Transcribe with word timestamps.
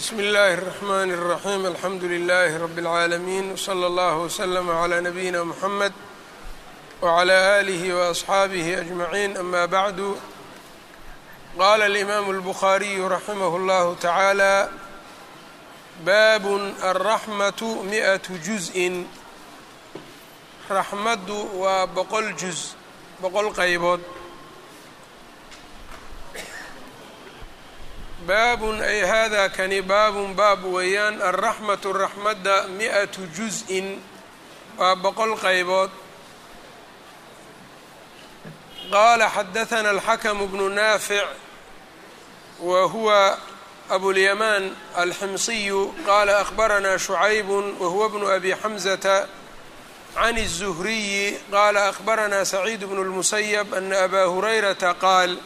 bsm 0.00 0.18
اllaahi 0.20 0.54
الرحmn 0.58 1.10
الرaحيم 1.10 1.66
alxamdu 1.66 2.06
لlh 2.08 2.52
رb 2.64 2.78
العaalمين 2.78 3.52
وslى 3.52 3.86
اllه 3.86 4.14
وslm 4.26 4.70
عlى 4.70 5.00
نabيina 5.00 5.44
mحamed 5.44 5.92
وعlى 7.02 7.60
آlih 7.60 7.82
وأصxaabih 7.94 8.66
أجمعين 8.78 9.36
أma 9.36 9.66
bعd 9.66 9.98
qala 11.58 11.86
الإmam 11.86 12.30
الbخariي 12.30 13.08
raximh 13.08 13.42
اllah 13.58 13.96
taعaalى 14.00 14.68
bab 16.04 16.44
الرaحmaة 16.82 17.60
miئaة 17.90 18.26
juزءi 18.46 19.04
raxmaddu 20.70 21.38
waa 21.62 21.86
boqol 21.86 22.32
juz 22.40 22.74
boqol 23.22 23.52
qaybood 23.52 24.00
baabun 28.26 28.80
ay 28.80 29.00
hada 29.06 29.48
kani 29.48 29.82
baabun 29.82 30.34
baab 30.34 30.64
weeyaan 30.64 31.20
alraxmatu 31.22 31.92
raxmadda 31.92 32.56
mi-atu 32.76 33.22
juz-in 33.36 34.00
waa 34.78 34.94
boqol 34.96 35.36
qaybood 35.44 35.90
qaala 38.92 39.28
xadathana 39.36 39.90
alxakamu 39.90 40.46
bnu 40.48 40.68
naafic 40.68 41.24
wa 42.60 42.82
huwa 42.92 43.38
abulyamaan 43.90 44.64
alximsiyu 44.96 45.94
qaala 46.06 46.38
akhbaranaa 46.40 46.98
shucaybun 46.98 47.76
wa 47.80 47.88
huwa 47.88 48.08
bnu 48.08 48.26
abi 48.36 48.54
xamzata 48.62 49.26
can 50.14 50.36
الzuhriyi 50.36 51.38
qaala 51.50 51.88
akhbaranaa 51.92 52.44
saciid 52.44 52.80
bnu 52.88 53.00
اlmusayab 53.06 53.74
ana 53.78 54.04
abaa 54.04 54.26
hurayrata 54.32 54.94
qaal 55.04 55.36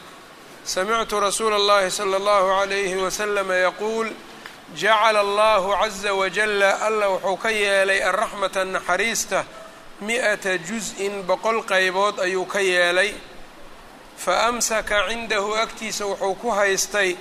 samictu 0.64 1.20
rasuula 1.20 1.56
اllahi 1.56 1.90
slى 1.90 2.16
اllahu 2.16 2.46
عalayhi 2.60 2.96
waslama 2.96 3.54
yaquul 3.54 4.08
jacala 4.76 5.20
allahu 5.20 5.74
caza 5.80 6.14
wajala 6.14 6.80
alla 6.86 7.08
wuxuu 7.08 7.36
ka 7.36 7.50
yeelay 7.50 8.02
alraxmata 8.02 8.64
naxariista 8.64 9.44
mi-ata 10.00 10.58
juz-in 10.58 11.22
boqol 11.26 11.62
qaybood 11.64 12.20
ayuu 12.20 12.46
ka 12.46 12.60
yeelay 12.60 13.14
fa 14.16 14.46
amsaka 14.48 15.08
cindahu 15.08 15.54
agtiisa 15.54 16.06
wuxuu 16.06 16.34
ku 16.34 16.50
haystay 16.50 17.16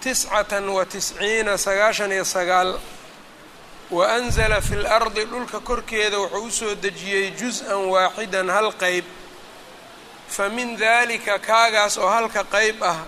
tiscatan 0.00 0.68
wa 0.68 0.84
tisciina 0.84 1.58
sagaashan 1.58 2.12
iyo 2.12 2.24
sagaal 2.24 2.78
wa 3.90 4.08
anzala 4.14 4.60
fi 4.60 4.74
lardi 4.76 5.24
dhulka 5.24 5.60
korkeeda 5.60 6.18
wuxuu 6.18 6.46
usoo 6.46 6.74
dejiyey 6.74 7.30
juz-an 7.38 7.86
waaxidan 7.92 8.48
hal 8.50 8.72
qeyb 8.72 9.04
fa 10.35 10.45
min 10.55 10.69
dalika 10.83 11.35
kaagaas 11.49 11.93
oo 12.03 12.07
halka 12.15 12.43
qeyb 12.55 12.79
ah 12.91 12.99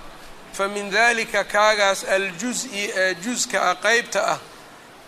fa 0.58 0.66
min 0.74 0.88
dalika 0.98 1.42
kaagaas 1.56 2.00
aljuz-i 2.16 2.84
ee 3.04 3.16
juska 3.24 3.58
ah 3.72 3.76
qeybta 3.86 4.22
ah 4.34 4.40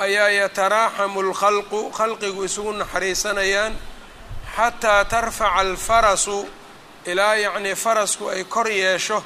ayaa 0.06 0.30
yataraaxamu 0.42 1.20
lkhalqu 1.30 1.80
khalqigu 1.98 2.42
isugu 2.48 2.72
naxariisanayaan 2.82 3.74
xataa 4.56 5.04
tarfaca 5.14 5.54
alfarasu 5.62 6.38
ilaa 7.12 7.36
yacnii 7.46 7.76
farasku 7.84 8.24
ay 8.34 8.44
kor 8.54 8.68
yeesho 8.84 9.20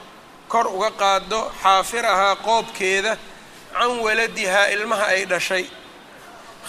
kor 0.52 0.68
uga 0.78 0.92
qaado 1.02 1.42
xaafirahaa 1.64 2.36
qoobkeeda 2.48 3.14
can 3.74 3.92
waladihaa 4.06 4.68
ilmaha 4.76 5.06
ay 5.14 5.24
dhashay. 5.32 5.66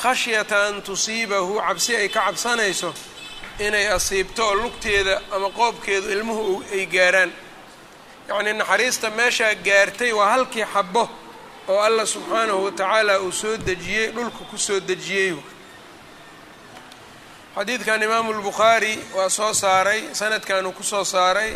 Khashyata 0.03 0.59
an 0.69 0.77
tusiibahu 0.87 1.55
cabsi 1.67 1.93
ay 2.01 2.09
ka 2.15 2.21
cabsanayso 2.27 2.91
inay 3.66 3.86
asiibto 3.97 4.42
oo 4.48 4.55
lugteeda 4.62 5.14
ama 5.34 5.48
qoobkeedu 5.58 6.08
ilmuhu 6.14 6.64
ay 6.75 6.86
gaaraan. 6.94 7.33
Yacnii 8.28 8.53
naxariista 8.61 9.06
meeshaa 9.19 9.55
gaartay 9.66 10.12
waa 10.19 10.30
halkii 10.34 10.64
xabo 10.75 11.05
oo 11.69 11.81
allah 11.86 12.06
subxaanahu 12.14 12.61
watacaala 12.66 13.14
uu 13.25 13.33
soo 13.33 13.56
dejiyey 13.69 14.06
dhulka 14.14 14.42
ku 14.50 14.58
soo 14.66 14.81
dejiyey. 14.88 15.34
Xadiidkan 17.56 18.03
imaamu 18.03 18.33
lbukhaari 18.38 18.94
waa 19.16 19.28
soo 19.28 19.53
saaray 19.62 20.00
sanadkan 20.20 20.66
uu 20.66 20.72
ku 20.72 20.82
soo 20.82 21.04
saaray 21.04 21.53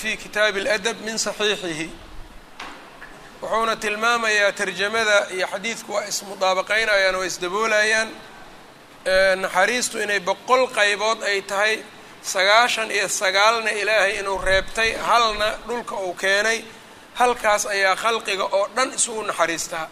fi 0.00 0.10
kitaabi 0.22 0.60
اladab 0.60 0.96
min 1.06 1.18
saxiixihi. 1.26 1.88
Wuxuuna 3.42 3.74
tilmaamayaa 3.76 4.52
tarjamada 4.58 5.16
iyo 5.36 5.46
xadiidku 5.52 5.90
waa 5.94 6.04
ismudaabaqeynayaan 6.10 7.16
waa 7.20 7.24
isdaboolayaan 7.30 8.08
naxariistu 9.42 9.96
inay 10.02 10.20
boqol 10.20 10.62
qaybood 10.78 11.22
ay 11.22 11.42
tahay 11.42 11.74
sagaashan 12.22 12.90
iyo 12.90 13.08
sagaalna 13.08 13.70
ilaahay 13.70 14.18
inuu 14.20 14.38
reebtay 14.48 14.90
halna 15.08 15.48
dhulka 15.68 15.94
uu 16.06 16.14
keenay 16.14 16.58
halkaas 17.20 17.66
ayaa 17.66 17.96
khalqiga 18.02 18.44
oo 18.56 18.66
dhan 18.76 18.90
isugu 18.98 19.22
naxariistaa 19.30 19.86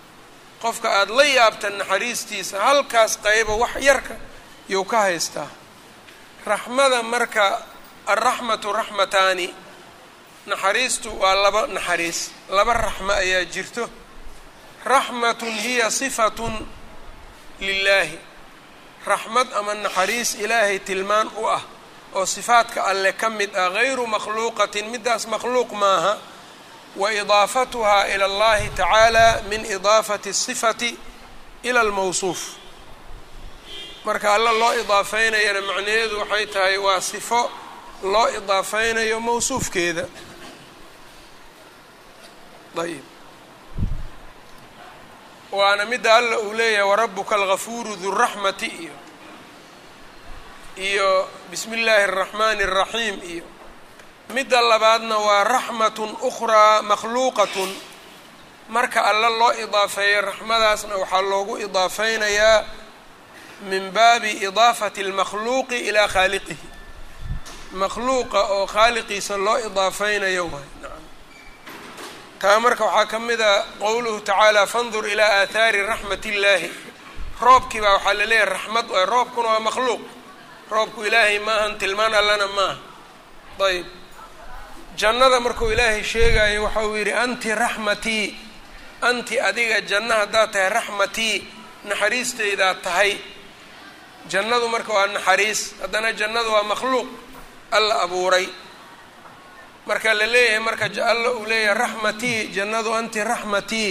qofka 0.62 0.88
aada 0.98 1.12
la 1.18 1.24
yaabta 1.24 1.68
naxariistiisa 1.80 2.56
halkaas 2.66 3.12
qaybo 3.24 3.52
wax 3.62 3.74
yarka 3.88 4.14
yuu 4.72 4.84
ka 4.84 4.98
haystaa. 5.06 5.48
Raxmada 6.46 7.02
marka 7.02 7.44
alraxmatu 8.12 8.72
raxmataani 8.72 9.48
naxariistu 10.50 11.08
waa 11.22 11.34
laba 11.44 11.62
naxariis 11.76 12.20
laba 12.56 12.72
raxmo 12.84 13.12
ayaa 13.12 13.44
jirto. 13.54 13.84
Raxmatun 14.84 15.48
hiya 15.64 15.90
sifatun 15.90 16.54
lilaahi 17.60 18.18
raxmad 19.06 19.48
ama 19.58 19.74
naxariis 19.74 20.34
ilaahay 20.34 20.78
tilmaan 20.78 21.28
u 21.36 21.46
ah 21.48 21.62
oo 22.14 22.26
sifaadka 22.26 22.84
alle 22.90 23.12
ka 23.12 23.30
mid 23.30 23.50
ah 23.56 23.70
gayru 23.70 24.06
makhluuqatin 24.06 24.86
midaas 24.90 25.26
makhluuq 25.26 25.70
maaha 25.72 26.18
wa 26.96 27.12
idaafatuhaa 27.12 28.06
ila 28.14 28.24
allahi 28.24 28.68
tacaala 28.78 29.42
min 29.50 29.64
idaafati 29.76 30.32
sifati 30.34 30.98
ila 31.62 31.80
almawsuuf. 31.80 32.40
Marka 34.04 34.34
alle 34.34 34.52
loo 34.60 34.72
idaafeynayana 34.82 35.60
macnaheedu 35.68 36.18
waxay 36.20 36.46
tahay 36.46 36.76
waa 36.78 37.00
sifo 37.00 37.50
loo 38.02 38.28
idaafeynayo 38.38 39.20
mawsuufkeeda. 39.20 40.04
Ayb 42.82 43.13
waana 45.58 45.84
midda 45.84 46.16
alla 46.16 46.38
uu 46.38 46.52
leeyahay 46.58 46.88
warabuka 46.90 47.34
algafuuru 47.34 47.96
duraxmati 48.02 48.66
iyo 48.66 48.92
iyo 50.88 51.28
bismi 51.50 51.76
illaahi 51.80 52.02
araxmaani 52.02 52.62
araxiim 52.62 53.16
iyo 53.32 53.44
midda 54.34 54.60
labaadna 54.70 55.16
waa 55.26 55.44
raxmatun 55.44 56.10
ukhraa 56.28 56.82
makhluuqatun. 56.82 57.72
Marka 58.68 59.00
alla 59.10 59.28
loo 59.40 59.52
idaafeeyo 59.64 60.20
raxmadaasna 60.28 60.94
waxaa 61.02 61.20
loogu 61.30 61.54
idaafeynayaa 61.66 62.64
min 63.70 63.84
baabi 63.96 64.30
idaafati 64.48 65.00
almakhluuqi 65.06 65.76
ilaa 65.88 66.08
khaaliqihi. 66.14 66.66
Makhluuqa 67.80 68.40
oo 68.54 68.66
khaaliqiisa 68.74 69.36
loo 69.46 69.58
idaafeynayo 69.68 70.44
waay 70.52 70.68
taa 72.44 72.58
marka 72.64 72.84
waxaa 72.84 73.06
ka 73.12 73.18
mid 73.28 73.40
a 73.40 73.64
qowluhu 73.82 74.20
tacaala 74.28 74.62
fandur 74.74 75.04
ilaa 75.12 75.32
aathaari 75.40 75.80
raxmat 75.90 76.24
illaahi 76.32 76.68
roobkii 77.46 77.80
baa 77.84 77.92
waxaa 77.96 78.14
la 78.20 78.24
leeyahay 78.30 78.50
raxmad 78.54 78.86
waay 78.94 79.06
roobkuna 79.14 79.48
waa 79.52 79.60
makhluuq. 79.68 80.02
Roobku 80.74 81.00
ilaahay 81.08 81.38
maahan 81.46 81.72
tilmaan 81.80 82.14
allana 82.20 82.46
maaha 82.56 82.76
ayb 83.68 83.86
jannada 85.00 85.38
markuu 85.46 85.70
ilaahay 85.74 86.02
sheegayo 86.12 86.60
waxa 86.66 86.80
uu 86.88 86.96
yidhi 87.00 87.12
anti 87.24 87.50
raxmatii 87.62 88.26
anti 89.08 89.34
adiga 89.48 89.78
janna 89.90 90.14
haddaad 90.20 90.50
tahay 90.52 90.68
raxmatii 90.78 91.34
naxariisteydaad 91.88 92.78
tahay. 92.86 93.12
Jannadu 94.32 94.66
marka 94.74 94.92
waa 94.96 95.06
naxariis 95.16 95.60
haddana 95.82 96.08
jannadu 96.20 96.50
waa 96.56 96.62
makhluuq. 96.72 97.08
Alla 97.76 97.94
abuuray 98.04 98.46
marka 99.86 100.14
la 100.14 100.26
leeyahay 100.34 100.58
marka 100.66 100.86
alla 101.10 101.28
uu 101.38 101.44
leeyahay 101.50 101.78
raxmatii 101.82 102.38
jannadu 102.56 102.90
anti 102.94 103.20
raxmatii 103.24 103.90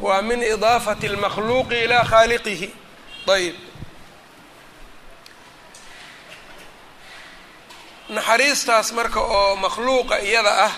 waa 0.00 0.22
min 0.28 0.40
idaafati 0.42 1.06
اlmakhluuqi 1.10 1.76
ilaa 1.84 2.04
khaaliqihi. 2.10 2.68
Ayb 3.34 3.54
naxariistaas 8.16 8.88
marka 8.98 9.20
oo 9.20 9.56
makhluuqa 9.64 10.16
iyada 10.28 10.52
ah 10.66 10.72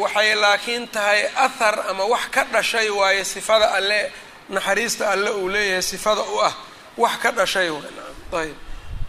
waxay 0.00 0.34
laakiin 0.42 0.84
tahay 0.94 1.20
ahar 1.44 1.76
ama 1.90 2.04
wax 2.12 2.24
ka 2.34 2.42
dhashay 2.52 2.88
waaye 2.90 3.24
sifada 3.24 3.66
alle 3.78 4.00
naxariista 4.54 5.04
alle 5.14 5.30
uu 5.30 5.48
leeyahay 5.54 5.82
sifada 5.82 6.22
u 6.22 6.36
ah 6.48 6.54
wax 7.02 7.14
ka 7.22 7.30
dhashay. 7.38 7.68
Ayb 8.40 8.56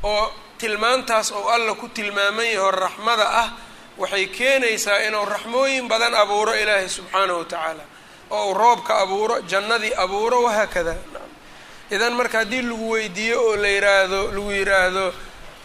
oo 0.04 0.26
tilmaantaas 0.58 1.32
oo 1.32 1.48
alla 1.56 1.74
ku 1.82 1.88
tilmaaman 1.88 2.46
yaho 2.56 2.72
raxmada 2.72 3.26
ah 3.42 3.50
waxay 3.98 4.26
keenaysaa 4.38 5.00
inuu 5.08 5.26
raxmooyin 5.26 5.88
badan 5.92 6.14
abuuro 6.16 6.54
ilaahay 6.62 6.90
subxaanahu 6.90 7.40
wa 7.40 7.46
tacaala 7.46 7.84
oo 8.32 8.48
uu 8.50 8.54
roobka 8.54 8.94
abuuro 9.04 9.36
jannadii 9.52 9.94
abuuro 10.04 10.44
wahaakada 10.44 10.96
idan 11.92 12.14
marka 12.14 12.38
haddii 12.42 12.62
lagu 12.62 12.90
weydiiyo 12.94 13.38
oo 13.48 13.56
la 13.56 13.68
yiraahdo 13.68 14.20
lagu 14.36 14.52
yiraahdo 14.52 15.06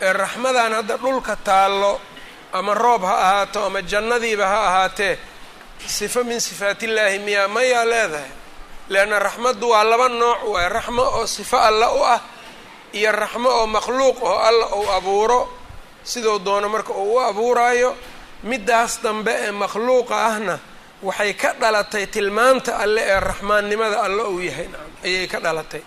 raxmadan 0.01 0.73
hadda 0.79 0.97
dhulka 0.97 1.37
taallo 1.37 2.01
ama 2.53 2.75
roob 2.75 3.03
ha 3.05 3.15
ahaato 3.25 3.65
ama 3.67 3.83
jannadiiba 3.83 4.47
ha 4.47 4.59
ahaatee 4.69 5.19
sifo 5.87 6.25
min 6.25 6.41
sifaatillaahi 6.41 7.19
miyaa 7.19 7.49
mayaa 7.49 7.85
leedahay? 7.85 8.31
Leanna 8.89 9.19
raxmaddu 9.19 9.69
waa 9.71 9.85
laba 9.85 10.09
nooc 10.09 10.41
waay 10.53 10.69
raxmo 10.69 11.03
oo 11.03 11.27
sifo 11.27 11.57
alla 11.69 11.87
u 11.93 12.01
ah 12.15 12.21
iyo 12.93 13.13
raxmo 13.13 13.49
oo 13.59 13.67
makhluuq 13.67 14.19
oo 14.23 14.39
alla 14.49 14.67
uu 14.77 14.89
abuuro 14.97 15.41
siduu 16.05 16.39
doono 16.39 16.69
marka 16.69 16.93
uu 16.93 17.15
u 17.15 17.21
abuuraayo 17.21 17.91
middaas 18.43 18.93
dambe 19.03 19.33
ee 19.47 19.51
makhluuqa 19.63 20.17
ahna 20.27 20.57
waxay 21.03 21.33
ka 21.35 21.51
dhalatay 21.61 22.07
tilmaanta 22.15 22.73
alle 22.83 23.03
ee 23.13 23.21
raxmaannimada 23.21 23.97
alle 24.07 24.23
uu 24.33 24.41
yahay. 24.49 24.67
Nacam 24.73 24.93
ayay 25.05 25.27
ka 25.33 25.39
dhalatay. 25.41 25.83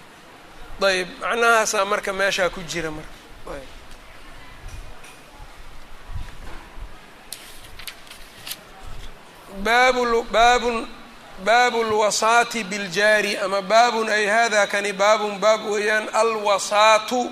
Ayb 0.88 1.08
macnahaasaa 1.22 1.86
marka 1.92 2.12
meeshaa 2.20 2.50
ku 2.50 2.62
jira 2.72 2.92
marka. 2.92 3.14
Baabul 9.64 10.24
baabun 10.32 10.88
baabu 11.46 11.84
lwasaati 11.84 12.64
biljaari 12.64 13.38
ama 13.38 13.62
baabun 13.62 14.10
ay 14.10 14.26
hada 14.26 14.68
kani 14.68 14.94
baabun 14.94 15.40
baab 15.40 15.62
weeyaan 15.72 16.08
alwasaatu. 16.14 17.32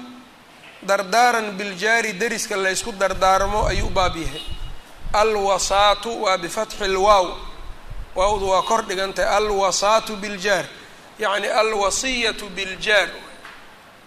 Dardaaran 0.83 1.51
biljaari 1.57 2.13
deriska 2.13 2.56
laysku 2.57 2.92
dardaarmo 2.92 3.68
ayuu 3.68 3.89
baab 3.89 4.16
yahay 4.16 4.42
alwasaatu 5.13 6.23
waa 6.23 6.38
bifatxi 6.38 6.88
lwaaw 6.88 7.27
waawdu 8.15 8.50
waa 8.50 8.61
kor 8.61 8.81
dhigantahay 8.85 9.35
alwasaatu 9.38 10.15
biljaar. 10.15 10.65
Yacni 11.19 11.47
alwasiyatu 11.47 12.50
biljaar. 12.50 13.09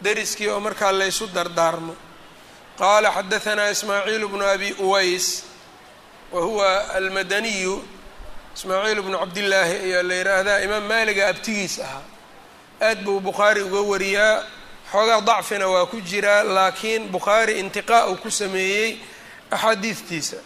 Deriskii 0.02 0.48
oo 0.48 0.60
markaa 0.60 0.92
laysu 0.92 1.26
dardaarmo. 1.26 1.96
Qaala 2.78 3.10
xadahanaa 3.12 3.70
ismaaciil 3.70 4.28
bnu 4.28 4.44
abi 4.46 4.72
uways 4.78 5.42
wa 6.32 6.40
huwa 6.42 6.94
almadaniyu. 6.94 7.84
Ismaaciil 8.56 9.02
bnu 9.02 9.18
cabdillaahi 9.18 9.74
ayaa 9.86 10.02
la 10.02 10.14
yidhaahdaa 10.14 10.58
imaam 10.60 10.84
maaliga 10.86 11.28
abtigiis 11.28 11.78
ahaa. 11.80 12.02
Aad 12.80 13.04
buu 13.04 13.20
bukhaari 13.20 13.62
uga 13.62 13.80
wariyaa. 13.80 14.42
Xoogaa 14.92 15.20
dacfina 15.20 15.68
waa 15.68 15.86
ku 15.86 16.00
jiraa 16.00 16.42
laakiin 16.42 17.08
bukhaari 17.08 17.60
intiqaa 17.60 18.06
uu 18.06 18.16
ku 18.16 18.30
sameeyey 18.30 18.96
axaadiistiisa 19.50 20.36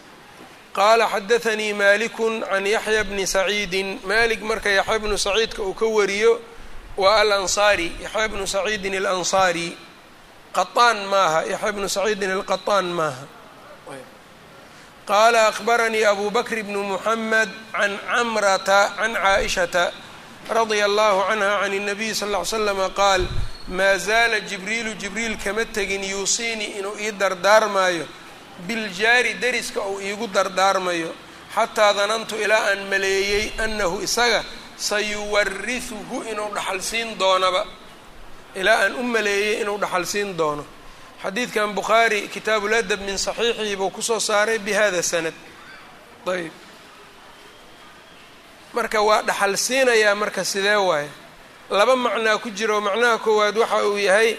qaala 0.78 1.06
xadathanii 1.14 1.74
malikun 1.74 2.42
can 2.50 2.66
yaxya 2.66 3.04
bni 3.10 3.26
saciidin 3.28 4.00
maalik 4.10 4.42
marka 4.50 4.70
yaxya 4.80 5.00
bnu 5.04 5.18
saciidka 5.18 5.62
uu 5.64 5.74
ka 5.74 5.86
wariyo 5.86 6.40
waa 6.98 7.20
alansaari 7.24 7.88
yaxya 8.04 8.28
bnu 8.32 8.46
saciidin 8.48 8.96
alansaari 9.02 9.68
qaطaan 10.58 11.00
maaha 11.12 11.40
yaxya 11.54 11.72
bnu 11.76 11.88
saciidin 11.96 12.32
alqaطaan 12.38 12.86
maaha 13.00 13.26
qaala 15.08 15.48
akbaranii 15.52 16.06
abu 16.06 16.30
bakr 16.32 16.64
bnu 16.64 16.84
muxamed 16.96 17.50
can 17.74 17.92
camrata 18.08 18.96
can 18.98 19.14
caaishata 19.16 19.92
radia 20.50 20.86
allahu 20.86 21.20
canha 21.30 21.60
can 21.62 21.72
الnabiy 21.80 22.14
sal 22.16 22.30
ll 22.32 22.38
ly 22.40 22.46
slama 22.46 22.88
qaal 22.96 23.24
maa 23.68 23.98
zaala 23.98 24.40
jibriilu 24.50 24.94
jibriil 25.02 25.36
kama 25.44 25.66
tegin 25.66 26.04
yuusiinii 26.04 26.80
inuu 26.80 26.96
ii 27.06 27.12
dardaarmaayo 27.12 28.06
biljaari 28.67 29.35
deriska 29.43 29.81
uu 29.81 30.01
iigu 30.01 30.27
dardaarmayo 30.27 31.13
xataa 31.55 31.93
danantu 31.99 32.35
ilaa 32.45 32.65
aan 32.71 32.83
maleeyey 32.91 33.45
annahu 33.65 34.01
isaga 34.07 34.45
sayuwarihuhu 34.77 36.17
inuu 36.31 36.51
dhaxalsiin 36.55 37.19
doonaba. 37.19 37.63
Ilaa 38.55 38.79
aan 38.85 38.95
u 38.95 39.03
maleeyey 39.03 39.61
inuu 39.63 39.79
dhaxalsiin 39.81 40.37
doono. 40.39 40.65
Xadiidkan 41.23 41.75
bukhaari 41.75 42.29
kitaabuladab 42.35 43.01
min 43.01 43.19
saxiixihi 43.19 43.77
buu 43.77 43.91
ku 43.91 44.03
soo 44.03 44.21
saaray 44.21 44.59
bi 44.59 44.73
hada 44.73 45.03
sanad. 45.03 45.35
Ayb 46.27 46.53
marka 48.73 49.01
waa 49.03 49.23
dhaxal 49.23 49.57
siinayaa 49.57 50.15
marka 50.15 50.45
sidee 50.45 50.77
waaye? 50.89 51.09
Laba 51.71 51.97
macnaa 51.97 52.39
ku 52.39 52.51
jiro 52.51 52.81
macnaha 52.81 53.19
koowaad 53.19 53.57
waxa 53.57 53.85
uu 53.89 53.97
yahay 53.99 54.37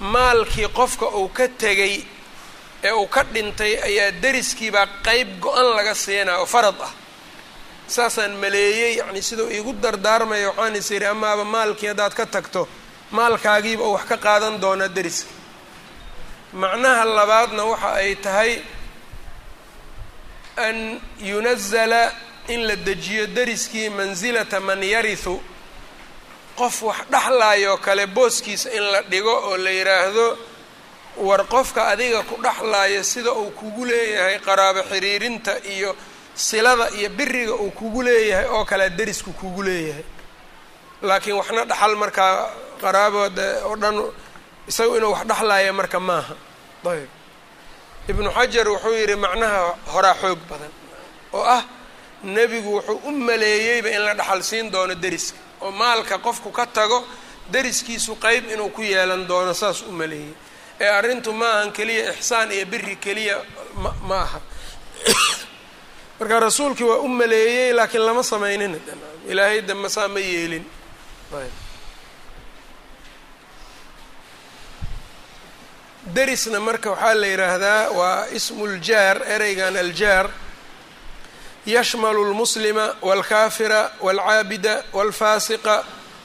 maalkii 0.00 0.68
qofka 0.78 1.06
uu 1.18 1.28
ka 1.28 1.48
tegay 1.48 2.04
ee 2.86 2.92
uu 3.00 3.06
ka 3.14 3.22
dhintay 3.34 3.72
ayaa 3.88 4.10
deriskiibaa 4.22 4.86
qeyb 5.06 5.28
go-an 5.42 5.68
laga 5.76 5.94
siinaa 6.04 6.38
oo 6.42 6.46
farad 6.54 6.78
ah. 6.88 6.92
Saasaan 7.94 8.34
maleeyey 8.42 8.92
yacni 8.98 9.22
siduu 9.28 9.48
iigu 9.56 9.72
dardaarmaya 9.82 10.48
waxaan 10.50 10.74
yidhi 10.74 11.06
amaaba 11.14 11.44
maalkii 11.54 11.88
haddaad 11.92 12.14
ka 12.18 12.26
tagto 12.34 12.62
maalkaagiiba 13.16 13.82
uu 13.88 13.92
wax 13.96 14.04
ka 14.10 14.16
qaadan 14.26 14.54
doonaa 14.62 14.88
deriska 14.96 15.30
macnaha 16.62 17.04
labaadna 17.18 17.62
waxa 17.72 17.90
ay 18.00 18.14
tahay 18.24 18.52
an 20.56 21.00
yunazala 21.30 22.02
in 22.48 22.60
la 22.68 22.76
dejiyo 22.76 23.26
deriskii 23.26 23.88
mansilata 23.90 24.60
man 24.60 24.82
yarihu 24.82 25.34
qof 26.56 26.82
wax 26.82 26.96
dhexlaayoo 27.12 27.76
kale 27.86 28.06
booskiisa 28.06 28.68
in 28.78 28.82
la 28.92 29.00
dhigo 29.02 29.34
oo 29.48 29.56
la 29.56 29.70
yidhaahdo 29.70 30.38
war 31.16 31.44
qofka 31.46 31.88
adiga 31.92 32.22
ku 32.22 32.36
dhexlaaya 32.42 33.02
sida 33.04 33.32
uu 33.32 33.50
kugu 33.50 33.84
leeyahay 33.84 34.38
qaraabo 34.46 34.82
xiriirinta 34.90 35.52
iyo 35.74 35.96
silada 36.34 36.90
iyo 36.98 37.08
biriga 37.10 37.54
uu 37.54 37.70
kugu 37.70 38.02
leeyahay 38.02 38.46
oo 38.54 38.64
kale 38.64 38.90
derisku 38.90 39.32
kugu 39.32 39.62
leeyahay. 39.62 40.04
Laakiin 41.02 41.36
waxna 41.36 41.64
dhaxal 41.64 41.94
markaa 41.96 42.50
qaraabooda 42.82 43.46
oo 43.66 43.76
dhan 43.76 43.96
isaga 44.68 44.96
inuu 44.98 45.12
wax 45.12 45.24
dhexlaaya 45.30 45.72
marka 45.72 46.00
maaha. 46.00 46.34
Ayb 46.86 47.08
ibnu 48.08 48.30
xajar 48.36 48.66
wuxuu 48.68 48.94
yidhi 49.00 49.16
macnaha 49.24 49.74
horaa 49.92 50.14
xoog 50.22 50.38
badan 50.50 50.70
oo 51.32 51.42
ah 51.56 51.62
nebigu 52.24 52.70
wuxuu 52.76 53.00
u 53.08 53.10
maleeyeyba 53.10 53.88
in 53.90 54.02
la 54.06 54.14
dhaxal 54.14 54.42
siin 54.42 54.70
doono 54.70 54.94
deriska 54.94 55.38
oo 55.60 55.70
maalka 55.70 56.18
qofku 56.18 56.50
ka 56.52 56.66
tago 56.66 56.98
deriskiisu 57.52 58.12
qeyb 58.24 58.44
inuu 58.54 58.68
ku 58.70 58.82
yeelan 58.82 59.26
doono 59.26 59.52
saas 59.54 59.82
u 59.82 59.92
maleeyey 59.92 60.34
ee 60.80 60.88
arrintu 60.88 61.32
ma 61.32 61.46
ahan 61.46 61.72
keliya 61.72 62.12
ixsaan 62.12 62.52
iyo 62.52 62.66
biri 62.66 62.96
keliya 62.96 63.42
ma 64.02 64.22
aha. 64.22 64.40
Marka 66.20 66.40
rasuulkii 66.40 66.84
waa 66.84 66.98
u 66.98 67.08
maleeyey 67.08 67.72
laakiin 67.72 68.06
lama 68.06 68.22
samaynin. 68.22 68.80
Ilaahay 69.28 69.62
dambe 69.62 69.88
saa 69.88 70.08
ma 70.08 70.20
yeelin. 70.20 70.64
Derisna 76.14 76.60
marka 76.60 76.90
waxaa 76.90 77.14
la 77.14 77.26
yidhaahdaa 77.26 77.90
waa 77.90 78.26
ismu 78.32 78.66
ljaar 78.66 79.22
ereygan 79.28 79.76
aljaar 79.76 80.30
yashmalu 81.66 82.24
lmuslima 82.30 82.94
walkaafira 83.02 83.90
walcaabida 84.00 84.84
walfaasiqa 84.92 85.84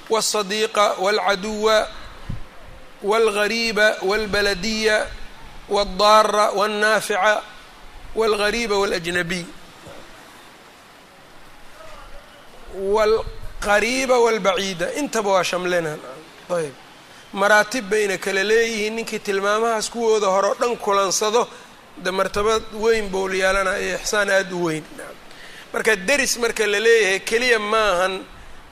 walsadiiqa 0.09 0.95
walcaduwa 0.99 1.87
walgariiba 3.03 3.87
walbaladiya 4.09 4.97
waldaara 5.69 6.45
walnaafica 6.59 7.41
walgariiba 8.15 8.75
walajnabiy 8.81 9.45
walqariiba 12.95 14.19
walbaciida 14.25 14.87
intaba 14.99 15.29
waa 15.35 15.43
shamlinaan 15.43 15.99
ayb 16.57 16.73
maraatib 17.41 17.85
bayna 17.91 18.17
kala 18.17 18.43
leeyihiin 18.51 18.93
ninkii 18.95 19.19
tilmaamahaas 19.19 19.89
kuwooda 19.93 20.27
hore 20.27 20.47
o 20.47 20.55
dhan 20.59 20.77
kulansado 20.77 21.47
de 22.03 22.11
martabad 22.11 22.63
weyn 22.83 23.05
buu 23.13 23.27
yeelanaya 23.41 23.95
ixsaan 23.99 24.29
aada 24.29 24.55
u 24.55 24.63
weyn 24.65 24.83
marka 25.73 25.95
deris 25.95 26.33
marka 26.43 26.67
la 26.73 26.79
leeyahay 26.79 27.19
keliya 27.29 27.59
maahan 27.59 28.13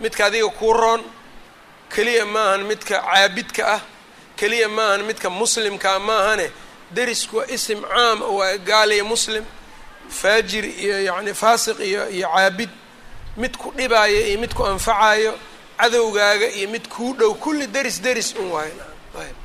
midka 0.02 0.26
adiga 0.26 0.50
kuu 0.60 0.74
roon 0.74 1.02
keliya 1.96 2.26
maahan 2.26 2.62
midka 2.70 2.96
caabidka 3.08 3.64
ah 3.76 3.82
keliya 4.40 4.68
maahan 4.78 5.02
midka 5.10 5.30
muslimkaa 5.40 6.00
maahane 6.08 6.48
derisku 6.96 7.34
waa 7.38 7.48
isim 7.56 7.80
caam 7.92 8.20
waa 8.38 8.58
gaal 8.70 8.92
iyo 8.98 9.06
muslim 9.14 9.44
faajir 10.20 10.66
iyo 10.84 10.96
yacni 11.08 11.34
faasiq 11.42 11.78
iyo 11.90 12.02
iyo 12.18 12.28
caabid. 12.36 12.70
Mid 13.42 13.54
ku 13.62 13.68
dhibaayo 13.78 14.20
iyo 14.30 14.38
mid 14.44 14.54
ku 14.58 14.64
anfacayo 14.72 15.34
cadowgaaga 15.80 16.48
iyo 16.58 16.68
mid 16.74 16.86
kuu 16.94 17.14
dhow 17.20 17.32
kulli 17.44 17.68
deris 17.76 17.98
deris 18.06 18.30
un 18.42 18.48
waayo 18.56 18.74
ayb 19.22 19.36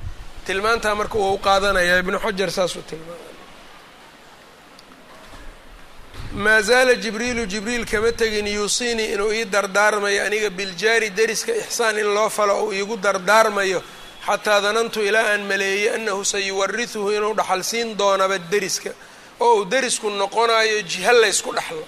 tilmaantaa 0.46 0.94
marka 1.00 1.18
waa 1.22 1.32
u 1.36 1.38
qaadanayaa 1.46 1.98
ibnu 2.02 2.18
xajar 2.24 2.50
saasuu 2.56 2.82
tilmaamay. 2.90 3.32
Maa 6.44 6.60
zaala 6.68 6.94
jibriilu 6.94 7.46
jibriil 7.46 7.84
kama 7.86 8.12
tegin 8.20 8.46
yuusiinii 8.56 9.12
inuu 9.14 9.32
ii 9.32 9.44
dardaarmayo 9.44 10.20
aniga 10.26 10.50
biljaari 10.58 11.08
deriska 11.18 11.52
ixsaan 11.62 11.98
in 11.98 12.08
loo 12.16 12.28
falo 12.36 12.54
ou 12.62 12.72
iigu 12.72 12.96
dardaarmayo 12.96 13.80
xataa 14.26 14.61
danantu 14.64 15.00
ilaa 15.09 15.26
aan 15.33 15.43
maleeyey 15.50 15.95
annahu 15.97 16.25
sayuwarihuhu 16.25 17.11
inuu 17.16 17.35
dhaxal 17.35 17.62
siin 17.71 17.97
doonaba 17.99 18.38
deriska. 18.38 18.90
Oo 19.40 19.54
uu 19.59 19.64
derisku 19.64 20.11
noqonayo 20.11 20.83
jiha 20.83 21.12
laysku 21.12 21.50
dhexlo 21.57 21.85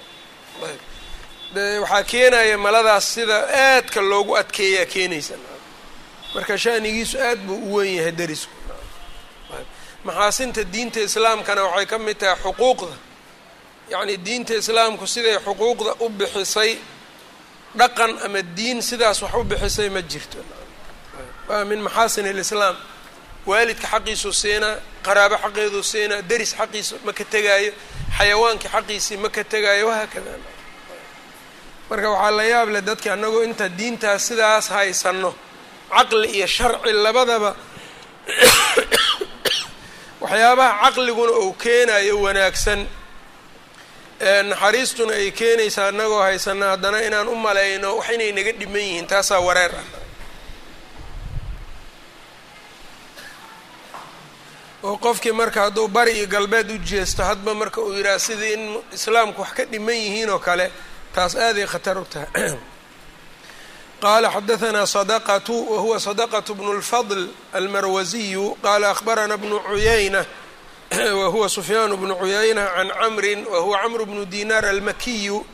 ayb. 0.69 0.81
Waxaa 1.83 2.03
keenaya 2.03 2.59
maladaas 2.59 3.05
sida 3.15 3.37
aadka 3.49 4.01
loogu 4.01 4.37
adkeeyaa 4.37 4.87
keenaysa. 4.87 5.35
Marka 6.35 6.59
shanigiisu 6.59 7.17
aad 7.29 7.39
buu 7.47 7.59
u 7.71 7.75
wen 7.75 7.95
yahay 7.97 8.13
derisku. 8.13 8.53
Maxaasinta 10.05 10.65
diinta 10.73 11.01
islaamkana 11.01 11.63
waxay 11.65 11.87
ka 11.87 11.99
mid 11.99 12.19
tahay 12.19 12.37
xuquuqda. 12.43 12.95
Yacni 13.91 14.17
diinta 14.27 14.55
islaamku 14.55 15.07
siday 15.07 15.39
xuquuqda 15.47 15.93
u 16.05 16.09
bixisay 16.09 16.73
dhaqan 17.79 18.13
ama 18.25 18.43
diin 18.57 18.83
sidaas 18.83 19.23
wax 19.23 19.35
u 19.35 19.45
bixisay 19.45 19.89
ma 19.89 20.03
jirto 20.03 20.39
waa 21.49 21.65
min 21.71 21.81
maxaasin 21.87 22.27
alislaam. 22.33 22.77
Waalidka 23.47 23.87
xaqiisuu 23.93 24.33
siinaa 24.43 24.77
qaraabo 25.07 25.37
xaqeeduu 25.45 25.83
siinaa 25.93 26.23
deris 26.31 26.53
xaqiisa 26.59 26.95
ma 27.07 27.13
ka 27.19 27.25
tegaayo 27.35 27.73
xayawaankii 28.19 28.69
xaqiisii 28.75 29.17
ma 29.23 29.29
ka 29.37 29.43
tegaayo 29.53 29.85
wahaakada 29.91 30.33
marka 31.91 32.09
waxaa 32.15 32.31
la 32.39 32.45
yaab 32.53 32.69
leh 32.75 32.83
dadka 32.89 33.09
annagoo 33.15 33.43
inta 33.49 33.67
diintaas 33.79 34.23
sidaas 34.29 34.67
haysanno 34.75 35.31
caqli 35.95 36.29
iyo 36.37 36.47
sharci 36.57 36.93
labadaba. 37.05 37.51
Waxyaabaha 40.21 40.73
caqliguna 40.83 41.33
uu 41.43 41.53
keenayo 41.63 42.15
wanaagsan. 42.25 42.81
Naxariistuna 44.51 45.13
ay 45.21 45.31
keenaysaa 45.39 45.89
annagoo 45.91 46.23
haysana 46.27 46.67
haddana 46.73 46.99
inaan 47.07 47.29
u 47.29 47.35
malayno 47.47 47.89
wax 47.99 48.09
inay 48.15 48.33
naga 48.37 48.53
dhiman 48.61 48.81
yihiin 48.87 49.07
taasaa 49.11 49.41
wareer 49.47 49.71
ah 49.81 49.85
oo 54.83 54.97
qofkii 54.97 55.33
marka 55.33 55.61
hadduu 55.63 55.89
bari 55.89 56.13
iyo 56.13 56.27
galbeed 56.27 56.71
u 56.71 56.79
jeesto 56.79 57.25
hadba 57.25 57.55
marka 57.55 57.81
uu 57.81 57.93
yidhaah 57.93 58.19
sidii 58.19 58.53
in 58.53 58.83
islaamku 58.93 59.41
wax 59.41 59.53
ka 59.53 59.65
dhiman 59.65 59.95
yihiin 59.95 60.31
oo 60.31 60.39
kale 60.39 60.71
taas 61.15 61.37
aaday 61.37 61.67
khatar 61.67 61.99
u 61.99 62.05
tahay. 62.05 62.29
Qaala 64.01 64.31
xadahanaa 64.31 64.87
sadaqatu 64.87 65.73
wa 65.73 65.81
huwa 65.81 66.01
sadaqatu 66.01 66.55
bnu 66.55 66.73
lfadl 66.73 67.29
almarwaziyu. 67.53 68.57
Qaala 68.63 68.91
akhbarana 68.91 69.37
bnu 69.37 69.61
cuyayna 69.61 70.25
wa 71.21 71.29
huwa 71.29 71.49
sufyaanu 71.49 71.97
bnu 71.97 72.15
cuyayna 72.15 72.69
can 72.77 72.89
camrin 72.89 73.47
wa 73.47 73.61
huwa 73.61 73.79
camru 73.83 74.07
bnu 74.07 74.25
dinaar 74.27 74.67
almakiyu. 74.67 75.47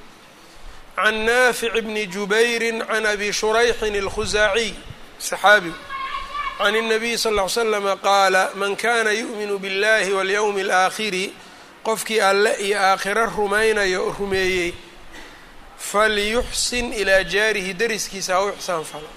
Can 0.97 1.15
naafici 1.25 1.81
bni 1.81 2.07
jubayrin 2.07 2.83
can 2.87 3.07
abi 3.07 3.33
shurayxin 3.33 3.95
alkhusaaciy 3.97 4.75
saxaabi 5.19 5.73
عan 6.60 6.76
النabiy 6.76 7.18
sl 7.18 7.40
اه 7.40 7.48
ly 7.48 7.50
slm 7.50 7.88
qaala 8.08 8.44
man 8.56 8.76
kana 8.76 9.12
yuؤmin 9.22 9.52
bاllahi 9.64 10.12
wاlyوم 10.18 10.58
الآkhiri 10.66 11.26
qofkii 11.88 12.20
alle 12.30 12.52
iyo 12.66 12.78
aakhiro 12.80 13.26
rumaynayo 13.38 14.16
rumeeyey 14.20 14.74
falyuxsin 15.92 16.94
ilaa 16.94 17.24
jaarihi 17.24 17.74
dariskiisa 17.80 18.34
ha 18.36 18.42
u 18.46 18.50
ixsaan 18.50 18.84
falo 18.84 19.08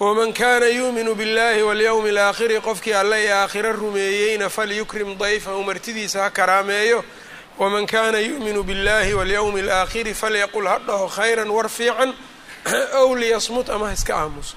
waman 0.00 0.32
kaana 0.32 0.66
yuuminu 0.66 1.14
biاllahi 1.14 1.62
walyowmi 1.62 2.08
alaakhiri 2.10 2.60
qofkii 2.60 2.94
alle 2.94 3.16
ee 3.24 3.32
aakhiro 3.32 3.72
rumeeyeyna 3.72 4.48
falyukrim 4.48 5.18
dayfahu 5.18 5.62
martidiisa 5.64 6.22
ha 6.22 6.30
karaameeyo 6.30 7.04
waman 7.58 7.86
kaana 7.86 8.18
yu'minu 8.18 8.62
biاllahi 8.62 9.14
walyowmi 9.14 9.60
alaakhiri 9.60 10.14
falyaqul 10.14 10.66
ha 10.68 10.78
dhaho 10.86 11.06
khayran 11.08 11.48
war 11.56 11.68
fiican 11.68 12.10
ow 13.00 13.08
liyasmut 13.16 13.68
ama 13.70 13.86
ha 13.88 13.92
iska 13.92 14.14
aamuso 14.16 14.56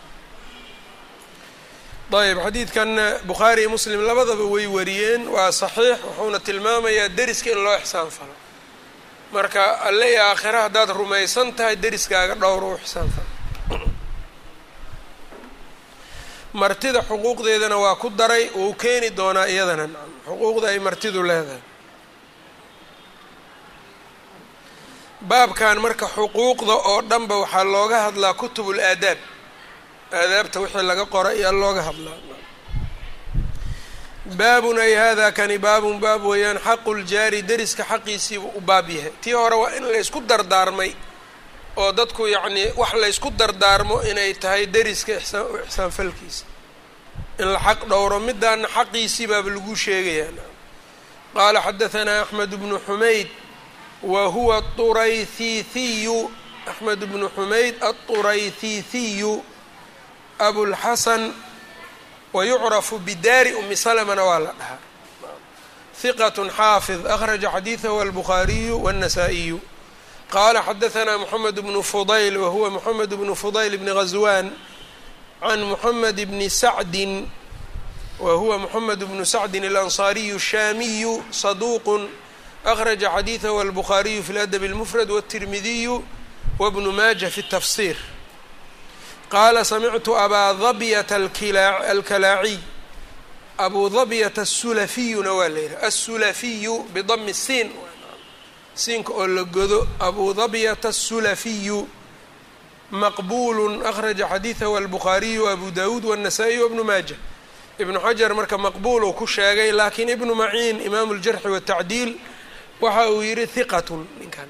ayb 2.12 2.38
xadiidkanna 2.44 3.18
bukhaari 3.26 3.60
iyo 3.62 3.70
muslim 3.70 4.00
labadaba 4.06 4.44
way 4.54 4.66
wariyeen 4.66 5.28
waa 5.28 5.52
saxiix 5.52 5.98
wuxuuna 6.04 6.38
tilmaamayaa 6.40 7.08
deriska 7.08 7.50
in 7.50 7.60
loo 7.64 7.76
ixsaan 7.76 8.10
falo. 8.10 8.34
Marka 9.32 9.64
alle 9.88 10.06
iyo 10.12 10.22
aakhira 10.24 10.62
haddaad 10.62 10.90
rumaysan 10.90 11.52
tahay 11.56 11.76
deriskaaga 11.76 12.34
dhowr 12.34 12.64
u 12.64 12.74
ixsaan 12.82 13.08
falo. 13.16 13.28
Martida 16.52 17.00
xuquuqdeedana 17.08 17.76
waa 17.84 17.94
ku 17.96 18.08
daray 18.10 18.44
wuu 18.54 18.74
keeni 18.74 19.10
doonaa 19.18 19.46
iyadana. 19.48 19.84
Xuquuqda 20.26 20.66
ay 20.72 20.78
martidu 20.78 21.22
leedahay. 21.22 21.60
Baabkan 25.20 25.76
marka 25.84 26.06
xuquuqda 26.16 26.72
oo 26.90 27.02
dhanba 27.10 27.34
waxaa 27.42 27.64
looga 27.64 27.98
hadlaa 28.06 28.34
kutubul 28.40 28.80
aadaab 28.80 29.18
aadaabta 30.12 30.60
wixii 30.62 30.82
laga 30.90 31.04
qora 31.14 31.28
ayaa 31.36 31.52
looga 31.62 31.82
hadlaa 31.88 32.16
baabun 34.38 34.78
ay 34.78 34.94
hada 35.02 35.26
kani 35.38 35.56
baabun 35.58 35.96
baab 36.04 36.22
weeyaan 36.30 36.58
xaqu 36.66 36.90
ljaari 37.00 37.40
deriska 37.48 37.84
xaqiisiibuu 37.90 38.52
u 38.56 38.60
baab 38.60 38.86
yahay 38.96 39.12
tii 39.22 39.32
hore 39.40 39.56
waa 39.62 39.70
in 39.78 39.84
laysku 39.92 40.20
dardaarmay 40.30 40.92
oo 41.82 41.92
dadku 41.98 42.22
yacnii 42.34 42.68
wax 42.80 42.92
laysku 43.02 43.28
dardaarmo 43.40 43.96
inay 44.10 44.32
tahay 44.42 44.62
deriska 44.74 45.12
ixsaan 45.20 45.46
ixsaanfalkiisa 45.66 46.44
in 47.42 47.48
la 47.54 47.58
xaq 47.66 47.80
dhowro 47.90 48.18
midaana 48.28 48.68
xaqiisii 48.76 49.26
baaba 49.32 49.50
lagu 49.54 49.74
sheegayaa 49.84 50.46
qaala 51.36 51.58
xadahanaa 51.66 52.20
axmed 52.24 52.50
bnu 52.60 52.76
xumayd 52.86 53.28
wa 54.12 54.22
huwa 54.34 54.54
aturaythiithiyu 54.62 56.18
axmed 56.70 57.00
bnu 57.10 57.26
xumayd 57.36 57.74
aturaythiithiyu 57.90 59.32
abulxasan 60.39 61.33
wayucrafu 62.33 62.99
bidaari 62.99 63.53
umi 63.53 63.77
salamana 63.77 64.23
waa 64.23 64.39
la 64.39 64.53
dhahaa 64.59 64.79
hiqat 66.01 66.35
xaafid 66.57 67.07
akhraja 67.07 67.51
xadiidahu 67.51 68.01
albukhaariyu 68.01 68.83
wاnnasaa'iyu 68.83 69.59
qaala 70.33 70.63
xadahanaa 70.63 71.17
moxamed 71.17 71.61
bnu 71.61 71.83
fudayl 71.83 72.37
wahuwa 72.37 72.69
moxamed 72.69 73.09
bnu 73.15 73.35
fudayl 73.35 73.77
bni 73.77 73.91
ghaswan 73.93 74.51
can 75.41 75.59
moxamed 75.61 76.25
bni 76.29 76.49
sacdin 76.49 77.29
wahuwa 78.19 78.57
moxamed 78.57 78.99
bnu 79.05 79.25
sacdin 79.25 79.65
alansaariyu 79.65 80.39
shaamiyu 80.39 81.23
saduuqu 81.31 82.09
akhraja 82.65 83.09
xadiidahu 83.15 83.61
albukhaariyu 83.61 84.23
fi 84.23 84.33
ladab 84.33 84.63
اlmufrad 84.63 85.09
wاtirmidiyu 85.11 86.03
wabnu 86.59 86.91
maaja 86.91 87.29
fi 87.29 87.41
اtafsir 87.41 87.95
qaala 89.32 89.64
samictu 89.64 90.16
abaa 90.24 90.54
dabyata 90.54 91.16
alkalaaciy 91.90 92.58
abuu 93.58 93.88
dabyata 93.90 94.42
asulafiyuna 94.42 95.32
waa 95.32 95.48
la 95.48 95.60
yidhaha 95.60 95.86
asulafiyu 95.86 96.74
bidami 96.94 97.34
siin 97.34 97.70
siinka 98.74 99.12
oo 99.12 99.26
la 99.26 99.44
godo 99.44 99.86
abuu 100.00 100.34
dabyata 100.34 100.88
asulafiyu 100.88 101.88
maqbuulu 102.90 103.64
akhraja 103.86 104.26
xadiidahu 104.32 104.76
albukhaariyu 104.76 105.48
abu 105.48 105.70
dawuud 105.70 106.04
wاnnasaa-iy 106.04 106.58
wabnu 106.64 106.84
maaja 106.84 107.16
ibnu 107.78 107.98
xajar 108.00 108.34
marka 108.34 108.58
maqbuuluu 108.58 109.12
ku 109.12 109.26
sheegay 109.26 109.72
laakiin 109.72 110.08
ibnu 110.08 110.34
maciin 110.34 110.80
imaamu 110.80 111.14
ljarxi 111.14 111.48
watacdiil 111.48 112.10
waxa 112.80 113.10
uu 113.10 113.22
yidhi 113.22 113.46
hiqatun 113.54 114.06
ninkan 114.20 114.48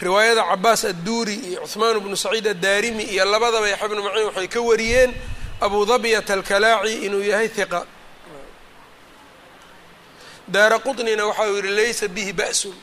riwaayada 0.00 0.42
cabaas 0.50 0.84
adduuri 0.90 1.34
iyo 1.48 1.60
cuhmaan 1.66 2.00
bnu 2.04 2.16
saciid 2.16 2.46
addaarimi 2.54 3.04
iyo 3.14 3.24
labadaba 3.32 3.68
yaxya 3.68 3.88
bnu 3.90 4.02
maciin 4.06 4.26
waxay 4.28 4.48
ka 4.54 4.60
wariyeen 4.68 5.10
abu 5.60 5.78
dabyata 5.86 6.32
alkalaaci 6.34 6.94
inuu 7.06 7.22
yahay 7.30 7.48
hiqa 7.56 7.80
daara 10.48 10.78
qutnina 10.78 11.26
waxa 11.26 11.44
uu 11.50 11.56
yihi 11.56 11.68
laysa 11.76 12.08
bihi 12.08 12.32
ba'sun. 12.32 12.74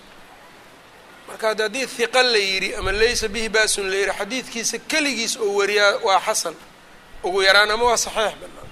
Marka 1.28 1.50
ad 1.50 1.60
haddii 1.62 1.86
hiqa 1.98 2.24
la 2.24 2.38
yidhi 2.38 2.70
ama 2.80 2.92
laysa 2.92 3.28
bihi 3.28 3.50
ba'sun 3.50 3.86
la 3.92 3.96
yidhi 4.02 4.14
xadiidkiisa 4.20 4.78
keligiis 4.92 5.34
oo 5.44 5.52
wariyaa 5.60 6.00
waa 6.06 6.20
xasan. 6.26 6.56
Ugu 7.24 7.40
yaraan 7.48 7.72
ama 7.72 7.84
waa 7.90 7.98
saxiix 8.06 8.34
banaan 8.42 8.70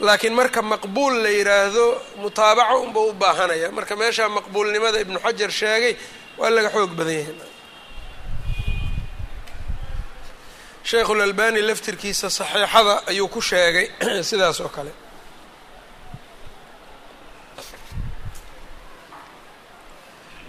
laakiin 0.00 0.34
marka 0.34 0.62
maqbuul 0.62 1.22
la 1.22 1.28
yidhaahdo 1.28 2.02
mutaabaco 2.16 2.80
unba 2.82 3.00
u 3.00 3.12
baahanaya 3.12 3.70
marka 3.72 3.96
meeshaa 3.96 4.28
maqbuulnimada 4.28 5.00
ibnu 5.00 5.18
xajar 5.18 5.50
sheegay 5.50 5.96
waa 6.38 6.50
laga 6.50 6.70
xoog 6.70 6.90
badan 6.94 7.14
yahay. 7.14 7.34
Sheikhulalbani 10.84 11.62
laftirkiisa 11.62 12.30
saxiixada 12.30 13.02
ayuu 13.06 13.28
ku 13.28 13.40
sheegay 13.40 13.90
sidaas 14.30 14.60
oo 14.60 14.68
kale. 14.68 14.92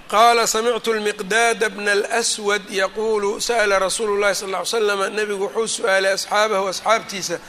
Qaala 0.10 0.48
samictu 0.48 0.94
lmiqdaada 0.94 1.70
bna 1.70 1.92
alswad 1.92 2.70
yaquulu 2.70 3.42
sa'la 3.42 3.80
rasuulu 3.80 4.18
llahi 4.22 4.36
sal 4.36 4.50
ll 4.50 4.58
ly 4.58 4.66
slama 4.66 5.10
nabigu 5.10 5.44
wuxuu 5.46 5.68
su'aalay 5.68 6.14
asxaabahu 6.14 6.68
asxaabtiisa 6.68 7.40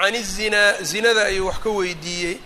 can 0.00 0.14
izinaa 0.14 0.72
zinada 0.90 1.22
ayuu 1.30 1.46
wax 1.46 1.58
ka 1.64 1.70
weydiiyey 1.78 2.36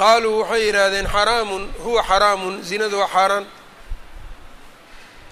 qaaluu 0.00 0.38
waxay 0.40 0.62
yidhaahdeen 0.66 1.06
xaraamun 1.14 1.62
huwa 1.84 2.02
xaraamun 2.10 2.54
zinadu 2.68 2.98
waa 3.00 3.08
xaaraan 3.14 3.46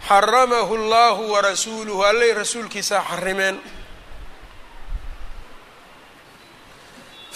xaramahu 0.08 0.74
allahu 0.80 1.22
warasuuluhu 1.32 2.02
allay 2.10 2.32
rasuulkiisaa 2.40 3.02
xarimeen 3.10 3.56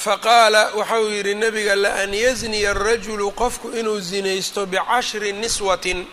faqaala 0.05 0.63
waxau 0.79 1.05
yidhi 1.15 1.35
nabiga 1.35 1.75
laan 1.77 2.13
yazniya 2.15 2.71
arajulu 2.71 3.31
qofku 3.41 3.69
inuu 3.81 4.01
zinaysto 4.01 4.67
bicashri 4.67 5.33
niswatin 5.33 6.07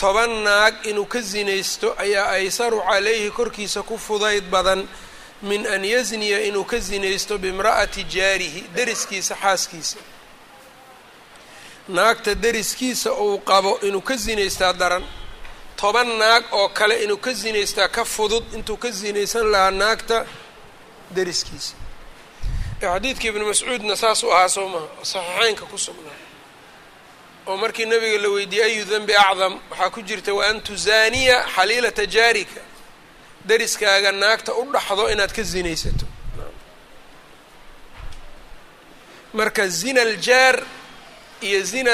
toban 0.00 0.30
naag 0.44 0.74
inuu 0.90 1.06
ka 1.06 1.20
zinaysto 1.20 1.94
ayaa 1.98 2.28
aysaru 2.38 2.80
calayhi 2.88 3.30
korkiisa 3.30 3.82
ku 3.82 3.98
fudayd 3.98 4.44
badan 4.50 4.86
min 5.50 5.66
an 5.66 5.82
yazniya 5.84 6.38
inuu 6.48 6.64
ka 6.70 6.78
zinaysto 6.88 7.34
bimra'ati 7.44 8.02
jaarihi 8.14 8.60
deriskiisa 8.76 9.34
xaaskiisa. 9.42 9.98
Naagta 11.88 12.34
deriskiisa 12.34 13.10
uu 13.24 13.38
qabo 13.50 13.72
inuu 13.86 14.00
ka 14.08 14.16
zinaystaa 14.16 14.72
daran. 14.80 15.04
Toban 15.76 16.08
naag 16.20 16.44
oo 16.52 16.68
kale 16.68 16.94
inuu 17.04 17.16
ka 17.24 17.32
zinaystaa 17.32 17.88
ka 17.88 18.04
fudud 18.04 18.44
intuu 18.56 18.76
ka 18.76 18.90
zinaysan 18.90 19.46
lahaa 19.52 19.70
naagta 19.70 20.26
deriskiisa. 21.16 21.74
Xadiidkii 22.80 23.28
ibnu 23.30 23.44
mascuudna 23.46 23.96
saas 23.96 24.22
u 24.24 24.30
ahaa 24.32 24.48
soo 24.48 24.68
maha 24.68 24.86
saxiixeynka 25.02 25.64
ku 25.70 25.78
sugnaa. 25.78 26.18
Oo 27.46 27.56
markii 27.56 27.86
nabiga 27.86 28.18
la 28.22 28.28
weydiiyey 28.28 28.64
ayu 28.72 28.84
denbi 28.84 29.14
acdam? 29.16 29.54
Waxaa 29.70 29.90
ku 29.94 30.00
jirta 30.08 30.34
wa 30.34 30.42
an 30.50 30.60
tuzaaniya 30.66 31.36
xaliilata 31.54 32.04
jaarika 32.06 32.60
deriskaaga 33.48 34.10
naagta 34.22 34.52
u 34.60 34.62
dhaxdo 34.74 35.04
inaad 35.14 35.32
ka 35.36 35.42
zinaysato. 35.52 36.06
Marka 39.38 39.68
zina 39.68 40.00
aljaar 40.08 40.56
iyo 41.46 41.60
zina 41.70 41.92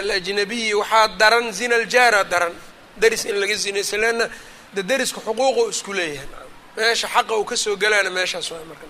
alajnabiyi 0.00 0.74
waxaa 0.80 1.08
daran 1.20 1.52
zina 1.52 1.74
aljaara 1.80 2.24
daran. 2.32 2.54
Deris 3.00 3.24
in 3.24 3.36
laga 3.40 3.54
zinaysto 3.64 3.96
leanna 4.02 4.26
de 4.74 4.82
derisku 4.90 5.20
xuquuqu 5.26 5.62
isku 5.72 5.92
leeyahay. 5.98 6.28
Meesha 6.76 7.08
xaqa 7.14 7.32
uu 7.38 7.44
ka 7.50 7.56
soo 7.56 7.76
galaana 7.82 8.10
meeshaas 8.10 8.50
waa 8.52 8.64
marka 8.70 8.86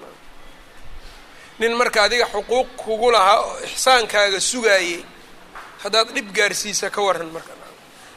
nin 1.60 1.72
marka 1.80 1.98
adiga 2.06 2.26
xuquuq 2.34 2.68
kugu 2.82 3.08
lahaa 3.10 3.42
ixsaankaaga 3.68 4.40
sugaayey 4.50 5.00
haddaad 5.82 6.08
dhib 6.14 6.28
gaarsiisa 6.36 6.86
ka 6.94 7.00
waran 7.06 7.30
marka 7.36 7.52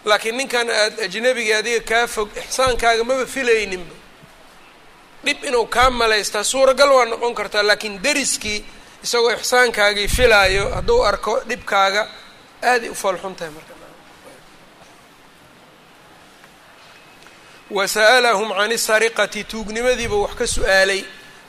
laakiin 0.06 0.38
ninkan 0.38 0.70
aad 0.70 0.94
ajnabiga 1.06 1.58
adiga 1.62 1.82
kaa 1.90 2.08
fog 2.08 2.30
ixsaankaaga 2.44 3.04
maba 3.10 3.26
filayninba 3.26 3.96
dhib 5.26 5.40
inuu 5.48 5.66
kaa 5.76 5.90
malaystaa 5.90 6.44
suuragal 6.52 6.92
waa 6.98 7.06
noqon 7.12 7.34
kartaa 7.40 7.64
laakiin 7.70 7.96
deriskii 8.06 8.60
isagoo 9.04 9.32
ixsaankaagii 9.38 10.08
filaayo 10.18 10.64
hadduu 10.76 11.04
arko 11.10 11.34
dhibkaaga 11.50 12.02
aaday 12.72 12.90
u 12.90 12.96
foolxun 12.96 13.36
tahay 13.36 13.54
marka. 13.56 13.74
Wa 17.72 17.88
sa'alahum 17.88 18.50
can 18.58 18.72
isariqati 18.72 19.44
tuugnimadiiba 19.52 20.16
wax 20.24 20.34
ka 20.40 20.46
su'aalay. 20.56 21.02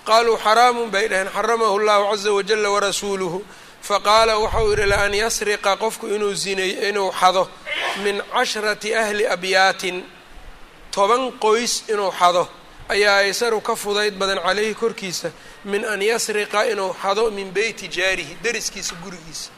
Qaaluu 0.06 0.36
xaraamun 0.44 0.90
bay 0.90 1.08
dhaheen 1.08 1.28
xaramahu 1.36 1.78
llahu 1.86 2.04
caza 2.10 2.30
wajala 2.32 2.68
warasuuluhu 2.74 3.38
faqaala 3.82 4.38
waxau 4.38 4.70
yidhi 4.70 4.86
la 4.86 5.02
an 5.04 5.14
yasriqa 5.14 5.76
qofku 5.76 6.06
inuu 6.14 6.34
zinay 6.34 6.88
inuu 6.88 7.10
xado 7.20 7.48
min 8.04 8.22
cashrati 8.32 8.94
ahli 8.94 9.26
abyaatin 9.26 10.04
toban 10.94 11.32
qoys 11.44 11.72
inuu 11.88 12.10
xado. 12.10 12.48
Ayaa 12.88 13.16
aysaru 13.24 13.60
ka 13.60 13.74
fudayd 13.76 14.14
badan 14.18 14.38
caleyhi 14.38 14.74
korkiisa 14.74 15.30
min 15.64 15.84
an 15.84 16.00
yasriqa 16.02 16.66
inuu 16.72 16.92
xado 17.02 17.30
min 17.30 17.50
beyti 17.50 17.88
jaarihi 17.88 18.36
deriskiisa 18.42 18.94
gurigiisa. 19.02 19.50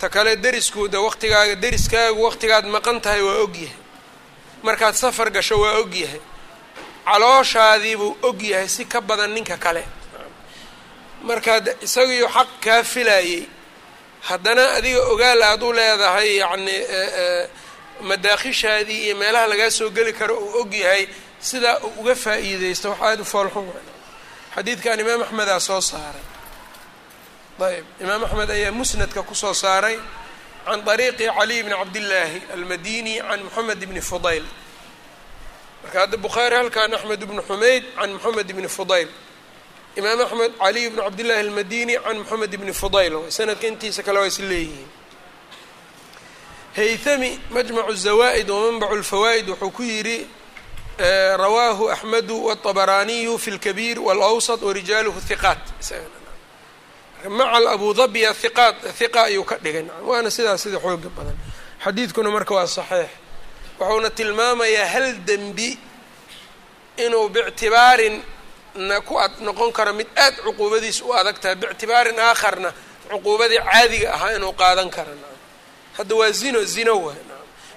Ta 0.00 0.08
kale 0.08 0.36
derisku 0.36 0.88
de 0.88 0.96
waqtigaaga 0.98 1.54
deriskaagu 1.54 2.22
waqtigaad 2.22 2.64
maqan 2.66 3.00
tahay 3.00 3.22
waa 3.22 3.42
ogyahay 3.44 3.76
markaad 4.62 4.94
safar 4.94 5.30
gasho 5.30 5.56
waa 5.60 5.76
ogyahay 5.82 6.20
calooshaadiibuu 7.04 8.16
ogyahay 8.22 8.68
si 8.68 8.84
ka 8.84 9.00
badan 9.00 9.30
ninka 9.34 9.56
kale 9.56 9.84
markaad 11.28 11.66
isagiiyo 11.86 12.28
xaq 12.36 12.48
kaa 12.64 12.82
filayey 12.92 13.42
haddana 14.28 14.64
adiga 14.78 15.00
ogaal 15.12 15.42
aad 15.50 15.62
u 15.62 15.70
leedahay 15.78 16.28
yacni 16.42 16.76
madaakhishaadii 18.08 19.00
iyo 19.06 19.16
meelaha 19.16 19.46
lagaa 19.46 19.70
soo 19.70 19.90
geli 19.96 20.12
karo 20.12 20.34
uu 20.38 20.60
ogyahay 20.60 21.02
sidaa 21.48 21.76
uu 21.86 21.92
uga 22.00 22.14
faa'iideysto 22.24 22.88
wax 22.90 23.00
aada 23.08 23.22
u 23.22 23.24
foolxun 23.32 23.66
xadiidkan 24.54 25.00
imaam 25.00 25.22
axmedaa 25.26 25.60
soo 25.68 25.80
saaray. 25.90 26.24
Ayb 27.66 27.84
imaam 28.04 28.22
axmed 28.26 28.50
ayaa 28.56 28.72
musnadka 28.78 29.22
ku 29.28 29.34
soo 29.34 29.54
saaray 29.54 29.96
can 30.66 30.80
طariiqi 30.88 31.26
caliy 31.38 31.62
bni 31.64 31.74
cabdillaahi 31.80 32.38
almadini 32.54 33.14
can 33.28 33.40
moxamed 33.46 33.80
bni 33.90 34.00
fudayl. 34.10 34.44
Marka 35.82 35.98
hadda 36.02 36.16
bukhaari 36.24 36.56
halkan 36.60 36.94
axmed 36.96 37.20
bnu 37.28 37.42
xumeyd 37.48 37.84
can 37.98 38.10
moxamed 38.14 38.48
bni 38.56 38.68
fudayl 38.76 39.08
imaam 39.99 40.19
axmed 40.21 40.51
caliy 40.59 40.89
bnu 40.89 41.01
cabdillahi 41.03 41.39
almadini 41.39 41.95
can 42.03 42.17
moxamed 42.17 42.53
bni 42.61 42.73
fudayl 42.73 43.15
sanadka 43.37 43.67
intiisa 43.67 44.03
kale 44.03 44.19
waa 44.19 44.27
is 44.27 44.39
leeyihiin 44.39 44.87
haythami 46.75 47.39
majmacu 47.51 47.93
zawaa'id 47.95 48.49
wamanbacu 48.49 48.95
lfawaa'id 48.95 49.49
wuxuu 49.49 49.71
ku 49.71 49.83
yidhi 49.83 50.27
rawaahu 51.37 51.89
axmedu 51.91 52.45
wاطabaraaniyu 52.45 53.37
fi 53.37 53.51
اlkabiir 53.51 53.99
wاlawsط 53.99 54.61
warijaaluhu 54.63 55.19
hiqaat 55.29 55.59
maca 57.29 57.71
abu 57.71 57.93
dabya 57.93 58.33
hiqaat 58.33 58.75
hiqa 58.99 59.23
ayuu 59.23 59.43
ka 59.43 59.57
dhigay 59.57 59.85
waana 60.03 60.29
sidaas 60.31 60.61
sida 60.63 60.79
xooga 60.79 61.09
badan 61.17 61.37
xadiidkuna 61.83 62.29
marka 62.31 62.53
waa 62.55 62.67
saxiix 62.67 63.09
wuxuuna 63.79 64.09
tilmaamayaa 64.09 64.85
hal 64.93 65.07
dembi 65.27 65.77
inuu 66.97 67.29
bictibaarin 67.29 68.15
na 68.15 68.23
ku 69.08 69.14
noqon 69.46 69.72
karo 69.72 69.92
mid 69.94 70.06
aad 70.16 70.34
cuquubadiis 70.44 71.02
u 71.02 71.12
adag 71.20 71.38
tahay 71.42 71.56
bictibaarin 71.62 72.18
aakharna 72.18 72.70
cuquubadii 73.10 73.58
caadiga 73.68 74.08
ahaa 74.14 74.36
inuu 74.36 74.52
qaadan 74.52 74.90
kara 74.90 75.12
hadda 75.96 76.14
waa 76.20 76.30
zino 76.40 76.60
zino 76.64 76.94
waay 77.04 77.18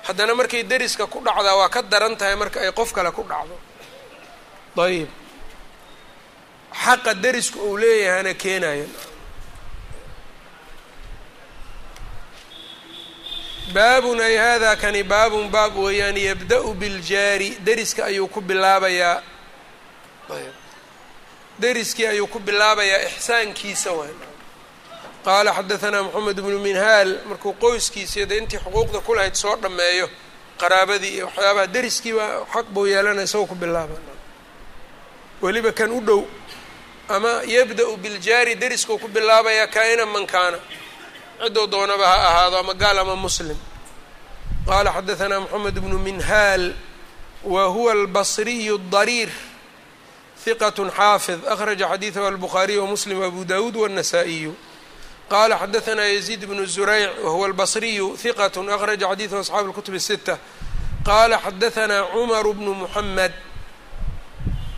haddana 0.07 0.33
markay 0.35 0.63
deriska 0.63 1.07
ku 1.07 1.19
dhacdaa 1.25 1.55
waa 1.59 1.69
ka 1.69 1.81
daran 1.81 2.15
tahay 2.19 2.35
marka 2.35 2.59
ay 2.61 2.71
qof 2.71 2.91
kale 2.93 3.11
ku 3.11 3.23
dhacdo. 3.23 3.55
Ayib 4.85 5.09
xaqa 6.83 7.13
deriska 7.23 7.57
uu 7.59 7.77
leeyahana 7.77 8.33
keenayo 8.33 8.87
baabun 13.73 14.19
ay 14.21 14.35
hada 14.37 14.75
kani 14.75 15.03
baabun 15.03 15.49
baab 15.49 15.75
weeyaan 15.77 16.17
yabda-u 16.17 16.73
biljaari 16.73 17.49
deriska 17.65 18.05
ayuu 18.05 18.27
ku 18.27 18.41
bilaabayaa. 18.41 19.21
Ayb 20.35 20.53
deriskii 21.63 22.07
ayuu 22.13 22.27
ku 22.33 22.39
bilaabayaa 22.47 23.01
ixsaankiisa 23.09 23.89
waay. 23.97 24.13
Qaala 25.25 25.51
xadahanaa 25.57 26.03
moxamed 26.07 26.37
bnu 26.45 26.59
minhaal 26.67 27.09
markuu 27.29 27.53
qoyskiisiiyo 27.63 28.25
dee 28.29 28.37
intii 28.41 28.59
xuquuqda 28.65 28.99
ku 29.05 29.11
lahayd 29.17 29.35
soo 29.43 29.55
dhammeeyo 29.63 30.07
qaraabadii 30.61 31.13
iyo 31.17 31.25
waxyaabaha 31.27 31.67
deriskii 31.75 32.13
baa 32.17 32.31
xaq 32.53 32.65
buu 32.73 32.85
yeelanaya 32.91 33.23
isagoo 33.27 33.45
ku 33.51 33.55
bilaaba 33.63 33.95
weliba 35.43 35.71
kan 35.79 35.91
u 35.91 35.99
dhow 36.07 36.21
ama 37.15 37.31
yabda-u 37.55 37.93
biljaari 38.03 38.53
deriskuu 38.61 38.97
ku 39.03 39.07
bilaabayaa 39.15 39.67
kaa-ina 39.75 40.05
man 40.13 40.25
kaana. 40.33 40.57
Ciddou 41.43 41.67
doonaba 41.73 42.05
ha 42.11 42.17
ahaado 42.29 42.57
ama 42.63 42.73
gaal 42.81 42.97
ama 43.03 43.15
muslim. 43.25 43.57
Qaala 44.67 44.89
xadahanaa 44.97 45.39
moxamed 45.43 45.75
bnu 45.83 45.97
minhaal 46.07 46.63
wa 47.53 47.63
huwa 47.73 47.91
albasriyu 47.97 48.75
dariir 48.93 49.29
hiqat 50.44 50.76
xaafid 50.96 51.40
akhraja 51.46 51.88
xadiidahu 51.88 52.26
albukhaariy 52.26 52.78
wamuslim 52.78 53.22
abu 53.22 53.44
dawuud 53.44 53.76
wاnasaa'iyu 53.76 54.54
qala 55.28 55.58
xadahanaa 55.58 56.08
yaziid 56.16 56.46
bnu 56.46 56.66
zurayc 56.66 57.10
wahuwa 57.24 57.46
albasriyu 57.46 58.16
hiqat 58.16 58.56
akhraja 58.56 59.08
xadiidahu 59.08 59.40
asxaabu 59.40 59.70
اlkutub 59.70 59.94
الsita 59.94 60.38
qala 61.04 61.38
xadahanaa 61.38 62.08
cumaru 62.12 62.54
bnu 62.54 62.74
muxamed 62.74 63.32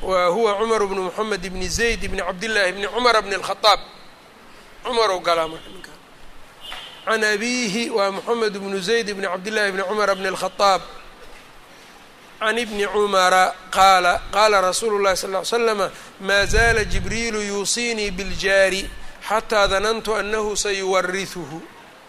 wa 0.03 0.27
huwa 0.27 0.55
cumaru 0.59 0.89
bnu 0.89 1.03
muxamed 1.03 1.43
bni 1.53 1.69
zayd 1.69 2.01
bni 2.11 2.23
cabdillaahi 2.23 2.73
bni 2.73 2.87
cumara 2.89 3.23
bni 3.23 3.35
اlkhadaab 3.37 3.81
cumarow 4.85 5.21
galaa 5.21 5.49
marka 5.49 5.69
ninkaa 5.71 5.99
can 7.05 7.25
abiihi 7.25 7.91
waa 7.91 8.11
moxamed 8.11 8.59
bnu 8.59 8.81
zayd 8.81 9.13
bni 9.17 9.27
cabdillahi 9.27 9.73
bni 9.73 9.83
cumara 9.83 10.15
bni 10.15 10.29
اlkhadaab 10.33 10.83
can 12.40 12.58
ibni 12.58 12.86
cumara 12.88 13.54
qaala 13.72 14.22
qaala 14.32 14.62
rasuulu 14.62 15.00
llahi 15.04 15.18
sal 15.18 15.32
ly 15.32 15.46
slama 15.46 15.92
maa 16.20 16.46
zaala 16.46 16.84
jibriilu 16.84 17.42
yuusiinii 17.42 18.12
biljaari 18.12 18.90
xataa 19.30 19.68
danantu 19.68 20.16
anahu 20.16 20.58
sayuwarihuhu 20.58 21.62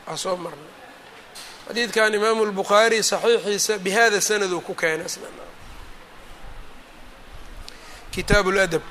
waa 0.07 0.17
soo 0.17 0.37
marnay 0.37 0.73
xadiidkan 1.69 2.15
imaamu 2.15 2.45
lbukhaari 2.47 3.03
saxiixiisa 3.03 3.79
bihada 3.79 4.21
sanaduu 4.21 4.61
ku 4.61 4.75
keenay 4.75 5.07
kitaabu 8.11 8.51
ladab 8.53 8.83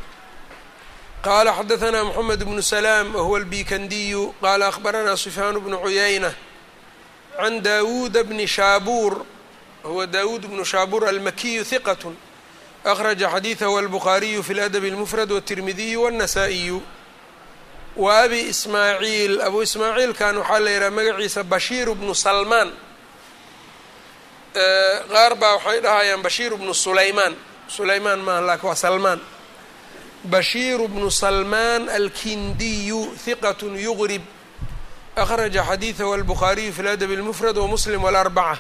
qaala 1.26 1.52
xadahanaa 1.54 2.04
moxamed 2.04 2.44
bnu 2.44 2.62
salaam 2.62 3.16
wahuwa 3.16 3.38
albikandiyu 3.40 4.36
qaala 4.42 4.68
akhbaranaa 4.68 5.18
sufyaan 5.18 5.60
bnu 5.60 5.78
cuyayna 5.84 6.32
can 7.38 7.62
daawuuda 7.62 8.24
bni 8.24 8.48
shaabuur 8.48 9.26
wahuwa 9.85 10.07
daawuud 10.07 10.47
bnu 10.47 10.65
shaabuur 10.65 11.09
almakiyu 11.09 11.65
hiqat 11.65 12.03
akhraja 12.85 13.29
xadiidahu 13.35 13.79
albukhaariyu 13.79 14.43
fi 14.43 14.55
ladabi 14.55 14.89
اlmufrad 14.91 15.31
wاtirmidiyu 15.33 16.03
wاnnasaa'iyu 16.03 16.83
wa 17.97 18.19
abi 18.23 18.41
ismaaciil 18.53 19.41
abu 19.41 19.63
ismaaciilkan 19.63 20.37
waxaa 20.39 20.59
la 20.65 20.71
yidhaha 20.71 20.91
magaciisa 20.91 21.43
bashiir 21.53 21.89
bnu 21.95 22.15
salmaan 22.15 22.71
qaar 25.13 25.33
baa 25.41 25.55
waxay 25.57 25.81
dhahayaan 25.85 26.23
bashiir 26.27 26.53
bnu 26.61 26.75
sulaymaan 26.75 27.35
sulaymaan 27.69 28.21
maaha 28.27 28.41
laakin 28.49 28.69
waa 28.69 28.75
salmaan 28.85 29.21
bashiir 30.35 30.81
bnu 30.89 31.11
salmaan 31.11 31.89
alkindiyu 31.99 33.01
hiqat 33.27 33.61
yugrib 33.87 34.23
akhraja 35.23 35.63
xadiidahu 35.69 36.13
albukhaariyu 36.19 36.73
fi 36.77 36.83
ladab 36.83 37.11
اlmufrad 37.11 37.57
wamuslim 37.63 38.01
wاlarbaca 38.07 38.59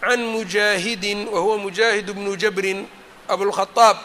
can 0.00 0.20
mujaahidin 0.20 1.28
wahuwa 1.28 1.58
mujaahid 1.58 2.06
bnu 2.12 2.36
jabrin 2.36 2.86
abulkhaaab 3.28 3.96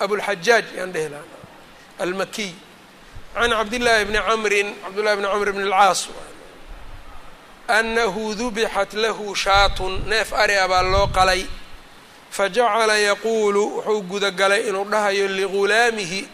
abulxajaaj 0.00 0.64
yaan 0.76 0.92
dhehi 0.92 1.08
laha 1.08 1.24
almakiy 1.98 2.52
can 3.34 3.50
cabdillaahi 3.50 4.04
bni 4.04 4.18
camrin 4.28 4.74
cabdullahi 4.84 5.16
bni 5.16 5.26
camr 5.32 5.52
bn 5.52 5.62
اlcaas 5.66 6.00
annahu 7.68 8.34
dubixat 8.34 8.92
lahu 8.94 9.34
shaatun 9.34 10.02
neef 10.08 10.32
ari 10.32 10.54
baa 10.68 10.82
loo 10.82 11.06
qalay 11.16 11.42
fajacala 12.30 12.98
yaquulu 12.98 13.62
wuxuu 13.76 14.02
gudagalay 14.02 14.68
inuu 14.68 14.84
dhahayo 14.84 15.28
ligulaamihi 15.28 16.28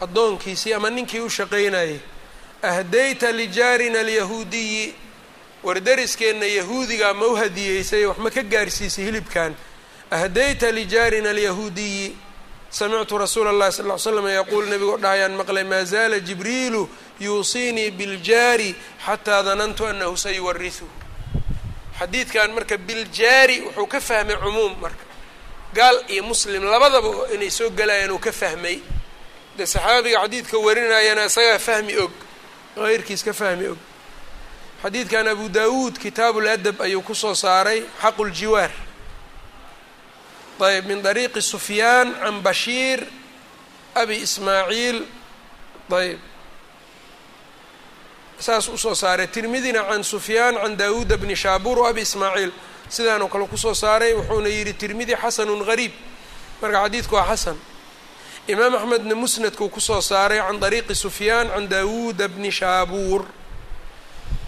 addoonkiisii 0.00 0.74
ama 0.74 0.90
ninkii 0.90 1.20
u 1.20 1.30
shaqaynayay 1.30 1.98
ahdayta 2.62 3.32
lijaarina 3.32 4.00
alyahuudiyi 4.00 4.94
war 5.66 5.80
dariskeenna 5.80 6.46
yahuudigaa 6.58 7.14
ma 7.20 7.26
u 7.26 7.34
hadiyeysay 7.40 8.04
wax 8.06 8.18
ma 8.24 8.30
ka 8.30 8.42
gaarsiisay 8.42 9.04
hilibkan. 9.04 9.52
Ahdayta 10.10 10.70
lijaarina 10.78 11.30
alyahuudiyi 11.34 12.16
samictu 12.70 13.18
rasuula 13.18 13.50
اllahi 13.50 13.72
sal 13.72 13.86
ly 13.90 13.98
slam 13.98 14.28
yaquul 14.38 14.66
nebigoo 14.70 14.98
dhahayaan 15.02 15.34
maqlay 15.40 15.64
maa 15.64 15.84
zaala 15.84 16.20
jibriilu 16.20 16.88
yuusiinii 17.20 17.90
biljaari 17.90 18.70
xataa 19.06 19.42
danantu 19.42 19.86
anahu 19.86 20.16
sayuwariثuhu 20.16 20.90
xadiidkan 21.98 22.50
marka 22.56 22.76
biljaari 22.78 23.56
wuxuu 23.66 23.86
ka 23.86 24.00
fahmay 24.00 24.36
cumuum 24.36 24.74
marka. 24.80 25.04
Gaal 25.74 25.96
iyo 26.08 26.22
muslim 26.22 26.62
labadaba 26.64 27.10
inay 27.34 27.50
soo 27.50 27.70
gelayaan 27.70 28.10
uu 28.10 28.18
ka 28.18 28.32
fahmay. 28.32 28.78
De 29.58 29.66
saxaabiga 29.66 30.22
xadiidka 30.22 30.56
warinayana 30.58 31.26
isagaa 31.26 31.58
fahmi 31.58 31.96
og 31.98 32.12
heyrkiis 32.76 33.24
ka 33.24 33.32
fahmi 33.32 33.66
og 33.72 33.78
xadiidkan 34.86 35.26
abu 35.26 35.48
dawuud 35.50 35.98
kitaabu 35.98 36.40
ladab 36.40 36.78
ayuu 36.80 37.02
ku 37.02 37.14
soo 37.14 37.34
saaray 37.34 37.82
xaqu 38.02 38.22
ljiwaar 38.30 38.70
ayb 40.62 40.86
min 40.86 41.02
dariiqi 41.02 41.42
sufyaan 41.42 42.14
can 42.22 42.40
bashiir 42.42 43.02
abi 43.94 44.22
ismaaciil. 44.22 45.02
Ayb 45.90 46.18
saas 48.38 48.68
u 48.68 48.78
soo 48.78 48.94
saaray. 48.94 49.26
Tirmidina 49.26 49.82
can 49.90 50.02
sufyaan 50.04 50.54
can 50.54 50.76
daawuuda 50.76 51.16
bni 51.18 51.34
shaabuur 51.34 51.78
o 51.78 51.84
abi 51.86 52.00
ismaaciil. 52.00 52.52
Sidaanoo 52.88 53.28
kale 53.28 53.46
ku 53.48 53.56
soo 53.56 53.74
saaray 53.74 54.14
wuxuuna 54.14 54.48
yidhi 54.48 54.72
tirmidi 54.74 55.16
xasanun 55.16 55.66
gariib. 55.66 55.92
Marka 56.62 56.78
xadiidku 56.86 57.14
waa 57.14 57.26
xasan. 57.26 57.58
Imaam 58.48 58.74
axmedna 58.74 59.14
musnadkuu 59.14 59.68
ku 59.68 59.80
soo 59.80 60.00
saaray 60.00 60.38
can 60.38 60.60
dariiqi 60.60 60.94
sufyaan 60.94 61.48
can 61.50 61.66
daawuuda 61.68 62.28
bni 62.28 62.50
shaabuur 62.52 63.26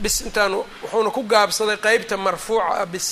bis 0.02 0.20
intaan 0.26 0.52
wuxuuna 0.54 1.10
ku 1.10 1.22
gaabsaday 1.32 1.76
qeybta 1.76 2.16
marfuuca 2.16 2.82
ah 2.82 2.86
bis. 2.86 3.08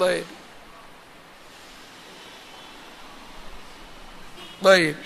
Ayb 0.00 0.26
ayb 4.64 4.96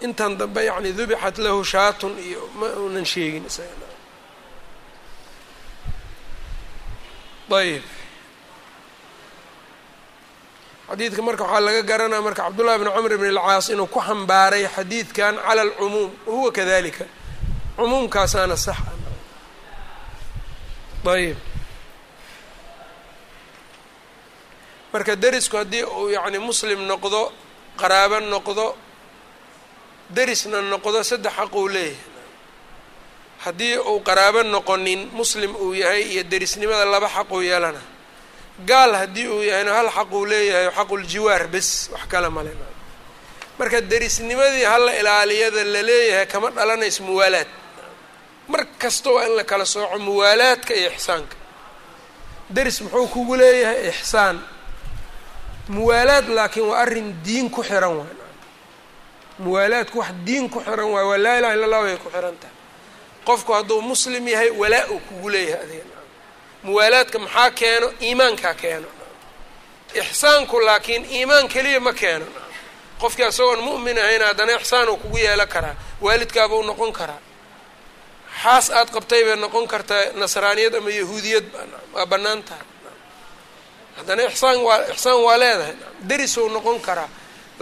intan 0.00 0.38
dambe 0.38 0.64
yani 0.64 0.92
dubixat 0.98 1.38
lahu 1.38 1.64
shaatun 1.64 2.18
iyo 2.18 2.40
ma 2.58 2.66
unan 2.86 3.04
sheegin 3.04 3.44
ayb 7.50 7.82
xadiidka 10.88 11.22
marka 11.26 11.44
waxaa 11.44 11.60
laga 11.66 11.82
garanaya 11.90 12.22
marka 12.26 12.42
cabdullahi 12.46 12.78
bn 12.82 12.88
cumr 12.96 13.12
bn 13.20 13.26
اlcaas 13.36 13.66
inuu 13.72 13.86
ku 13.94 14.00
xambaaray 14.00 14.64
xadiidkan 14.76 15.34
cala 15.46 15.62
alcumuum 15.66 16.10
wahuwa 16.26 16.50
kadalika 16.52 17.04
cumuumkaasaana 17.76 18.56
sax 18.56 18.78
ayb 21.14 21.36
marka 24.92 25.16
derisku 25.16 25.56
haddii 25.56 25.84
uu 25.84 26.08
yani 26.16 26.38
muslim 26.38 26.80
noqdo 26.90 27.32
qaraabo 27.80 28.18
noqdo 28.20 28.66
derisna 30.16 30.58
noqdo 30.72 30.98
saddex 31.10 31.32
xaq 31.38 31.54
uu 31.60 31.68
leeyahay. 31.68 31.96
Haddii 33.44 33.76
uu 33.90 34.00
qaraabo 34.08 34.42
noqonin 34.42 35.00
muslim 35.18 35.52
uu 35.56 35.74
yahay 35.74 36.02
iyo 36.12 36.22
derisnimada 36.32 36.84
laba 36.84 37.08
xaq 37.16 37.30
uu 37.32 37.42
yeelana 37.42 37.80
gaal 38.66 38.92
haddii 38.94 39.28
uu 39.28 39.42
yahayna 39.42 39.72
hal 39.74 39.88
xaq 39.90 40.12
uu 40.12 40.24
leeyahay 40.26 40.70
xaquljiwaar 40.76 41.46
bes 41.48 41.90
wax 41.92 42.04
kale 42.08 42.28
male 42.28 42.50
marka 43.58 43.80
derisnimadii 43.80 44.64
hala 44.64 44.92
ilaaliyada 45.00 45.64
la 45.64 45.82
leeyahay 45.82 46.26
kama 46.26 46.50
dhalanayso 46.50 47.02
muwaalaad. 47.02 47.46
Mar 48.48 48.66
kasta 48.78 49.10
waa 49.10 49.24
in 49.26 49.36
la 49.36 49.44
kala 49.44 49.64
sooco 49.66 49.98
muwaalaadka 49.98 50.74
iyo 50.74 50.90
ixsaanka. 50.92 51.36
Deris 52.50 52.80
muxuu 52.80 53.06
kugu 53.08 53.36
leeyahay 53.36 53.88
ixsaan. 53.88 54.40
Muwaalaad 55.68 56.28
laakiin 56.28 56.66
waa 56.66 56.78
arrin 56.80 57.14
diin 57.24 57.50
ku 57.50 57.62
xiran 57.62 57.92
waay. 57.98 58.14
Muwaalaadku 59.38 59.98
wax 59.98 60.12
diin 60.24 60.48
ku 60.50 60.60
xiran 60.60 60.88
waay 60.94 61.04
waa 61.10 61.18
laa 61.18 61.38
ilaha 61.38 61.54
illa 61.54 61.64
allah 61.66 61.82
way 61.82 61.96
ku 61.96 62.08
xiran 62.10 62.36
tahay. 62.40 62.54
Qofku 63.26 63.52
hadduu 63.52 63.80
muslim 63.82 64.28
yahay 64.28 64.50
walaa 64.50 64.86
uu 64.90 64.98
kugu 65.08 65.28
leeyahay 65.28 65.64
adiga 65.64 65.84
muwaalaadka 66.68 67.18
maxaa 67.24 67.50
keeno? 67.60 67.86
Iimaankaa 68.06 68.54
keeno. 68.62 68.88
Ixsaanku 70.00 70.56
laakiin 70.66 71.04
iimaan 71.16 71.46
keliya 71.48 71.80
ma 71.86 71.92
keeno. 71.92 72.26
Qofkii 73.00 73.24
asagoon 73.30 73.60
mu'min 73.68 73.98
ahayn 73.98 74.22
haddana 74.28 74.52
ixsaan 74.58 74.88
uu 74.88 74.96
kugu 75.02 75.18
yeelo 75.24 75.46
karaa 75.54 75.74
waalidkaabuu 76.04 76.62
noqon 76.70 76.92
karaa. 76.98 77.20
Xaas 78.42 78.66
aad 78.78 78.88
qabtay 78.94 79.22
bay 79.26 79.36
noqon 79.44 79.66
kartaa 79.72 80.02
nasraaniyad 80.20 80.74
ama 80.78 80.90
yahuudiyad 81.00 81.44
waa 81.94 82.06
bannaan 82.12 82.42
tahay. 82.48 82.66
Haddana 83.96 84.22
ixsaan 84.30 84.58
waa 84.66 84.78
ixsaan 84.92 85.20
waa 85.26 85.38
leedahay. 85.42 85.74
Derisou 86.08 86.46
noqon 86.56 86.78
karaa 86.86 87.08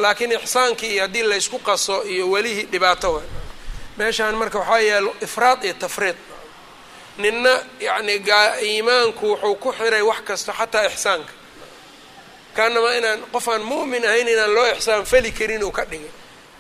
laakiin 0.03 0.33
ixsaankii 0.39 0.99
haddii 1.03 1.23
laysku 1.31 1.59
qaso 1.69 1.97
iyo 2.13 2.25
welihii 2.33 2.67
dhibaato 2.73 3.23
meeshaan 3.99 4.35
marka 4.41 4.59
waxaa 4.59 4.79
yaalo 4.91 5.11
ifraad 5.27 5.61
iyo 5.65 5.75
tafriid 5.83 6.17
ninna 7.23 7.55
yacni 7.87 8.15
iimaanku 8.69 9.27
wuxuu 9.31 9.55
ku 9.63 9.71
xiray 9.79 10.03
wax 10.11 10.21
kasta 10.29 10.53
xataa 10.59 10.87
ixsaanka. 10.91 11.33
Kaanama 12.57 12.91
inaan 12.99 13.21
qof 13.35 13.47
aan 13.53 13.63
mu'min 13.71 14.05
ahayn 14.09 14.29
inaan 14.35 14.53
loo 14.57 14.67
ixsaan 14.75 15.05
fali 15.11 15.31
karin 15.39 15.63
uu 15.65 15.71
ka 15.79 15.85
dhigay. 15.91 16.11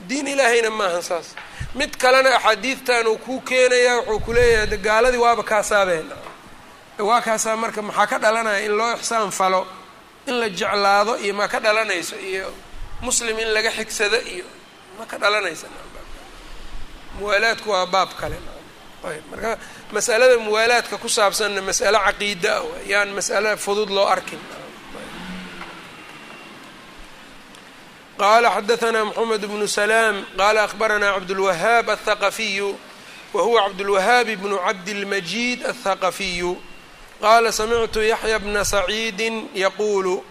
Diin 0.09 0.27
ilaahayna 0.33 0.71
maahan 0.71 1.03
saas. 1.03 1.29
Mid 1.79 1.92
kalena 2.03 2.31
axaadiidtan 2.37 3.07
uu 3.07 3.19
kuu 3.25 3.40
keenayaa 3.49 3.97
wuxuu 4.01 4.21
ku 4.25 4.33
leeyahay 4.37 4.77
gaaladii 4.87 5.19
waaba 5.25 5.42
kaasaabeen 5.51 6.09
waa 7.09 7.21
kaasaa 7.27 7.57
marka 7.62 7.81
maxaa 7.88 8.07
ka 8.11 8.16
dhalanaya 8.25 8.61
in 8.66 8.73
loo 8.79 8.92
ixsaan 8.99 9.31
falo 9.38 9.61
in 10.29 10.35
la 10.40 10.49
jeclaado 10.49 11.12
iyo 11.25 11.35
maa 11.38 11.49
ka 11.53 11.59
dhalanayso 11.64 12.16
iyo 12.31 12.49
muslim 13.05 13.38
in 13.38 13.49
laga 13.55 13.71
xigsado 13.77 14.16
iyo 14.35 14.45
ma 14.99 15.05
ka 15.11 15.16
dhalanaysa 15.23 15.66
muwaalaadku 17.19 17.69
waa 17.71 17.87
baab 17.95 18.11
kale 18.21 18.37
ayb 19.10 19.24
marka 19.32 19.58
masalada 19.91 20.38
muwaalaadka 20.38 20.98
ku 20.98 21.10
saabsanna 21.10 21.62
mas'alo 21.62 22.00
caqiida 22.08 22.54
ah 22.62 22.65
yaan 22.86 23.10
mas'alo 23.17 23.58
fudud 23.58 23.89
loo 23.89 24.06
arkin 24.15 24.39
qala 28.22 28.50
xadaثna 28.56 29.06
mxamed 29.10 29.41
bnu 29.50 29.67
slaam 29.67 30.15
qala 30.38 30.60
akhbarana 30.70 31.08
cabdاlwahaab 31.17 31.89
aلthaqafiyu 31.89 32.70
wa 33.34 33.41
huwa 33.41 33.60
cabdاlwahaab 33.65 34.28
bnu 34.41 34.56
cabdilmajid 34.65 35.60
aلthaqafiyu 35.65 36.52
qala 37.22 37.50
samictu 37.52 38.00
yaxya 38.13 38.38
bna 38.39 38.62
saciidi 38.74 39.50
yaquulu 39.63 40.22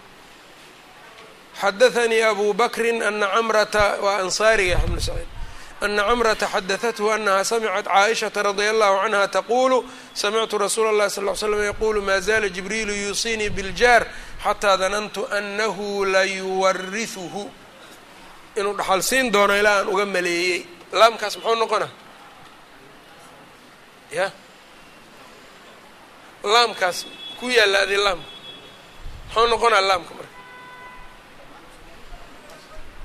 xadaثanii 1.60 2.22
abu 2.22 2.54
bakri 2.54 2.90
ana 3.02 3.26
camrata 3.34 3.98
waa 4.04 4.22
ansaariga 4.22 4.72
yaxya 4.78 4.86
bnu 4.88 5.00
saciid 5.08 5.33
ana 5.81 6.03
camrata 6.03 6.47
xadadathu 6.47 7.11
anaha 7.11 7.43
samcat 7.43 7.85
caaishata 7.85 8.43
radia 8.43 8.69
allahu 8.71 8.95
canha 9.03 9.27
taquulu 9.27 9.77
samictu 10.13 10.57
rasuula 10.57 10.89
اllahi 10.93 11.09
sal 11.09 11.25
ly 11.25 11.35
slam 11.35 11.63
yaquulu 11.63 12.01
maa 12.01 12.19
zaala 12.19 12.49
jibriilu 12.49 12.93
yuusinii 12.93 13.49
biljaar 13.49 14.07
xataa 14.43 14.77
danantu 14.77 15.27
anahu 15.37 16.05
layuwarihuhu 16.05 17.43
inuu 18.55 18.73
dhaxal 18.79 19.01
siin 19.03 19.31
doono 19.31 19.53
ilaa 19.59 19.79
aan 19.79 19.87
uga 19.93 20.05
maleeyey 20.05 20.65
laamkaas 20.99 21.37
muxuu 21.37 21.55
noqona 21.55 21.87
ya 24.17 24.31
laamkaas 26.43 26.97
ku 27.39 27.45
yaalla 27.49 27.79
adi 27.85 27.97
laamka 27.97 28.29
muxuu 29.27 29.47
noqonaa 29.51 29.81
laamka 29.89 30.13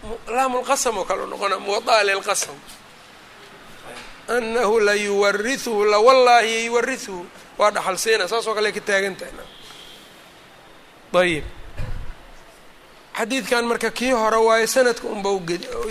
marka 0.03 0.33
laamulqasam 0.37 0.95
oo 1.01 1.05
kale 1.09 1.23
u 1.23 1.27
noqonaa 1.33 1.59
muwadaa 1.67 2.03
lilqasam 2.09 2.57
anahu 4.37 4.75
layuwariثuhu 4.89 5.85
lawallaahi 5.93 6.67
yuwariثuhu 6.67 7.23
waa 7.59 7.71
dhaxal 7.77 7.97
siina 8.05 8.25
saas 8.29 8.47
oo 8.49 8.55
kale 8.59 8.73
ka 8.77 8.81
taagan 8.89 9.17
tahay 9.21 9.33
ayib 11.23 11.45
xadiidkan 13.19 13.65
marka 13.71 13.91
kii 13.91 14.13
hore 14.21 14.37
waayo 14.49 14.67
sanadka 14.67 15.07
unba 15.15 15.31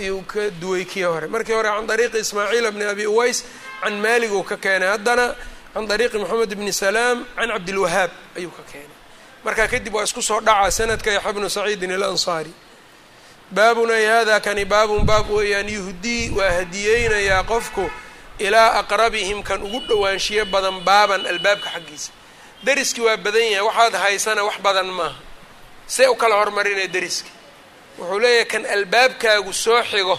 yuu 0.06 0.22
ka 0.32 0.50
duway 0.60 0.84
kii 0.84 1.02
hore. 1.02 1.26
Markii 1.28 1.52
hore 1.54 1.68
can 1.68 1.86
dariiqi 1.86 2.18
ismaaciil 2.18 2.70
bni 2.74 2.84
abi 2.84 3.06
uways 3.06 3.44
can 3.82 3.94
maalig 4.02 4.32
uu 4.32 4.42
ka 4.42 4.56
keenay. 4.56 4.88
Haddana 4.94 5.26
can 5.74 5.86
dariiqi 5.86 6.18
moxamed 6.18 6.54
bni 6.58 6.72
salaam 6.72 7.24
can 7.36 7.48
cabdilwahaab 7.54 8.10
ayuu 8.36 8.50
ka 8.50 8.62
keenay. 8.72 8.96
Markaa 9.44 9.68
kadib 9.68 9.94
waa 9.94 10.02
isku 10.08 10.22
soo 10.22 10.40
dhacaa 10.40 10.70
sanadka 10.78 11.10
yaxya 11.16 11.32
bnu 11.36 11.46
saciidin 11.56 11.92
alansaari 11.92 12.50
baabun 13.52 13.90
ay 13.90 14.40
kani 14.40 14.64
baabun 14.64 15.04
baab 15.06 15.30
weeyaan 15.30 15.68
yuhdii 15.68 16.30
waa 16.38 16.50
hadiyeynayaa 16.58 17.42
qofku 17.42 17.90
ilaa 18.38 18.78
aqrabihim 18.80 19.42
kan 19.42 19.62
ugu 19.62 19.80
dhowaanshiyo 19.88 20.44
badan 20.46 20.80
baaban 20.80 21.26
albaabka 21.26 21.70
xaggiisa. 21.74 22.10
Deriskii 22.64 23.02
waa 23.06 23.16
badan 23.16 23.42
yahay 23.42 23.60
waxaad 23.68 23.94
haysana 23.94 24.44
wax 24.44 24.56
badan 24.66 24.86
maaha. 24.86 25.18
See 25.86 26.06
u 26.06 26.14
kala 26.14 26.34
hormarinaya 26.40 26.86
deriski. 26.94 27.30
Wuxuu 27.98 28.18
leeyahay 28.22 28.44
kan 28.52 28.64
albaabkaagu 28.66 29.52
soo 29.52 29.82
xigo 29.90 30.16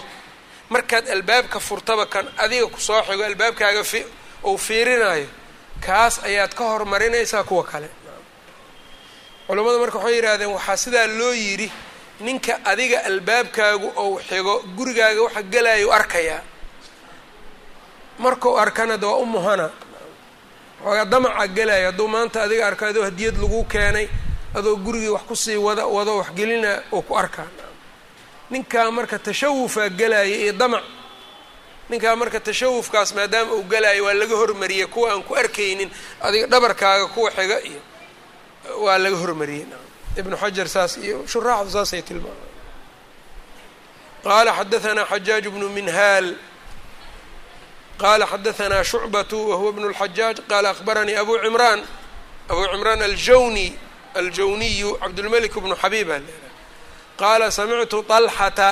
markaad 0.68 1.08
albaabka 1.08 1.60
furtaba 1.60 2.06
kan 2.06 2.26
adiga 2.38 2.66
ku 2.66 2.80
soo 2.80 3.02
xigo 3.02 3.24
albaabkaaga 3.24 3.82
uu 4.44 4.58
fiirinayo 4.58 5.26
kaas 5.86 6.14
ayaad 6.24 6.54
ka 6.54 6.64
hormarinaysaa 6.64 7.44
kuwa 7.44 7.64
kale. 7.64 7.88
Culammadu 9.46 9.78
marka 9.80 9.98
waxay 9.98 10.14
yidhaahdeen 10.16 10.50
waxaa 10.56 10.76
sidaa 10.76 11.06
loo 11.06 11.32
yidhi 11.32 11.68
ninka 12.24 12.54
adiga 12.70 12.98
albaabkaagu 13.08 13.88
ou 14.02 14.10
xigo 14.28 14.54
gurigaaga 14.76 15.20
waxa 15.26 15.42
gelayo 15.52 15.88
arkayaa 15.98 16.42
markau 18.18 18.56
arkana 18.58 18.96
de 18.98 19.06
waa 19.06 19.18
u 19.18 19.26
muhana. 19.26 19.70
Xoogaa 20.82 21.04
damaca 21.12 21.46
gelaya 21.56 21.86
hadduu 21.90 22.08
maanta 22.08 22.42
adiga 22.42 22.66
arko 22.66 22.84
adoo 22.90 23.02
hadiyad 23.08 23.36
lagu 23.42 23.64
keenay 23.72 24.06
adoo 24.54 24.76
gurigii 24.84 25.08
wax 25.16 25.22
ku 25.28 25.34
sii 25.36 25.56
wada 25.56 25.86
wado 25.86 26.16
waxgelina 26.20 26.82
oo 26.92 27.02
ku 27.02 27.14
arkaa 27.22 27.46
ninkaa 28.50 28.90
marka 28.90 29.18
tashawufaa 29.18 29.88
gelaya 29.88 30.24
iyo 30.42 30.52
damac. 30.52 30.82
Ninkaa 31.90 32.16
marka 32.16 32.40
tashawufkaas 32.40 33.14
maadaama 33.14 33.52
uu 33.52 33.62
gelaayo 33.62 34.04
waa 34.04 34.14
laga 34.14 34.36
hormariyey 34.36 34.86
kuwa 34.86 35.12
aan 35.12 35.22
ku 35.22 35.34
arkaynin 35.34 35.90
adiga 36.20 36.46
dhabarkaaga 36.46 37.06
kuwa 37.14 37.30
xiga 37.30 37.56
iyo 37.68 37.80
waa 38.84 38.98
laga 38.98 39.16
hormariyey 39.16 39.66
ibnu 40.20 40.36
xajar 40.42 40.68
saas 40.74 40.92
iyo 41.06 41.16
shuraaxdu 41.32 41.70
saasay 41.76 42.02
tilmaamay 42.08 42.50
qaala 44.24 44.50
xadaanaa 44.58 45.06
xajaaj 45.12 45.44
bnu 45.54 45.66
minhaal 45.78 46.26
qala 48.02 48.24
xadaanaa 48.32 48.84
shucbatu 48.90 49.38
wahuwa 49.50 49.72
bn 49.76 49.82
اlxajaaj 49.90 50.36
qaala 50.50 50.68
akhbaranii 50.74 51.16
abu 51.22 51.34
cimraan 51.44 51.80
abu 52.50 52.62
cimraan 52.72 53.00
aljawni 53.08 53.66
aljawniyu 54.20 54.90
cabdulmelik 55.02 55.54
bnu 55.64 55.74
xabiiba 55.82 56.16
qaala 57.20 57.46
samictu 57.58 57.98
alxata 58.18 58.70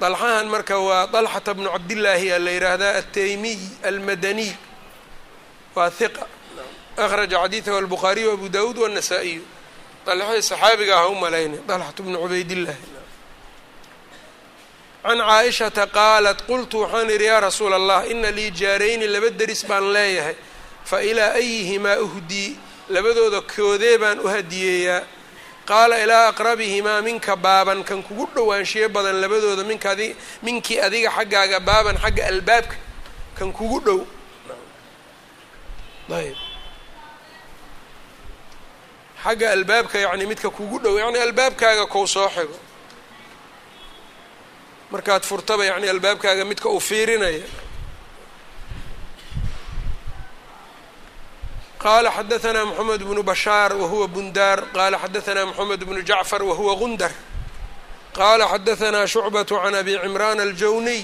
dalxahan 0.00 0.46
marka 0.54 0.76
waa 0.88 1.06
dalxata 1.14 1.50
bnu 1.56 1.68
cabdillaahi 1.74 2.28
a 2.32 2.38
la 2.44 2.50
yidhaahdaa 2.56 2.92
altaymiy 3.00 3.58
almadaniy 3.88 4.52
waa 5.76 5.90
hiqa 5.98 6.24
akhraja 7.04 7.36
xadiidahu 7.42 7.76
albukhaariyu 7.82 8.30
abu 8.36 8.46
dawuud 8.56 8.78
wاnasaa'iyu 8.84 9.42
طalxadii 10.06 10.42
saxaabiga 10.50 10.94
ah 11.00 11.08
u 11.08 11.14
malaynay 11.22 11.60
طalxatu 11.68 12.00
bnu 12.06 12.16
cubaydillahi 12.22 12.82
can 15.04 15.18
caaishata 15.28 15.84
qaalat 15.98 16.38
qultu 16.48 16.76
waxaan 16.82 17.10
idhi 17.16 17.24
yaa 17.30 17.40
rasuula 17.46 17.76
allah 17.80 18.00
ina 18.12 18.30
lii 18.38 18.50
jaarayni 18.60 19.06
laba 19.14 19.30
deris 19.40 19.62
baan 19.70 19.84
leeyahay 19.94 20.36
fa 20.90 20.96
ilaa 21.10 21.32
ayihimaa 21.40 21.96
uhdii 22.06 22.50
labadooda 22.94 23.40
koodee 23.54 23.96
baan 24.02 24.18
u 24.20 24.26
hadiyeeyaa. 24.34 25.02
Qaala 25.70 25.96
ilaa 26.04 26.26
aqrabihimaa 26.32 27.00
minka 27.06 27.36
baaban 27.36 27.80
kan 27.88 28.02
kugu 28.06 28.24
dhowaanshiyo 28.34 28.88
badan 28.88 29.16
labadooda 29.22 29.64
minka 29.70 29.90
minkii 30.46 30.78
adiga 30.86 31.10
xaggaaga 31.16 31.58
baaban 31.68 31.96
xagga 32.02 32.22
albaabka 32.32 32.76
kan 33.38 33.52
kugu 33.58 33.78
dhow 33.86 34.00
xagga 39.24 39.50
albaabka 39.52 39.98
yacni 39.98 40.26
midka 40.26 40.50
kugu 40.50 40.78
dhow 40.78 40.98
yacni 40.98 41.18
albaabkaaga 41.18 41.86
kou 41.86 42.06
soo 42.06 42.28
xigo. 42.28 42.58
Markaad 44.90 45.22
furtaba 45.24 45.64
yacni 45.64 45.88
albaabkaaga 45.88 46.44
midka 46.44 46.68
uu 46.68 46.80
fiirinaya. 46.80 47.44
Qala 51.82 52.10
xadaanaa 52.16 52.64
moxamed 52.64 53.02
bnu 53.08 53.22
bashaar 53.22 53.72
wahuwa 53.76 54.06
bundaar 54.14 54.58
qala 54.74 54.96
xadaanaa 55.02 55.46
moxamed 55.50 55.80
bnu 55.88 56.00
jacfar 56.02 56.42
wahuwa 56.42 56.74
gundar. 56.76 57.12
Qala 58.14 58.44
xadaanaa 58.52 59.06
shucbatu 59.06 59.54
can 59.62 59.74
abi 59.74 59.98
cimraan 60.02 60.40
aljawniy 60.40 61.02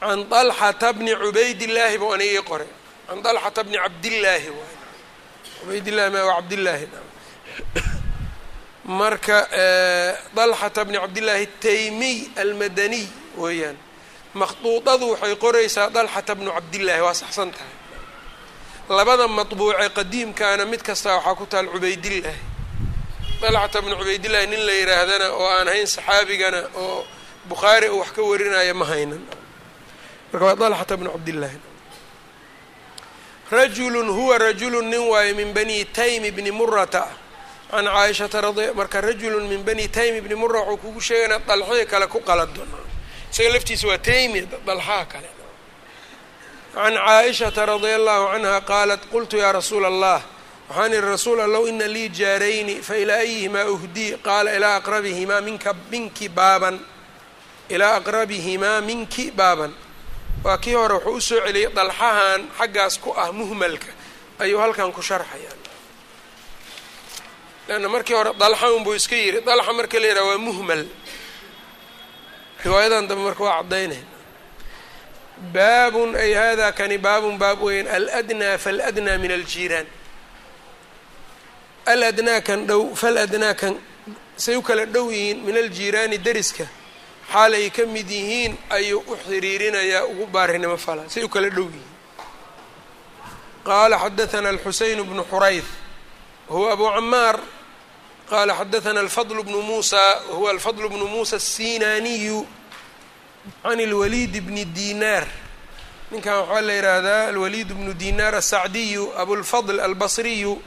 can 0.00 0.24
طalxata 0.32 0.92
bni 0.92 1.12
cubaydillaahi 1.22 1.98
buu 1.98 2.12
ana 2.14 2.24
ii 2.24 2.42
qoray. 2.48 2.70
Can 3.08 3.22
طalxata 3.22 3.60
bni 3.66 3.76
cabdillaahi 3.84 4.48
ubaydillahi 5.64 6.10
ma 6.14 6.20
cabdillaahi. 6.36 6.86
Marka 9.00 9.38
eh, 9.52 10.12
dalxata 10.36 10.84
bni 10.84 10.98
cabdillaahi 11.04 11.44
ataymiy 11.48 12.18
almadaniy 12.42 13.06
weeyaan. 13.42 13.76
Makhduudadu 14.34 15.06
waxay 15.12 15.34
qoraysaa 15.44 15.90
dalxata 15.96 16.32
bnu 16.38 16.50
cabdillaahi 16.56 17.02
waa 17.06 17.14
saxsan 17.22 17.50
tahay. 17.54 17.74
Labada 18.98 19.28
matbuuce 19.28 19.88
qadiimkaana 19.98 20.64
mid 20.72 20.82
kastaa 20.88 21.16
waxaa 21.18 21.34
ku 21.38 21.46
taal 21.52 21.66
cubaydillaahi 21.74 22.40
dalxata 23.42 23.78
bnu 23.84 23.94
cubaydillahi 24.00 24.46
nin 24.52 24.62
la 24.66 24.72
yidhaahdana 24.80 25.26
oo 25.38 25.46
aan 25.56 25.68
ahayn 25.68 25.86
saxaabigana 25.86 26.60
oo 26.82 27.04
bukhaari 27.48 27.88
uu 27.90 28.00
wax 28.02 28.10
ka 28.16 28.22
warinaya 28.22 28.74
ma 28.80 28.84
haynan. 28.90 29.22
Marka 30.32 30.44
waa 30.46 30.56
dalxata 30.62 30.94
bnu 31.00 31.10
cabdillaahi 31.14 31.58
rajulu 33.50 34.14
huwa 34.14 34.38
rajulu 34.38 34.82
nin 34.82 35.00
waayo 35.00 35.34
min 35.34 35.52
bani 35.52 35.84
taymi 35.84 36.30
bni 36.30 36.50
murata 36.50 37.06
can 37.70 37.84
caaishata 37.84 38.40
radi 38.40 38.72
marka 38.74 39.00
rajulu 39.00 39.40
min 39.48 39.62
bani 39.64 39.88
taymi 39.88 40.20
bni 40.20 40.34
mura 40.34 40.60
wuxuu 40.60 40.76
kugu 40.76 41.00
sheegana 41.00 41.38
dalxii 41.38 41.86
kale 41.86 42.06
ku 42.06 42.20
qalado 42.20 42.62
isaga 43.32 43.50
laftiisa 43.54 43.88
waa 43.88 43.98
taymi 43.98 44.40
dalxaa 44.66 45.04
kale. 45.12 45.28
Can 46.74 46.94
caaishata 46.94 47.66
radia 47.66 47.96
allahu 47.96 48.24
canha 48.32 48.60
qaalat 48.60 49.02
qultu 49.12 49.36
yaa 49.36 49.52
rasuula 49.52 49.88
allah 49.88 50.22
waxaan 50.68 50.92
ihi 50.92 51.00
rasuul 51.00 51.40
allow 51.40 51.66
ina 51.68 51.86
lii 51.88 52.08
jaarayni 52.08 52.74
failaa 52.82 53.16
ayihimaa 53.26 53.64
uhdii? 53.74 54.16
Qaala 54.22 54.54
ilaa 54.56 54.76
aqrabihimaa 54.78 55.40
minka 55.40 55.74
minki 55.90 56.28
baaban. 56.28 56.78
Ilaa 57.68 57.94
aqrabihimaa 57.98 58.80
minki 58.80 59.30
baaban 59.30 59.74
waa 60.44 60.58
kii 60.58 60.74
hore 60.74 60.94
wuxuu 60.94 61.16
u 61.16 61.20
soo 61.20 61.40
celiyey 61.46 61.70
dalxahan 61.78 62.40
xaggaas 62.58 62.94
ku 63.02 63.10
ah 63.22 63.32
muhmalka. 63.32 63.90
Ayuu 64.42 64.60
halkan 64.60 64.92
ku 64.92 65.02
sharxaya 65.02 65.52
leanna 67.68 67.88
markii 67.88 68.14
hore 68.18 68.32
dalxa 68.42 68.66
unbuu 68.76 68.94
iska 68.94 69.16
yiri 69.16 69.40
dalxa 69.48 69.72
marka 69.78 69.98
la 70.00 70.06
yidhaha 70.08 70.26
waa 70.30 70.38
muhmal. 70.48 70.82
Riwaayadan 72.64 73.04
dambe 73.08 73.22
marka 73.28 73.42
waa 73.44 73.56
caddaynay 73.62 74.02
baabun 75.54 76.10
ay 76.16 76.32
hada 76.40 76.72
kani 76.78 76.96
baabun 76.98 77.36
baab 77.42 77.60
weyn 77.62 77.86
aladnaa 77.96 78.58
faladnaa 78.64 79.18
min 79.22 79.30
aljiiraan 79.38 79.86
aladnaa 81.92 82.40
kan 82.48 82.60
dhow 82.68 82.82
faladnaa 83.02 83.54
kan 83.60 83.74
say 84.36 84.54
u 84.56 84.62
kala 84.62 84.84
dhow 84.94 85.06
yihiin 85.10 85.38
min 85.46 85.56
aljiiraani 85.62 86.18
deriska 86.26 86.66
xaalay 87.31 87.69
ka 87.69 87.85
mid 87.85 88.09
yihiin 88.09 88.57
ayuu 88.69 89.03
u 89.07 89.15
xiriirinayaa 89.25 90.05
ugu 90.05 90.25
baarinimo 90.27 90.77
fala 90.77 91.09
say 91.09 91.23
u 91.23 91.29
kala 91.29 91.49
dhow 91.49 91.65
yihiin 91.67 91.93
qaala 93.67 93.97
xadaثana 94.03 94.49
alxuseyn 94.49 95.03
bnu 95.03 95.23
xurayth 95.31 95.69
wahuwa 96.49 96.71
abu 96.73 96.85
camaar 96.95 97.39
qala 98.29 98.53
xadaثana 98.59 98.99
alfadl 98.99 99.41
bnu 99.43 99.61
musa 99.61 100.01
wahuwa 100.29 100.51
alfadl 100.51 100.87
bnu 100.89 101.05
musa 101.07 101.35
الsinaaniyu 101.35 102.45
can 103.63 103.79
اlwaliid 103.79 104.33
bni 104.47 104.65
dinaar 104.65 105.25
ninkan 106.11 106.33
waxaa 106.39 106.61
la 106.61 106.73
yidhaahdaa 106.73 107.27
alwaliid 107.31 107.69
bnu 107.73 107.93
dinaar 107.93 108.35
asacdiyu 108.35 109.03
abulfadl 109.21 109.79
albasriyu 109.79 110.61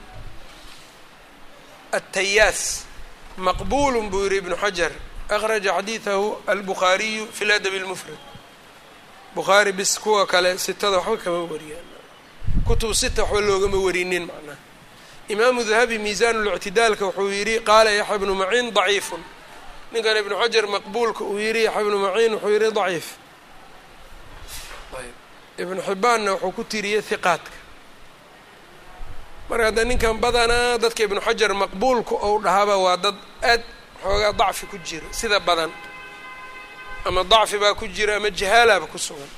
atayaas 1.92 2.84
maqbul 3.36 3.94
buu 4.10 4.24
yihi 4.26 4.36
ibnu 4.42 4.56
xajar 4.56 4.92
akhraja 5.29 5.71
xadiidahu 5.77 6.37
albukhaariyu 6.47 7.27
fi 7.31 7.45
ladabi 7.45 7.77
اlmufrad 7.79 8.17
bukhaari 9.35 9.71
bis 9.71 9.99
kuwa 9.99 10.25
kale 10.27 10.57
sitada 10.57 10.97
waxba 10.97 11.17
kama 11.23 11.41
wariyaan 11.51 11.85
kutub 12.67 12.93
sita 12.93 13.21
waxba 13.23 13.41
loogama 13.41 13.77
warinin 13.85 14.25
macnaha 14.29 14.57
imaamu 15.33 15.63
dahabi 15.63 15.97
miisaan 15.97 16.35
اlictidaalka 16.47 17.05
wuxuu 17.05 17.29
yidhi 17.37 17.59
qaala 17.69 17.91
yaxya 17.91 18.17
bnu 18.21 18.33
maciin 18.41 18.67
daciifun 18.77 19.21
ninkan 19.93 20.17
ibnu 20.21 20.35
xajar 20.41 20.65
maqbuulka 20.73 21.23
uu 21.23 21.39
yidhi 21.45 21.61
yaxya 21.67 21.83
bnu 21.87 21.97
maciin 22.05 22.31
wuxuu 22.33 22.49
yidhi 22.55 22.69
daciif 22.77 23.07
ibnu 25.61 25.81
xibaanna 25.87 26.31
wuxuu 26.33 26.51
ku 26.57 26.63
tiriyey 26.71 27.01
hiqaadka 27.09 27.51
marka 29.49 29.65
hadda 29.69 29.83
ninkan 29.89 30.15
badanaa 30.23 30.77
dadka 30.83 31.01
ibnu 31.07 31.21
xajar 31.27 31.51
maqbuulka 31.61 32.15
ou 32.27 32.35
dhahaba 32.45 32.75
waa 32.85 32.97
dad 32.97 33.15
aad 33.51 33.63
xoogaa 34.03 34.33
dacfi 34.41 34.65
ku 34.71 34.77
jiro 34.87 35.07
sida 35.19 35.39
badan. 35.47 35.71
Ama 37.07 37.21
dacfi 37.23 37.57
baa 37.61 37.73
ku 37.79 37.85
jira 37.95 38.15
ama 38.17 38.29
jahaalaaba 38.39 38.87
ku 38.93 38.97
sugan. 38.97 39.31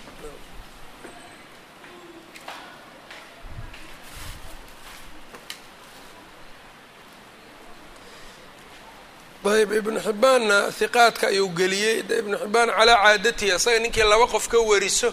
Ayb 9.56 9.72
ibnu 9.80 10.00
xibbaanna 10.06 10.58
hiqaadka 10.80 11.26
ayuu 11.32 11.50
geliyey. 11.60 11.98
Ibnu 12.22 12.36
xibbaan 12.44 12.70
calaa 12.78 12.98
caadatihi 13.04 13.52
asaga 13.58 13.80
ninkii 13.84 14.04
laba 14.12 14.26
qof 14.34 14.46
ka 14.52 14.58
wariso 14.70 15.10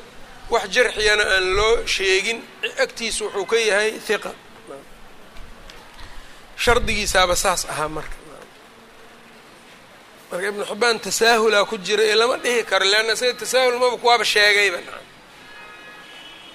wax 0.52 0.64
jarxiyana 0.74 1.24
aan 1.34 1.46
loo 1.56 1.74
sheegin. 1.94 2.38
Agtiisa 2.84 3.20
wuxuu 3.24 3.46
ka 3.50 3.56
yahay 3.68 3.90
hiqa 4.08 4.32
shardigiisaaba 6.64 7.34
saas 7.44 7.62
ahaa 7.72 7.88
marka 7.96 8.16
marka 10.32 10.48
ibnu 10.48 10.64
xibbaan 10.70 10.96
tasaahulaa 11.04 11.64
ku 11.70 11.76
jira 11.86 12.02
ee 12.10 12.14
lama 12.20 12.36
dhihi 12.44 12.62
karo 12.70 12.84
leanna 12.92 13.12
isaga 13.16 13.34
tasaahul 13.42 13.78
maba 13.82 13.96
kuwaaba 14.02 14.24
sheegayba 14.32 14.78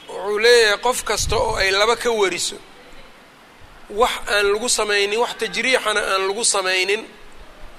wuxuu 0.10 0.40
leeyahay 0.44 0.78
qof 0.86 1.00
kasta 1.10 1.36
oo 1.44 1.56
ay 1.62 1.70
laba 1.80 1.96
ka 2.04 2.10
wariso 2.20 2.58
wax 4.00 4.12
aan 4.34 4.46
lagu 4.54 4.70
samaynin 4.78 5.20
wax 5.24 5.32
tajriixana 5.42 6.02
aan 6.12 6.22
lagu 6.28 6.44
samaynin 6.56 7.02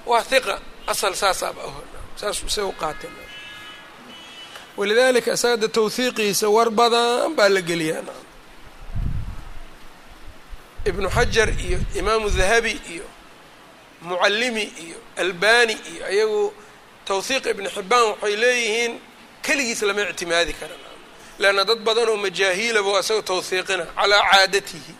waa 0.09 0.23
hiqa 0.31 0.55
asal 0.91 1.13
saasaaba 1.21 1.61
aho 1.67 1.81
saasuu 2.19 2.47
isaga 2.51 2.71
qaatay. 2.81 3.09
Walidaalika 4.77 5.31
isaga 5.37 5.67
tawhiiqiisa 5.75 6.47
war 6.55 6.69
badan 6.79 7.31
baa 7.37 7.49
la 7.55 7.61
geliyaa. 7.69 8.03
Ibnu 10.89 11.07
xajar 11.15 11.49
iyo 11.65 11.79
imaamu 11.99 12.27
dahabi 12.39 12.73
iyo 12.93 13.05
mucallimi 14.07 14.63
iyo 14.83 14.97
albani 15.23 15.73
iyo 15.91 16.01
ayagu 16.11 16.43
tawhiiq 17.07 17.45
ibnu 17.53 17.69
xibbaan 17.75 18.03
waxay 18.11 18.35
leeyihiin 18.43 18.93
keligiis 19.45 19.81
lama 19.87 20.01
ictimaadi 20.11 20.53
kara 20.59 20.75
leanna 21.41 21.63
dad 21.69 21.79
badan 21.87 22.07
oo 22.11 22.17
majaahiilaba 22.25 22.99
isaga 23.03 23.21
tawhiiqina 23.29 23.85
calaa 23.97 24.23
caadatihi. 24.31 24.93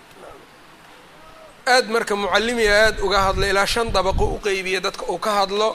Aad 1.73 1.85
marka 1.93 2.13
mucallimiga 2.21 2.73
aada 2.85 2.99
uga 3.05 3.19
hadla 3.25 3.45
ilaa 3.51 3.65
shan 3.73 3.87
dabaqo 3.95 4.25
u 4.35 4.39
qeybiya 4.45 4.79
dadka 4.85 5.03
uu 5.13 5.17
ka 5.25 5.31
hadlo 5.39 5.69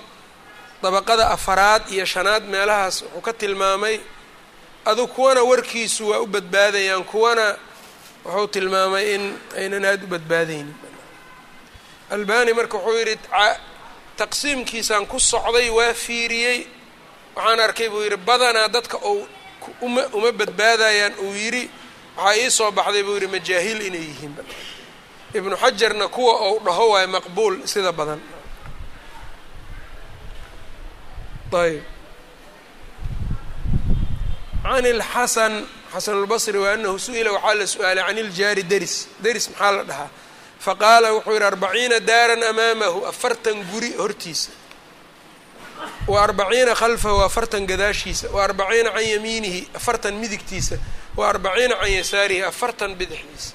dabaqada 0.82 1.24
afaraad 1.36 1.82
iyo 1.94 2.04
shanaad 2.12 2.44
meelahaas 2.52 2.96
wuxuu 3.02 3.20
ka 3.26 3.32
tilmaamay 3.40 3.96
adu 4.90 5.06
kuwana 5.14 5.40
warkiisu 5.50 6.02
waa 6.10 6.20
u 6.20 6.26
badbaadayaan 6.34 7.04
kuwana 7.12 7.46
wuxuu 8.24 8.46
tilmaamay 8.54 9.04
in 9.14 9.24
aynan 9.60 9.84
aada 9.90 10.04
u 10.04 10.06
badbaadaynin 10.14 10.74
albani 12.14 12.52
marka 12.58 12.76
wuxuu 12.78 12.98
yidhi 13.00 13.16
taqsiimkiisaan 14.20 15.04
ku 15.12 15.18
socday 15.32 15.68
waa 15.78 15.94
fiiriyey. 16.04 16.58
Waxaan 17.36 17.60
arkay 17.66 17.88
buu 17.92 18.02
yidhi 18.06 18.16
badanaa 18.28 18.68
dadka 18.74 18.96
ou 19.08 19.16
uma 19.86 20.02
uma 20.18 20.30
badbaadayaan 20.40 21.14
uu 21.24 21.32
yidhi. 21.42 21.64
Waxaa 22.16 22.36
ii 22.42 22.50
soo 22.58 22.70
baxday 22.78 23.02
buu 23.06 23.14
yidhi 23.18 23.26
majaahiil 23.34 23.80
inay 23.88 24.04
yihiin 24.10 24.34
ibnu 25.38 25.54
xajarna 25.62 26.06
kuwa 26.14 26.34
ou 26.46 26.54
dhaho 26.66 26.84
waayo 26.92 27.08
maqbuul 27.16 27.54
sida 27.72 27.92
badan. 27.98 28.20
Ayb 31.62 31.82
can 34.64 34.84
ilxasan 34.92 35.54
xasan 35.92 36.14
اlbصri 36.22 36.58
wa 36.58 36.68
anahu 36.74 36.96
su'ila 37.06 37.30
waxaa 37.36 37.54
la 37.60 37.66
su'aalay 37.74 38.04
can 38.06 38.18
iljaari 38.22 38.62
deris 38.72 38.94
deris 39.24 39.46
maxaa 39.50 39.72
la 39.76 39.82
dhahaa 39.90 40.10
faqaala 40.64 41.08
wuxuu 41.16 41.32
yihi 41.36 41.44
arbaciina 41.44 42.00
daaran 42.00 42.42
amaamahu 42.50 43.06
afartan 43.06 43.56
guri 43.70 43.90
hortiisa. 44.02 44.50
Wa 46.08 46.22
arbaciina 46.26 46.74
khalfahu 46.74 47.20
afartan 47.28 47.66
gadaashiisa. 47.66 48.26
Wa 48.34 48.44
arbaciina 48.44 48.90
can 48.90 49.04
yamiinihi 49.04 49.68
afartan 49.74 50.14
midigtiisa. 50.22 50.76
Wa 51.16 51.28
arbaciina 51.32 51.74
can 51.80 51.90
yasaarihi 51.92 52.42
afartan 52.42 52.94
bidixdiisa. 52.98 53.52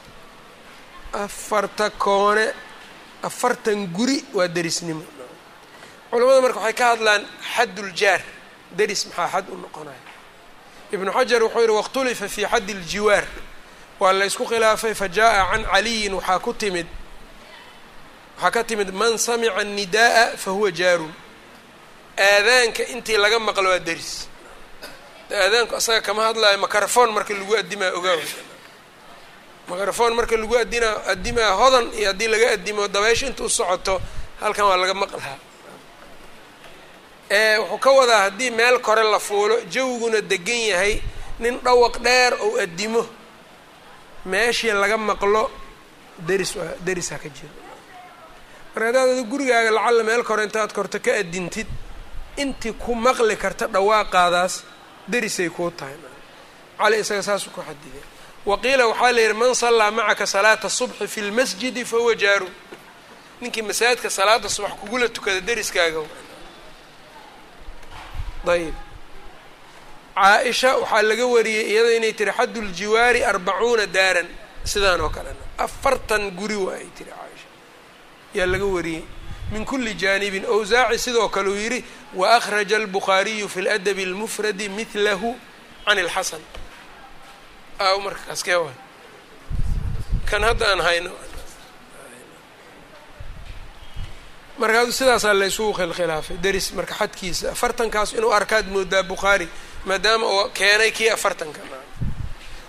Afarta 1.14 1.90
koone 1.90 2.54
afartan 3.24 3.88
guri 3.88 4.24
waa 4.34 4.48
derisnimo. 4.48 5.04
Culamada 6.12 6.42
marka 6.42 6.60
waxay 6.60 6.74
ka 6.74 6.86
hadlaan 6.92 7.24
xadduljaar 7.56 8.22
deris 8.78 9.06
maxaa 9.06 9.28
xad 9.34 9.46
u 9.50 9.58
noqonaya? 9.58 10.02
Ibnu 10.92 11.12
xajar 11.12 11.42
wuxuu 11.44 11.62
yihi 11.62 11.72
wakhtulifa 11.80 12.28
fii 12.28 12.46
xaddi 12.46 12.74
ljiwaar 12.74 13.26
waa 14.00 14.14
la 14.14 14.26
ysku 14.26 14.46
khilaafay 14.46 14.94
fa 14.96 15.08
jaa-a 15.08 15.52
can 15.52 15.64
caliyin 15.66 16.14
waxaa 16.14 16.40
ku 16.40 16.54
timid 16.54 16.88
waxaa 18.38 18.52
ka 18.52 18.64
timid 18.64 18.90
man 18.94 19.18
samica 19.18 19.56
annidaaa 19.62 20.38
fa 20.38 20.52
huwa 20.52 20.72
jaarun. 20.72 21.14
Aadaanka 22.18 22.84
intii 22.94 23.18
laga 23.18 23.40
maqlo 23.40 23.70
waa 23.70 23.80
deris. 23.80 24.28
Aadaanku 25.32 25.76
asaga 25.76 26.02
kama 26.02 26.24
hadlayo 26.24 26.58
makarafon 26.58 27.10
marka 27.12 27.34
lagu 27.34 27.56
addimaa 27.58 27.92
ogaawa 27.98 28.22
makarafon 29.70 30.14
marka 30.14 30.36
lagu 30.38 30.56
adinaa 30.58 30.96
addimaa 31.12 31.52
hodan 31.60 31.94
iyo 31.94 32.08
haddii 32.08 32.28
laga 32.28 32.52
addimo 32.52 32.88
dabeysha 32.88 33.28
inta 33.28 33.44
u 33.44 33.50
socoto 33.50 34.02
halkan 34.40 34.66
waa 34.66 34.78
laga 34.78 34.94
maqlaa. 34.94 35.38
Wuxuu 37.60 37.78
ka 37.78 37.92
wadaa 37.92 38.22
haddii 38.26 38.50
meel 38.52 38.80
kore 38.80 39.04
la 39.04 39.20
fuulo 39.20 39.56
jawiguna 39.70 40.22
degan 40.22 40.58
yahay 40.72 41.02
nin 41.40 41.60
dhawaq 41.64 41.96
dheer 42.02 42.34
ou 42.42 42.58
addimo 42.64 43.06
meeshii 44.26 44.72
laga 44.82 44.98
maqlo 44.98 45.52
deris 46.28 46.54
derisaa 46.86 47.18
ka 47.18 47.30
jiro. 47.30 47.54
Marka 48.76 48.86
haddaad 48.88 49.10
adi 49.10 49.24
gurigaaga 49.32 49.72
lacalla 49.72 50.04
meel 50.04 50.24
kore 50.24 50.44
intaad 50.44 50.74
korto 50.74 51.00
ka 51.00 51.12
addintid 51.22 51.68
intii 52.38 52.74
ku 52.74 52.96
maqli 52.96 53.36
karta 53.38 53.68
dhawaaqaadaas 53.68 54.64
derisay 55.08 55.50
kuu 55.50 55.72
tahay 55.72 55.96
cali 56.78 57.00
isaga 57.00 57.24
saasuu 57.24 57.52
ku 57.52 57.62
xadiday 57.62 58.04
waqiila 58.46 58.88
waxaa 58.88 59.12
la 59.12 59.22
yidhi 59.22 59.34
man 59.34 59.54
sallaa 59.56 59.92
macaka 59.92 60.26
salaata 60.26 60.70
subxi 60.70 61.08
fi 61.08 61.22
lmasjidi 61.22 61.86
fahuwa 61.86 62.16
jaaru. 62.16 62.50
Ninkii 63.42 63.62
masaajidka 63.62 64.10
salaada 64.10 64.50
subax 64.50 64.72
kugula 64.80 65.08
tukada 65.10 65.42
deriskaaga 65.42 66.00
ayb 68.48 68.74
caa-isha 70.16 70.78
waxaa 70.82 71.02
laga 71.10 71.26
wariyey 71.28 71.66
iyada 71.72 71.92
inay 71.98 72.14
tiri 72.14 72.32
xaddu 72.32 72.62
ljiwaari 72.62 73.24
arbacuuna 73.24 73.86
daaran. 73.88 74.28
Sidaan 74.64 75.02
oo 75.02 75.10
kalena. 75.10 75.44
Afartan 75.58 76.32
guri 76.32 76.56
waa 76.56 76.76
ay 76.76 76.90
tiri 76.98 77.12
caaisha. 77.12 77.48
Yaa 78.38 78.46
laga 78.46 78.66
wariyey 78.66 79.04
min 79.52 79.66
kuli 79.66 79.94
jaanibin 79.96 80.46
owsaaci 80.46 80.98
sidoo 81.00 81.30
kale 81.30 81.50
uu 81.50 81.56
yidhi 81.56 81.84
wa 82.14 82.36
akhraja 82.36 82.76
albukhaariyu 82.78 83.48
fi 83.50 83.62
ladabi 83.62 84.04
اlmufradi 84.06 84.70
midlahu 84.70 85.36
can 85.86 85.98
اlxasan 85.98 86.42
aaw 87.80 87.98
marka 88.06 88.22
kaskee 88.30 88.56
waay? 88.64 88.78
Kan 90.30 90.44
hadda 90.44 90.66
aan 90.72 90.82
hayno. 90.88 91.12
Markaadu 94.60 94.92
sidaasaa 94.92 95.34
la 95.34 95.46
ysugu 95.52 95.74
khilkhilaafay 95.80 96.38
deris 96.38 96.68
marka 96.78 96.94
xadkiisa. 97.00 97.52
Afartankaas 97.56 98.14
inuu 98.14 98.32
arkaad 98.40 98.68
moodaa 98.74 99.04
bukhaari 99.04 99.48
maadaama 99.86 100.26
uu 100.34 100.50
keenay 100.58 100.92
kii 100.98 101.10
afartanka 101.10 101.62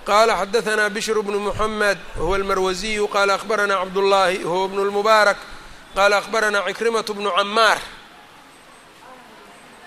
qaala 0.07 0.33
xadahanaa 0.41 0.89
bishru 0.95 1.23
bnu 1.27 1.39
muxamed 1.47 1.99
wahuwa 2.19 2.37
almarwasiyu 2.37 3.09
qaala 3.15 3.33
akhbaranaa 3.39 3.79
cabdullaahi 3.83 4.39
wahuwa 4.45 4.69
bnu 4.69 4.83
lmubaarak 4.89 5.37
qaala 5.97 6.15
akhbaranaa 6.21 6.63
cikrimatu 6.69 7.15
bnu 7.15 7.31
camaar 7.39 7.79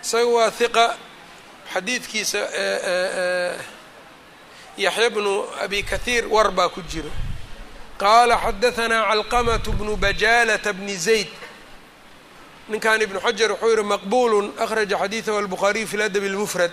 isaga 0.04 0.26
waa 0.36 0.52
hiqa 0.60 0.86
xadiidkiisa 1.74 2.40
yaxya 4.78 5.10
bnu 5.16 5.34
abi 5.64 5.80
kathiir 5.84 6.24
war 6.34 6.52
baa 6.52 6.70
ku 6.70 6.82
jiro 6.92 7.10
qaala 8.02 8.36
xadahanaa 8.46 9.04
calqamatu 9.12 9.72
bnu 9.80 9.96
bajaalata 10.04 10.74
bni 10.74 10.96
zayd 11.06 11.28
ninkan 12.70 13.02
ibnu 13.06 13.20
xajar 13.26 13.50
wuxuu 13.52 13.70
yihi 13.74 13.84
maqbulu 13.94 14.40
akhraja 14.64 14.98
xadiidahu 15.02 15.38
albukhaariyu 15.42 15.88
fi 15.92 15.98
ladabi 15.98 16.28
اlmufrad 16.32 16.72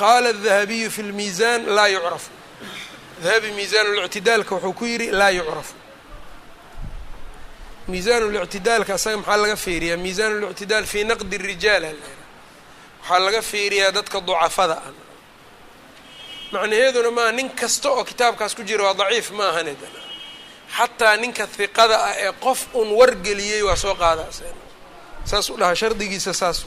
qaala 0.00 0.28
الdahabiyu 0.34 0.88
fi 0.96 1.02
lmiizan 1.10 1.60
laa 1.76 1.88
yucrafu 1.94 2.30
dahabi 3.24 3.48
miisaan 3.58 3.86
اlictidaalka 3.92 4.52
wuxuu 4.54 4.72
ku 4.78 4.84
yidhi 4.92 5.06
laa 5.20 5.30
yucrafu 5.38 5.74
miisaan 7.90 8.22
اlictidaalka 8.28 8.92
asaga 8.98 9.16
maxaa 9.20 9.36
laga 9.42 9.56
fiiriyaa 9.64 9.96
miisaan 10.04 10.32
اlictidaal 10.42 10.84
fii 10.92 11.04
naqdi 11.10 11.36
الrijaal 11.40 11.84
waxaa 13.02 13.18
laga 13.26 13.42
fiiriyaa 13.50 13.92
dadka 13.96 14.18
ducafada 14.28 14.76
ah 14.88 14.92
macnaheeduna 16.52 17.10
maaha 17.18 17.32
nin 17.38 17.48
kasta 17.60 17.88
oo 17.96 18.04
kitaabkaas 18.10 18.52
ku 18.56 18.62
jira 18.68 18.82
waa 18.86 18.94
daciif 19.00 19.26
ma 19.38 19.44
ahane 19.50 19.72
xataa 20.76 21.14
ninka 21.22 21.44
hiqada 21.58 21.96
ah 22.08 22.14
ee 22.24 22.32
qof 22.44 22.60
un 22.80 22.88
wargeliyey 23.00 23.62
waa 23.68 23.76
soo 23.84 23.94
qaada 24.02 24.24
saas 25.30 25.46
u 25.50 25.56
dhahaa 25.60 25.74
shardigiisa 25.80 26.32
saas 26.40 26.58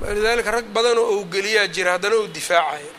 lidalika 0.00 0.50
rag 0.50 0.64
badanoo 0.74 1.06
ou 1.16 1.24
geliyaa 1.24 1.66
jira 1.74 1.92
haddana 1.92 2.16
uu 2.16 2.26
difaacaya 2.26 2.92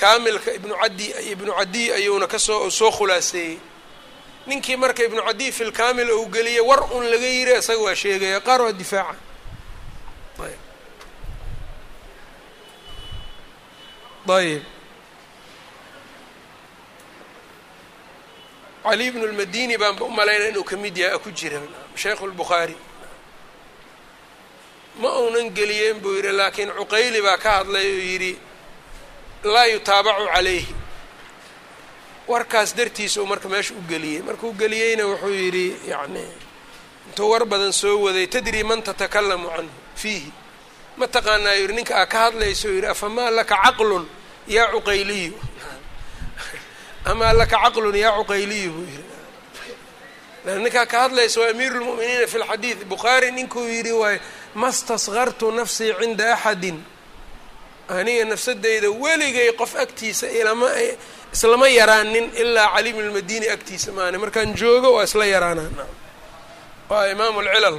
kaamilka 0.00 0.50
ibnu 0.58 0.74
cadi 0.82 1.06
ibnu 1.32 1.52
cadiy 1.58 1.92
ayuuna 1.92 2.26
ka 2.26 2.38
soo 2.38 2.70
soo 2.70 2.90
khulaaseeyey 2.90 3.58
ninkii 4.46 4.76
marka 4.76 5.02
ibnu 5.04 5.22
cadiy 5.22 5.50
fi 5.52 5.64
lkamil 5.64 6.10
ou 6.10 6.26
geliyay 6.28 6.60
war 6.60 6.82
un 6.96 7.04
laga 7.10 7.26
yiri 7.26 7.52
isaga 7.58 7.80
waa 7.82 7.94
sheegaya 7.94 8.40
qaar 8.40 8.60
waa 8.62 8.72
difaaca. 8.72 9.16
Ayb. 14.28 14.62
Cali 18.84 19.10
bnu 19.10 19.26
lmadini 19.26 19.76
baanba 19.78 20.04
u 20.04 20.10
malaynaya 20.10 20.50
inuu 20.50 20.64
ka 20.64 20.76
mid 20.76 20.96
yahay 20.96 21.18
ku 21.18 21.30
jira 21.30 21.60
sheikhu 21.96 22.26
lbukhaari 22.26 22.76
ma 24.98 25.10
uunan 25.18 25.54
geliyeen 25.54 26.00
buu 26.00 26.14
yidhi 26.16 26.32
laakiin 26.32 26.70
cuqayli 26.78 27.22
baa 27.22 27.38
ka 27.38 27.50
hadlay 27.58 27.86
oo 27.86 28.02
yidhi 28.10 28.38
laa 29.44 29.66
yutaabacu 29.66 30.26
calayhi. 30.34 30.74
Warkaas 32.28 32.76
dartiisa 32.76 33.20
uu 33.20 33.26
marka 33.26 33.48
meesha 33.48 33.74
u 33.74 33.82
geliyey. 33.88 34.22
Markuu 34.22 34.52
geliyeyna 34.52 35.06
wuxuu 35.06 35.34
yidhi 35.42 35.66
yacni 35.88 36.24
intuu 37.06 37.30
war 37.30 37.46
badan 37.46 37.72
soo 37.72 37.96
waday 38.04 38.26
tadri 38.26 38.64
man 38.64 38.82
tatakalamu 38.82 39.48
canhu 39.48 39.70
fiihi. 39.94 40.32
Ma 40.96 41.06
taqaanaa 41.06 41.54
yidhi 41.54 41.74
ninka 41.74 41.94
aa 42.00 42.06
ka 42.06 42.18
hadlayso 42.18 42.68
yidhi 42.68 42.86
afamaa 42.86 43.30
laka 43.30 43.56
caqlun 43.64 44.08
yaa 44.48 44.72
cuqayliyu? 44.72 45.34
Amaa 47.10 47.32
laka 47.32 47.56
caqlun 47.64 47.94
yaa 47.94 48.18
cuqayliyu? 48.18 48.72
buu 48.72 48.86
yidhi. 48.92 49.18
Ninkaa 50.56 50.86
ka 50.86 51.00
hadlaysa 51.00 51.40
waa 51.40 51.50
amiiru 51.50 51.98
fi 52.26 52.38
lxadiid 52.38 52.84
bukhaari 52.84 53.30
ninkuu 53.32 53.68
yidhi 53.68 53.92
waay 53.92 54.18
ma 54.60 54.68
staskartu 54.78 55.46
nafsii 55.58 55.92
cinda 56.00 56.26
axadin. 56.34 56.78
Aniga 57.96 58.24
nafsadeyda 58.32 58.88
weligay 59.02 59.50
qof 59.60 59.72
agtiisa 59.84 60.26
ilama 60.40 60.68
islama 61.34 61.66
yaraanin 61.78 62.26
ilaa 62.42 62.68
cali 62.74 62.90
bn 62.96 63.02
lmadini 63.10 63.46
agtiisa 63.54 63.90
maane. 63.96 64.16
Markaan 64.22 64.50
joogo 64.60 64.88
waa 64.96 65.04
isla 65.08 65.24
yaraanaa 65.34 65.86
waa 66.90 67.06
imaamu 67.12 67.38
lcilal 67.46 67.76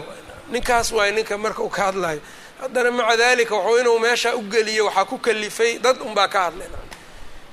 ninkaas 0.54 0.88
waay 0.98 1.12
ninka 1.18 1.36
marka 1.44 1.62
uu 1.66 1.70
ka 1.78 1.84
hadlayo 1.88 2.22
haddana 2.62 2.92
maca 2.98 3.16
dalika 3.22 3.56
wuxuu 3.56 3.78
inuu 3.82 4.00
meesha 4.04 4.30
u 4.36 4.42
geliyo 4.54 4.84
waxaa 4.86 5.06
ku 5.10 5.18
kalifay 5.26 5.72
dad 5.86 5.98
unbaa 6.08 6.28
ka 6.34 6.40
hadlay. 6.46 6.68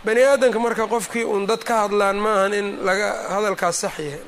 Bani 0.05 0.20
aadamka 0.31 0.59
marka 0.64 0.85
qofkii 0.93 1.24
uun 1.24 1.47
dad 1.51 1.62
ka 1.68 1.74
hadlaan 1.83 2.16
maahan 2.24 2.53
in 2.61 2.66
laga 2.87 3.09
hadalkaas 3.35 3.77
sax 3.83 3.97
yahay 3.99 4.20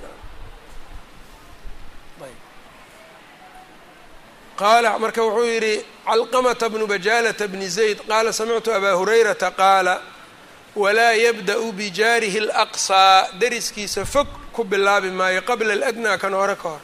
qaala 4.61 4.91
marka 5.03 5.23
wuxuu 5.27 5.45
yidhi 5.55 5.75
calqamata 6.07 6.67
bnu 6.73 6.85
bajalata 6.93 7.45
bni 7.53 7.69
zayd 7.77 7.99
qaala 8.09 8.31
samictu 8.39 8.71
abaa 8.79 8.95
hurayrata 9.01 9.49
qaala 9.61 9.95
walaa 10.83 11.13
yabda'u 11.27 11.67
bijaarihi 11.79 12.39
alaqsaa 12.45 13.17
deriskiisa 13.41 14.05
fog 14.13 14.27
ku 14.55 14.65
bilaabi 14.65 15.11
maayo 15.11 15.41
qabla 15.49 15.73
aladnaa 15.79 16.17
kan 16.23 16.33
hore 16.35 16.57
ka 16.63 16.69
hor. 16.69 16.81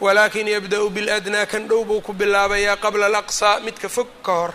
Walaakin 0.00 0.48
yabda'u 0.48 0.86
biladnaa 0.96 1.46
kan 1.52 1.62
dhow 1.68 1.84
buu 1.88 2.00
ku 2.06 2.12
bilaabayaa 2.12 2.76
qabla 2.84 3.06
alaqsaa 3.10 3.60
midka 3.66 3.88
fog 3.88 4.08
ka 4.26 4.32
hor. 4.40 4.52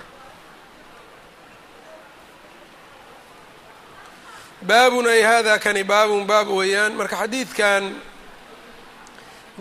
Baabun 4.62 5.07
ay 5.07 5.22
hada 5.22 5.57
kani 5.59 5.84
baabun 5.84 6.26
baab 6.30 6.47
weeyaan. 6.49 6.93
Marka 6.93 7.16
xadiidkan 7.22 7.84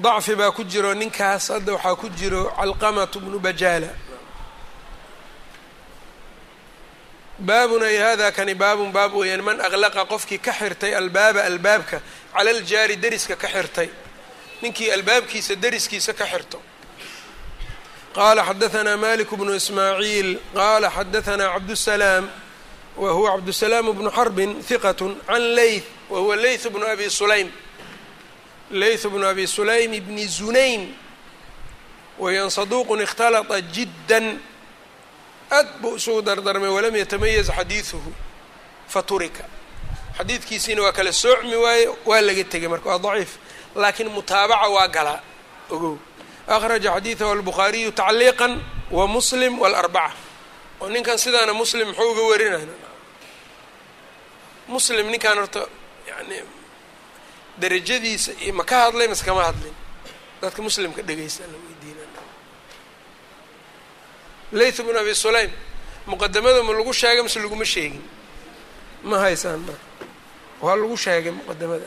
dacfi 0.02 0.34
baa 0.40 0.50
ku 0.56 0.64
jiro 0.64 0.94
ninkaas 0.94 1.48
hadda 1.54 1.72
waxaa 1.76 1.96
ku 1.96 2.08
jiro 2.18 2.42
calqamatu 2.58 3.20
bnu 3.20 3.38
bajaala. 3.38 3.88
Baabun 7.38 7.82
ay 7.82 7.96
hada 7.96 8.32
kani 8.32 8.54
baabun 8.54 8.92
baab 8.92 9.12
weeyaan 9.14 9.42
man 9.42 9.58
aqlaqa 9.66 10.02
qofkii 10.12 10.38
ka 10.46 10.52
xirtay 10.52 10.92
albaaba 10.94 11.40
albaabka 11.50 11.98
cala 12.34 12.50
aljaari 12.50 12.96
deriska 12.96 13.36
ka 13.36 13.48
xirtay. 13.48 13.88
Ninkii 14.62 14.90
albaabkiisa 14.96 15.54
deriskiisa 15.56 16.12
ka 16.12 16.26
xirto. 16.32 16.58
Qaala 18.14 18.42
xadahanaa 18.48 18.96
malik 18.96 19.30
bnu 19.40 19.52
ismaaciil 19.60 20.38
qaala 20.54 20.88
xadahanaa 20.96 21.52
cabdusalaam 21.54 22.24
wa 22.96 23.10
huwa 23.16 23.30
cabdusalaam 23.34 23.86
bnu 23.98 24.10
xarbin 24.10 24.50
hiqat 24.68 24.98
can 24.98 25.42
leyth 25.58 25.86
wa 26.10 26.18
huwa 26.20 26.36
leyth 26.36 26.66
bnu 26.74 26.84
abi 26.92 27.06
sulaym 27.10 27.48
leyth 28.70 29.06
bnu 29.06 29.26
abi 29.26 29.46
sulaym 29.46 29.90
bni 30.06 30.26
zunayn 30.26 30.94
wayan 32.18 32.50
saduuqun 32.50 33.00
ikhtalata 33.02 33.60
jiddan 33.60 34.38
aad 35.50 35.68
buu 35.80 35.96
isugu 35.96 36.22
dardarmay 36.22 36.68
walam 36.70 36.94
yatamayaz 36.96 37.48
xadiiduhu 37.58 38.10
faturika 38.88 39.44
xadiidkiisiina 40.18 40.82
waa 40.82 40.92
kala 40.92 41.12
soocmi 41.12 41.56
waaye 41.64 41.86
waa 42.06 42.20
laga 42.20 42.44
tegay 42.44 42.68
marka 42.68 42.88
waa 42.90 42.98
daciif 42.98 43.32
laakiin 43.74 44.08
mutaabaca 44.16 44.68
waa 44.76 44.88
galaa 44.88 45.20
ogow 45.70 45.94
akhraja 46.54 46.90
xadiidahu 46.94 47.30
albukhaariyu 47.32 47.92
tacliiqan 47.92 48.52
wa 48.90 49.06
muslim 49.06 49.58
waalarbaca 49.62 50.14
oo 50.80 50.88
ninkan 50.94 51.18
sidaana 51.18 51.52
muslim 51.54 51.88
muxuu 51.88 52.10
uga 52.12 52.22
warinaya 52.30 52.66
muslim 54.68 55.06
ninkan 55.10 55.38
horta 55.38 55.62
yani 56.10 56.36
darajadiisa 57.62 58.32
iyo 58.44 58.52
ma 58.58 58.64
ka 58.70 58.76
hadlay 58.84 59.08
mase 59.08 59.24
kama 59.28 59.42
hadlin. 59.48 59.74
Dadka 60.42 60.60
muslimka 60.66 61.02
dhegeysta 61.08 61.42
la 61.52 61.56
weydiina 61.64 62.04
layth 64.58 64.80
bnu 64.86 64.98
abi 65.02 65.14
sulaym 65.14 65.50
muqadamada 66.10 66.62
ma 66.66 66.72
lagu 66.78 66.92
sheegay 67.00 67.22
mase 67.22 67.38
laguma 67.44 67.64
sheegin? 67.74 68.02
Ma 69.08 69.16
haysaan 69.24 69.60
marka 69.66 69.84
waa 70.64 70.76
lagu 70.80 70.96
sheegay 71.04 71.30
muqadamada 71.38 71.86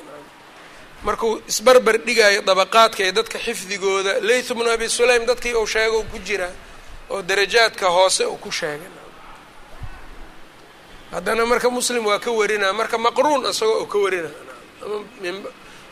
markuu 1.08 1.42
isbarbar 1.52 1.96
dhigaayo 2.08 2.42
dabaqaadka 2.50 3.02
ee 3.08 3.12
dadka 3.18 3.38
xifdigooda 3.46 4.14
layth 4.28 4.50
bnu 4.58 4.70
abi 4.76 4.88
sulaym 4.98 5.24
dadkii 5.30 5.54
uu 5.62 5.68
sheego 5.74 5.98
ku 6.12 6.18
jira 6.28 6.50
oo 7.10 7.22
darajaadka 7.22 7.86
hoose 7.96 8.24
uu 8.26 8.38
ku 8.38 8.52
sheegay. 8.52 8.92
Haddana 11.12 11.46
marka 11.46 11.70
muslim 11.70 12.06
waa 12.10 12.20
ka 12.20 12.32
warinaa 12.32 12.74
marka 12.80 12.98
maqruun 12.98 13.42
isagoo 13.52 13.80
uu 13.84 13.88
ka 13.94 13.98
warinaa 13.98 14.32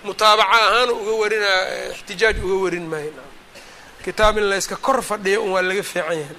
mutaabaca 0.04 0.52
ahaan 0.52 0.90
uga 0.90 1.12
warinaa 1.22 1.62
ixtijaaj 1.94 2.38
uga 2.46 2.56
warin 2.64 2.88
maayo. 2.92 3.14
Kitaab 4.04 4.38
in 4.38 4.50
la 4.50 4.56
yska 4.58 4.76
kor 4.76 5.02
fadhiyo 5.02 5.44
un 5.44 5.52
waa 5.52 5.62
laga 5.62 5.84
fiican 5.84 6.18
yahay. 6.22 6.36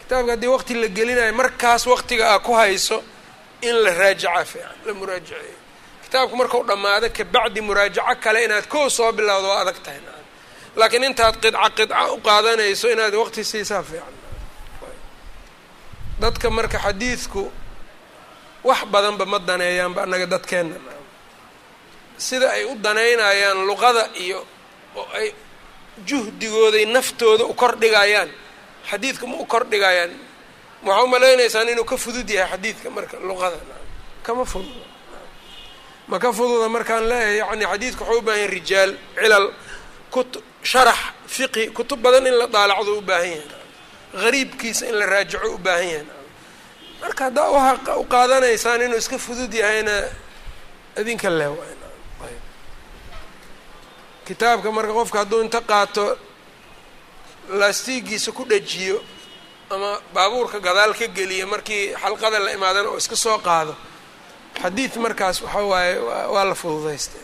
Kitaabka 0.00 0.30
haddii 0.32 0.52
waqti 0.56 0.74
la 0.74 0.88
gelinayo 0.88 1.32
markaas 1.40 1.86
waqtiga 1.86 2.24
aa 2.32 2.38
ku 2.38 2.52
hayso 2.54 3.02
in 3.62 3.76
la 3.84 3.90
raajaca 4.00 4.44
fiican 4.44 4.76
la 4.86 4.92
muraajaceeyo 4.94 5.58
kitaabku 6.04 6.36
markau 6.36 6.62
dhammaado 6.68 7.08
kabacdi 7.10 7.60
muraajaco 7.60 8.14
kale 8.24 8.44
inaad 8.44 8.66
koo 8.68 8.88
soo 8.88 9.12
bilowdo 9.12 9.48
waa 9.48 9.60
adag 9.62 9.78
tahay. 9.84 10.00
Laakiin 10.76 11.04
intaad 11.04 11.36
qidca 11.42 11.70
qidca 11.76 12.12
u 12.12 12.18
qaadanayso 12.26 12.86
inaad 12.94 13.14
waqti 13.14 13.44
siisaa 13.44 13.82
fiican. 13.82 14.14
Dadka 16.20 16.50
marka 16.50 16.78
xadiidku 16.78 17.42
wax 18.64 18.80
badanba 18.92 19.24
ma 19.26 19.38
daneeyaanba 19.38 20.02
annaga 20.02 20.26
dadkeenna 20.26 20.76
sida 22.18 22.50
ay 22.50 22.64
u 22.64 22.74
daneynayaan 22.84 23.66
luqada 23.66 24.08
iyo 24.24 24.46
oo 24.96 25.06
ay 25.14 25.34
juhdigooday 26.06 26.84
naftooda 26.86 27.44
u 27.44 27.54
kordhigayaan. 27.54 28.30
Xadiidka 28.90 29.26
ma 29.26 29.36
u 29.36 29.46
kordhigayaan. 29.46 30.10
Waxaa 30.84 31.02
u 31.04 31.06
malaynaysaan 31.08 31.68
inuu 31.68 31.84
ka 31.84 31.96
fudud 31.96 32.28
yahay 32.30 32.50
xadiidka 32.52 32.90
marka 32.90 33.16
luqada. 33.28 33.56
Kama 34.22 34.44
fududa 34.44 34.84
ma 36.08 36.18
ka 36.18 36.32
fududa 36.32 36.68
markaan 36.68 37.08
leeyahay 37.08 37.36
yani 37.38 37.64
xadiidka 37.72 38.04
waxuu 38.04 38.18
u 38.18 38.22
baahan 38.22 38.48
rijaal 38.48 38.92
cilal 39.14 39.46
kut 40.10 40.32
sharax 40.62 40.98
fiqhi 41.26 41.70
kutub 41.76 42.00
badan 42.02 42.26
in 42.26 42.34
la 42.38 42.46
daalacdo 42.46 42.98
u 42.98 43.00
baahan 43.00 43.30
yahay. 43.30 43.48
Gariibkiisa 44.14 44.86
in 44.88 44.94
la 44.98 45.06
raajaco 45.06 45.48
u 45.54 45.58
baahan 45.58 45.88
yahay. 45.88 46.06
Marka 47.00 47.24
haddaa 47.24 47.50
waxa 47.50 47.96
u 47.96 48.04
qaadanaysaan 48.04 48.82
inuu 48.82 48.98
iska 48.98 49.18
fudud 49.18 49.52
yahayna 49.54 49.94
idinka 51.00 51.30
leh 51.30 51.48
kitaabka 54.26 54.68
marka 54.76 54.92
qofka 54.98 55.18
hadduu 55.20 55.40
inta 55.44 55.60
qaato 55.70 56.06
laastigiisa 57.60 58.32
ku 58.32 58.44
dhajiyo 58.50 58.96
ama 59.70 59.90
baabuurka 60.14 60.58
gadaal 60.66 60.92
ka 60.94 61.06
geliyo 61.16 61.46
markii 61.46 61.84
xalqada 62.02 62.38
la 62.44 62.50
imaadana 62.56 62.88
oo 62.92 62.96
iska 63.02 63.16
soo 63.16 63.38
qaado 63.38 63.74
xadiid 64.62 64.92
markaas 65.04 65.36
waxa 65.42 65.62
waaye 65.72 65.94
waa 66.34 66.44
la 66.50 66.54
fududaystay. 66.54 67.20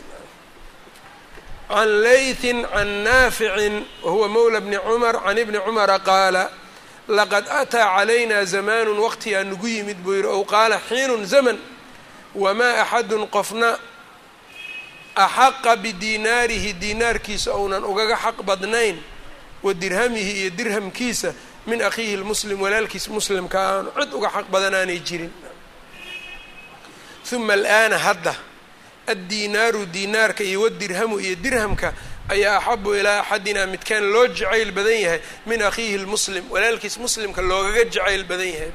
Can 1.71 1.87
laythin 2.03 2.59
can 2.73 2.89
naaficin 3.05 3.75
wahuwa 4.03 4.27
mawla 4.29 4.59
bni 4.61 4.77
cumar 4.85 5.15
can 5.23 5.37
ibni 5.37 5.59
cumara 5.65 5.97
qaala 5.99 6.43
laqad 7.17 7.45
ataa 7.61 7.87
calayna 7.95 8.45
zamaanun 8.45 8.99
waqtigaa 9.05 9.43
nagu 9.43 9.67
yimid 9.67 9.97
buu 10.03 10.13
yidhi 10.17 10.27
ow 10.27 10.43
qaala 10.53 10.77
xiinun 10.89 11.25
zaman 11.33 11.57
wamaa 12.35 12.73
axadun 12.83 13.23
qofna 13.35 13.69
axaqa 15.15 15.75
bidiinaarihi 15.75 16.73
diinaarkiisa 16.73 17.51
ounan 17.53 17.83
ugaga 17.83 18.15
xaq 18.15 18.43
badnayn 18.43 18.97
wa 19.63 19.73
dirhamihi 19.73 20.31
iyo 20.41 20.49
dirhamkiisa 20.49 21.33
min 21.67 21.81
akhiihi 21.81 22.17
lmuslim 22.17 22.61
walaalkiis 22.61 23.09
muslimka 23.09 23.59
aanu 23.59 23.91
cid 23.99 24.13
uga 24.13 24.29
xaq 24.29 24.47
badan 24.49 24.89
jirin 25.07 25.31
uma 27.31 27.53
al'aana 27.53 27.97
hadda 27.97 28.35
addiinaaru 29.07 29.85
diinaarka 29.85 30.43
iyo 30.43 30.61
wadirhamu 30.61 31.19
iyo 31.19 31.35
dirhamka 31.35 31.93
ayaa 32.29 32.57
axabu 32.57 32.95
ilaa 32.95 33.19
axadina 33.21 33.67
midkaan 33.67 34.11
loo 34.13 34.27
jacayl 34.27 34.71
badan 34.71 34.99
yahay 35.01 35.21
min 35.45 35.61
akhiihi 35.61 35.97
lmuslim 35.97 36.51
walaalkiis 36.51 36.97
muslimka 36.97 37.41
loogaga 37.41 37.83
jacayl 37.85 38.23
badan 38.23 38.47
yahay 38.47 38.71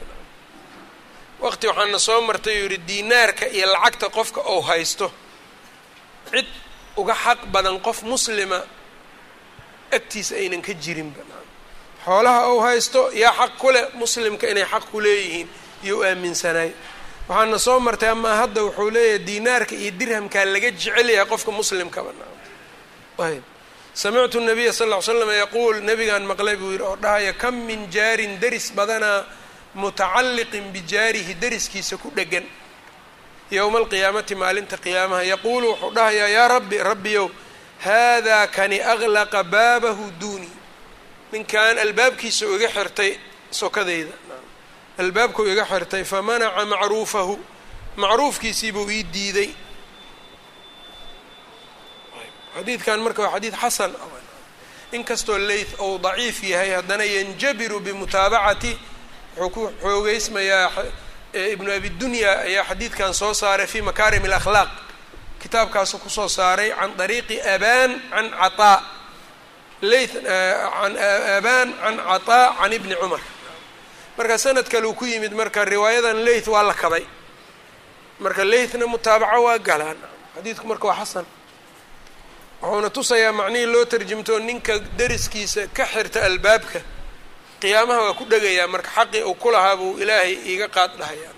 waqti 1.40 1.66
waxaana 1.66 1.98
soo 1.98 2.20
martay 2.20 2.62
uu 2.62 2.68
yihi 2.70 2.78
diinaarka 2.88 3.46
iyo 3.48 3.66
lacagta 3.72 4.08
qofka 4.08 4.40
ou 4.40 4.60
haysto 4.62 5.12
cid 6.32 6.46
uga 7.00 7.14
xaq 7.24 7.40
badan 7.54 7.76
qof 7.86 7.98
muslima 8.12 8.58
agtiisa 9.96 10.34
aynan 10.40 10.62
ka 10.66 10.72
jirinba 10.84 11.20
xoolaha 12.04 12.40
ou 12.52 12.58
haysto 12.66 13.00
yaa 13.22 13.32
xaq 13.40 13.52
ku 13.60 13.68
leh 13.74 13.84
muslimka 14.00 14.46
inay 14.52 14.64
xaq 14.72 14.84
ku 14.90 14.98
leeyihiin 15.00 15.48
iyo 15.84 15.94
u 15.98 16.02
aaminsanaay 16.08 16.70
waxaana 17.28 17.58
soo 17.66 17.78
martay 17.86 18.08
amaa 18.14 18.36
hadda 18.42 18.60
wuxuu 18.66 18.90
leeyahay 18.96 19.18
diinaarka 19.28 19.74
iyo 19.82 19.90
dirhamkaa 20.00 20.44
laga 20.54 20.70
jecel 20.70 21.08
yahay 21.14 21.26
qofka 21.32 21.50
muslimkaba 21.58 22.10
ayb 23.26 23.42
samictu 24.02 24.38
nabiya 24.40 24.72
sal 24.78 24.88
ll 24.90 24.96
ly 24.96 25.02
slam 25.08 25.30
yaquul 25.42 25.76
nabigaan 25.88 26.24
maqlay 26.30 26.56
buu 26.60 26.70
yidhi 26.72 26.84
oo 26.90 26.96
dhahaya 27.04 27.32
kam 27.42 27.54
min 27.68 27.80
jaarin 27.94 28.32
deris 28.42 28.66
badanaa 28.78 29.20
mutacalliqin 29.80 30.66
bijaarihi 30.74 31.34
deriskiisa 31.42 31.96
ku 32.02 32.08
dhegan 32.16 32.44
yowma 33.50 33.78
alqiyaamati 33.78 34.34
maalinta 34.34 34.76
qiyaamaha 34.76 35.22
yaquulu 35.22 35.68
wuxuu 35.70 35.90
dhahayaa 35.96 36.28
yaa 36.28 36.48
rabbi 36.48 36.78
rabbiyow 36.78 37.28
haadaa 37.84 38.46
kani 38.46 38.78
aglaqa 38.92 39.44
baabahu 39.44 40.10
duuni. 40.20 40.50
Ninkan 41.32 41.78
albaabkiisa 41.78 42.46
iga 42.56 42.68
xirtay 42.76 43.12
sokadeyda 43.50 44.12
albaabkuu 44.98 45.46
iga 45.52 45.64
xirtay 45.64 46.04
famanaca 46.04 46.64
macruufahu. 46.72 47.34
Macruufkiisiibuu 47.96 48.90
ii 48.90 49.02
diiday. 49.14 49.50
Xadiidkan 52.56 53.00
marka 53.00 53.22
waa 53.22 53.32
xadiid 53.34 53.54
xasan. 53.62 53.92
Inkastoo 54.92 55.38
leyth 55.38 55.72
ou 55.78 55.98
daciif 55.98 56.42
yahay 56.42 56.70
haddana 56.76 57.04
yanjabiru 57.04 57.80
bimutaabacati 57.80 58.72
wuxuu 59.36 59.50
ku 59.50 59.72
xoogeysmayaa 59.82 60.70
ibnu 61.54 61.70
abidunya 61.72 62.30
ayaa 62.48 62.64
xadiidkan 62.70 63.14
soo 63.14 63.32
saaray 63.34 63.66
fi 63.66 63.82
makaarim 63.82 64.24
alakhlaaq. 64.24 64.68
Kitaabkaasu 65.42 65.98
ku 65.98 66.08
soo 66.10 66.28
saaray 66.28 66.70
can 66.70 66.90
dariiqi 66.96 67.36
abaan 67.54 67.90
an 68.12 68.26
abaan 71.38 71.68
can 71.82 71.96
cataa 71.96 72.56
can 72.58 72.72
ibni 72.72 72.94
cumar. 73.00 73.20
Marka 74.18 74.38
sanad 74.38 74.68
kale 74.68 74.86
uu 74.86 74.94
ku 74.94 75.04
yimid 75.04 75.32
marka 75.32 75.64
riwaayadan 75.64 76.24
leyth 76.24 76.48
waa 76.48 76.62
la 76.62 76.74
kabay. 76.74 77.04
Marka 78.20 78.44
leythna 78.44 78.86
mutaabaco 78.86 79.42
waa 79.44 79.58
galaan. 79.58 79.96
Xadiidku 80.36 80.66
marka 80.66 80.86
waa 80.88 80.96
xasan. 81.04 81.26
Wuxuuna 82.62 82.90
tusayaa 82.90 83.32
macnihii 83.32 83.66
loo 83.66 83.84
tarjimtoo 83.84 84.38
ninka 84.38 84.78
deriskiisa 84.98 85.66
ka 85.76 85.84
xirta 85.84 86.24
albaabka 86.24 86.80
qiyaamaha 87.66 88.00
waa 88.06 88.14
ku 88.18 88.24
dhegayaa 88.30 88.68
marka 88.74 88.90
xaqii 88.96 89.22
uu 89.26 89.34
ku 89.42 89.48
lahaa 89.54 89.76
buu 89.80 89.98
ilaahay 90.02 90.32
iiga 90.50 90.68
qaad 90.76 90.92
dhahayaa. 91.00 91.32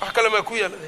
Wax 0.00 0.10
kale 0.16 0.28
maa 0.32 0.42
ku 0.48 0.54
yaalla 0.56 0.78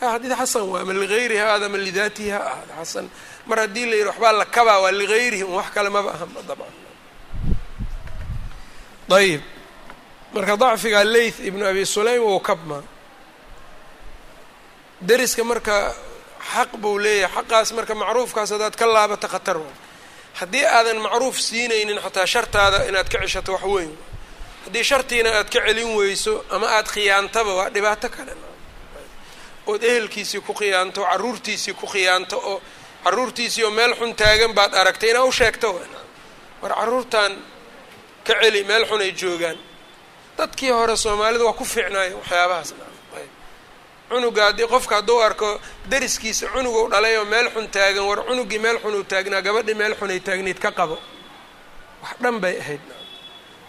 ha 0.00 0.06
xadiid 0.14 0.32
xasan 0.40 0.62
waa 0.72 0.84
ma 0.88 0.92
ligayrihi 1.02 1.40
aada 1.52 1.66
ma 1.68 1.76
lidaatihi 1.86 2.30
ha 2.34 2.38
ahada 2.52 2.72
xasan 2.80 3.06
mar 3.48 3.58
haddii 3.62 3.86
la 3.90 3.94
yidhi 3.98 4.08
waxbaa 4.10 4.32
la 4.40 4.44
kabaa 4.56 4.78
waa 4.84 4.92
ligayrihi 5.00 5.44
un 5.44 5.54
wax 5.60 5.68
kale 5.74 5.88
maba 5.96 6.10
ahanba 6.16 6.40
dabcan. 6.48 6.74
Ayib 9.18 9.42
marka 10.34 10.54
dacfiga 10.62 11.00
leyth 11.14 11.38
ibnu 11.48 11.64
abi 11.70 11.82
sulaym 11.94 12.22
wou 12.28 12.40
kabmaa 12.48 12.82
deriska 15.08 15.42
marka 15.50 15.76
xaq 16.52 16.70
buu 16.82 16.98
leeyahay 17.04 17.34
xaqaas 17.36 17.68
marka 17.76 17.94
macruufkaas 18.00 18.50
haddaad 18.54 18.74
ka 18.80 18.86
laabata 18.94 19.28
khatar 19.34 19.56
haddii 20.40 20.64
aadan 20.76 20.98
macruuf 21.04 21.36
siinaynin 21.48 21.98
xataa 22.04 22.26
shartaada 22.32 22.78
inaad 22.88 23.08
ka 23.12 23.18
ceshato 23.22 23.52
wax 23.56 23.64
weyn. 23.74 23.92
Haddii 24.64 24.84
shartiina 24.90 25.30
aad 25.38 25.48
ka 25.54 25.60
celin 25.66 25.90
weyso 25.98 26.34
ama 26.54 26.66
aada 26.76 26.88
khiyaantaba 26.94 27.52
waa 27.58 27.68
dhibaato 27.74 28.08
kale. 28.16 28.32
Ood 29.70 29.82
ehelkiisii 29.90 30.40
ku 30.46 30.52
khiyaanto 30.60 31.00
carruurtiisii 31.10 31.74
ku 31.80 31.86
khiyaanto 31.92 32.36
oo 32.50 32.56
carruurtiisii 33.04 33.64
oo 33.64 33.70
meel 33.78 33.92
xun 33.98 34.12
taagan 34.20 34.52
baad 34.58 34.72
aragtay 34.80 35.10
inaa 35.10 35.24
u 35.24 35.32
sheegto. 35.32 35.68
War 36.62 36.72
carruurtan 36.78 37.32
ka 38.26 38.32
celi 38.40 38.64
meel 38.64 38.84
xun 38.88 39.00
ay 39.00 39.12
joogaan. 39.20 39.58
Dadkii 40.38 40.70
hore 40.70 40.96
soomaalida 40.96 41.44
waa 41.44 41.52
ku 41.60 41.64
fiicnaayo 41.64 42.16
waxyaabahaas 42.20 42.70
cunuga 44.08 44.42
haddii 44.46 44.66
qofka 44.72 44.94
hadduu 44.96 45.20
arko 45.26 45.60
deriskiisa 45.90 46.46
cunugou 46.54 46.88
dhalay 46.92 47.16
oo 47.18 47.24
meel 47.24 47.48
xun 47.54 47.66
taagan 47.74 48.04
war 48.08 48.20
cunugii 48.28 48.58
meel 48.58 48.78
xun 48.82 48.94
uu 48.94 49.04
taagnaa 49.04 49.42
gabadhii 49.46 49.74
meel 49.80 49.94
xun 49.98 50.10
ay 50.10 50.20
taagnayd 50.20 50.58
ka 50.64 50.70
qabo. 50.78 50.96
Wax 52.02 52.14
dhan 52.22 52.36
bay 52.42 52.56
ahayd. 52.62 52.80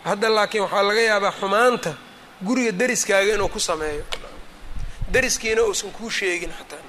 Hadda 0.05 0.29
laakiin 0.29 0.63
waxaa 0.63 0.83
laga 0.89 1.01
yaabaa 1.09 1.31
xumaanta 1.39 1.91
guriga 2.47 2.71
deriskaaga 2.71 3.33
inuu 3.35 3.49
ku 3.49 3.59
sameeyo. 3.59 4.03
Deriskiina 5.13 5.61
uusan 5.63 5.91
kuu 5.91 6.09
sheegin 6.09 6.51
xataa. 6.57 6.83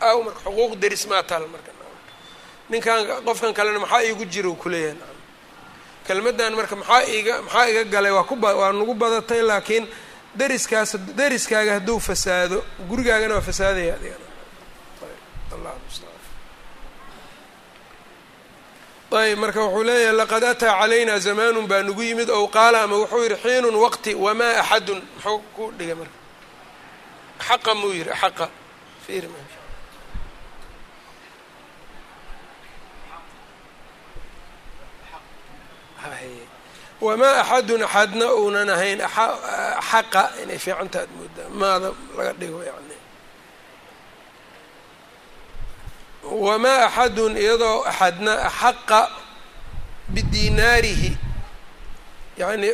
Aw 0.00 0.18
marka 0.24 0.40
xuquuq 0.44 0.72
deris 0.82 1.06
maa 1.10 1.22
taal 1.22 1.44
marka. 1.52 1.70
Ninkan 2.70 2.98
qofkan 3.26 3.52
kalena 3.54 3.78
maxaa 3.84 4.02
iigu 4.06 4.24
jira 4.32 4.48
u 4.48 4.54
kuleeyahay 4.62 4.96
kelmaddan 6.06 6.54
marka 6.58 6.74
maxaa 6.80 7.02
iiga 7.14 7.34
maxaa 7.42 7.68
iga 7.70 7.84
galay? 7.84 8.12
Waa 8.16 8.24
kuba 8.30 8.48
waa 8.60 8.72
nagu 8.72 8.94
badatay 8.94 9.42
laakiin 9.42 9.84
deriskaas 10.38 10.90
deriskaaga 11.18 11.72
hadduu 11.78 11.98
fasaado 12.08 12.58
gurigaagana 12.88 13.34
waa 13.34 13.46
fasaadaya 13.50 13.94
adigana 13.98 14.26
allah 15.54 15.72
mustacaan 15.86 16.18
ayb 19.22 19.38
marka 19.42 19.60
wuxuu 19.64 19.82
leeyahay 19.88 20.16
laqad 20.20 20.44
ataa 20.52 20.74
calayna 20.80 21.14
zamaanun 21.26 21.66
baa 21.70 21.82
nagu 21.88 22.02
yimid 22.08 22.30
ow 22.30 22.44
qaala 22.56 22.78
ama 22.84 22.96
wuxuu 23.02 23.22
yihi 23.24 23.36
xiinun 23.44 23.74
waqti 23.84 24.10
wamaa 24.24 24.54
axadun. 24.62 25.00
Muxuu 25.14 25.38
ku 25.56 25.64
dhigay 25.78 25.94
marka. 26.00 26.16
Xaqa 27.46 27.70
muu 27.80 27.92
yihi 27.98 28.12
xaqa. 28.22 28.46
Fiiri 29.06 29.28
ma 29.32 29.38
wamaa 37.00 37.40
axadun 37.42 37.82
axadna 37.82 38.26
uunan 38.40 38.68
ahayn 38.76 39.00
xaqa 39.90 40.22
inay 40.42 40.58
fiicanta 40.64 40.98
ad 41.04 41.08
moodaa 41.18 41.48
maada 41.60 41.88
laga 42.16 42.32
dhigo 42.40 42.60
yani 42.68 42.96
wamaa 46.44 46.80
axadun 46.86 47.36
iyadoo 47.42 47.78
axadna 47.90 48.32
axaqa 48.48 49.00
bidiinaarihi 50.14 51.10
yacni 52.40 52.70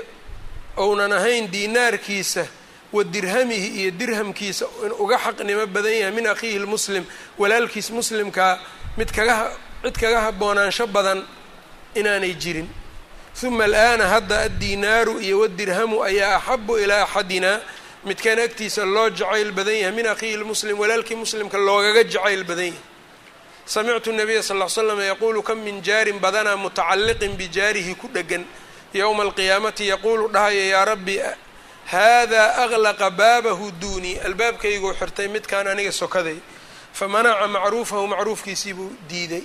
ounan 0.77 1.13
ahayn 1.19 1.45
diinaarkiisa 1.53 2.45
wa 2.93 3.05
dirhamihi 3.05 3.69
iyo 3.81 3.91
dirhamkiisa 4.01 4.67
in 4.87 4.93
uga 5.03 5.17
xaqnimo 5.25 5.67
badan 5.75 5.93
yahay 6.01 6.13
min 6.17 6.27
akhiihi 6.27 6.59
lmuslim 6.65 7.05
walaalkiis 7.41 7.89
muslimkaa 7.99 8.55
mid 8.99 9.11
kaga 9.17 9.37
cid 9.83 9.97
kaga 10.03 10.21
haboonaansho 10.27 10.87
badan 10.87 11.21
inaanay 11.95 12.35
jirin 12.43 12.69
uma 13.43 13.65
al'aana 13.65 14.07
hadda 14.09 14.39
addiinaaru 14.47 15.21
iyo 15.21 15.41
wadirhamu 15.41 16.03
ayaa 16.05 16.37
axabu 16.37 16.79
ilaa 16.79 17.03
axadina 17.05 17.61
midkaan 18.05 18.39
agtiisa 18.39 18.85
loo 18.85 19.11
jacayl 19.11 19.53
badan 19.53 19.75
yahay 19.83 19.93
min 19.99 20.07
akhiihi 20.07 20.37
lmuslim 20.37 20.79
walaalkii 20.79 21.15
muslimka 21.23 21.59
loogaga 21.59 22.03
jacayl 22.05 22.45
badan 22.45 22.65
yahay 22.73 22.81
samictu 23.67 24.13
nabiya 24.13 24.43
sal 24.43 24.57
ll 24.63 24.69
slam 24.71 25.01
yaquulu 25.01 25.43
kam 25.43 25.59
min 25.67 25.83
jaarin 25.83 26.19
badanaa 26.25 26.57
mutacalliqin 26.57 27.33
bijaarihi 27.41 27.95
ku 28.01 28.09
dhegan 28.15 28.45
yowma 28.95 29.23
alqiyaamati 29.27 29.85
yaquulu 29.93 30.29
dhahaya 30.35 30.65
yaa 30.73 30.85
rabbi 30.85 31.17
haadaa 31.93 32.49
aglaqa 32.65 33.11
baabahu 33.11 33.67
duunii 33.83 34.17
albaabkayguu 34.27 34.93
xirtay 35.01 35.29
midkaan 35.29 35.67
aniga 35.73 35.93
sokaday 35.93 36.39
famanaca 36.99 37.47
macruufahu 37.55 38.07
macruufkiisii 38.13 38.73
buu 38.79 38.91
diiday 39.11 39.43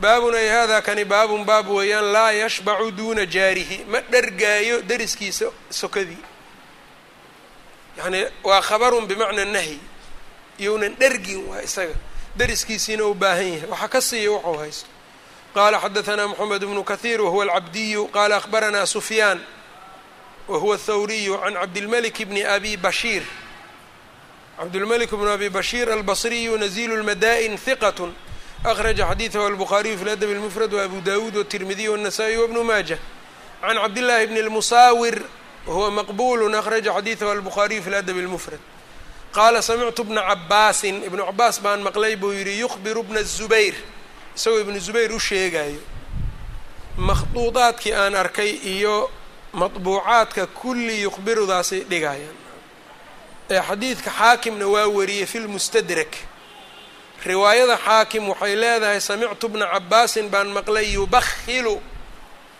baabun 0.00 0.34
ay 0.34 0.48
haadaa 0.48 0.80
kani 0.82 1.04
baabun 1.04 1.44
baab 1.44 1.68
weeyaan 1.68 2.12
laa 2.12 2.32
yashbacu 2.32 2.90
duuna 2.90 3.26
jaarihi. 3.26 3.84
Ma 3.84 4.00
dhargaayo 4.00 4.82
deriskiisa 4.82 5.46
sokadii. 5.70 6.22
Yacni 7.98 8.24
waa 8.44 8.60
khabarun 8.62 9.06
bimacna 9.06 9.44
nahyi 9.44 9.78
iyounan 10.58 10.94
dhergin 11.00 11.46
waa 11.48 11.62
isaga. 11.62 11.94
Deriskiisiina 12.36 13.04
u 13.04 13.14
baahan 13.14 13.46
yahay. 13.52 13.68
Waxaa 13.70 13.88
ka 13.88 14.00
siiya 14.00 14.30
wuxuu 14.30 14.58
haysto. 14.62 14.88
Qaala 15.54 15.80
xadaثanaa 15.80 16.26
moxamed 16.28 16.62
bnu 16.64 16.82
kahiir 16.84 17.20
wahuwa 17.22 17.44
alcabdiyu 17.44 18.06
qaala 18.08 18.36
akhbaranaa 18.36 18.86
sufyaan 18.86 19.40
wahuwa 20.48 20.74
athawriyu 20.74 21.38
can 21.42 21.54
cabdilmalik 21.54 22.18
bni 22.28 22.44
abi 22.44 22.76
bashiir. 22.76 23.22
Cabdilmalik 24.58 25.10
bnu 25.10 25.30
abi 25.30 25.48
bashiir 25.50 25.90
albasriyu 25.92 26.58
nazilu 26.58 26.96
lmadaa'in 27.02 27.56
hiqat 27.66 27.98
akhraja 28.63 29.05
xadiidahu 29.09 29.45
albukhaariyu 29.45 29.97
fi 29.97 30.05
ladab 30.05 30.29
اlmufrad 30.29 30.73
waabu 30.73 31.01
dawuud 31.01 31.35
wالtirmidiy 31.35 31.87
wالnasaئي 31.89 32.37
wbnu 32.37 32.63
maaja 32.63 32.97
can 33.61 33.75
cabdillaahi 33.75 34.27
bni 34.27 34.39
اlmusaawir 34.39 35.21
wahuwa 35.67 35.91
maqbulu 35.91 36.57
akhraja 36.57 36.93
xadiidahu 36.93 37.31
albukhaariyu 37.31 37.83
fi 37.83 37.89
ladab 37.89 38.17
اlmufrad 38.17 38.59
qaala 39.35 39.61
samictu 39.61 40.03
bna 40.03 40.21
cabaasin 40.21 41.03
ibnu 41.03 41.25
cabaas 41.25 41.61
baan 41.61 41.81
maqlay 41.81 42.15
buu 42.15 42.33
yidhi 42.33 42.59
yukhbiru 42.59 43.03
bna 43.03 43.23
zubayr 43.23 43.73
isagoo 44.35 44.59
ibnu 44.59 44.79
zubayr 44.79 45.11
u 45.11 45.19
sheegayo 45.19 45.81
makhduudaadkii 46.97 47.93
aan 47.93 48.15
arkay 48.15 48.49
iyo 48.49 49.09
maطbuucaadka 49.53 50.47
kulli 50.47 51.01
yukhbirudaasay 51.01 51.79
dhigayaan 51.89 52.37
ee 53.49 53.61
xadiidka 53.69 54.11
xaakimna 54.19 54.67
waa 54.67 54.87
wariyey 54.87 55.25
fi 55.25 55.39
lmustadrak 55.39 56.13
riwaayada 57.24 57.76
xaakim 57.76 58.28
waxay 58.28 58.54
leedahay 58.54 59.00
samictu 59.00 59.48
bna 59.48 59.66
cabaasin 59.66 60.30
baan 60.30 60.48
maqlay 60.48 60.92
yubakhilu 60.94 61.80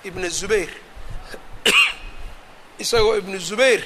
ibna 0.04 0.28
zubayr. 0.28 0.70
Isagoo 2.78 3.16
ibnu 3.18 3.38
zubayr 3.38 3.82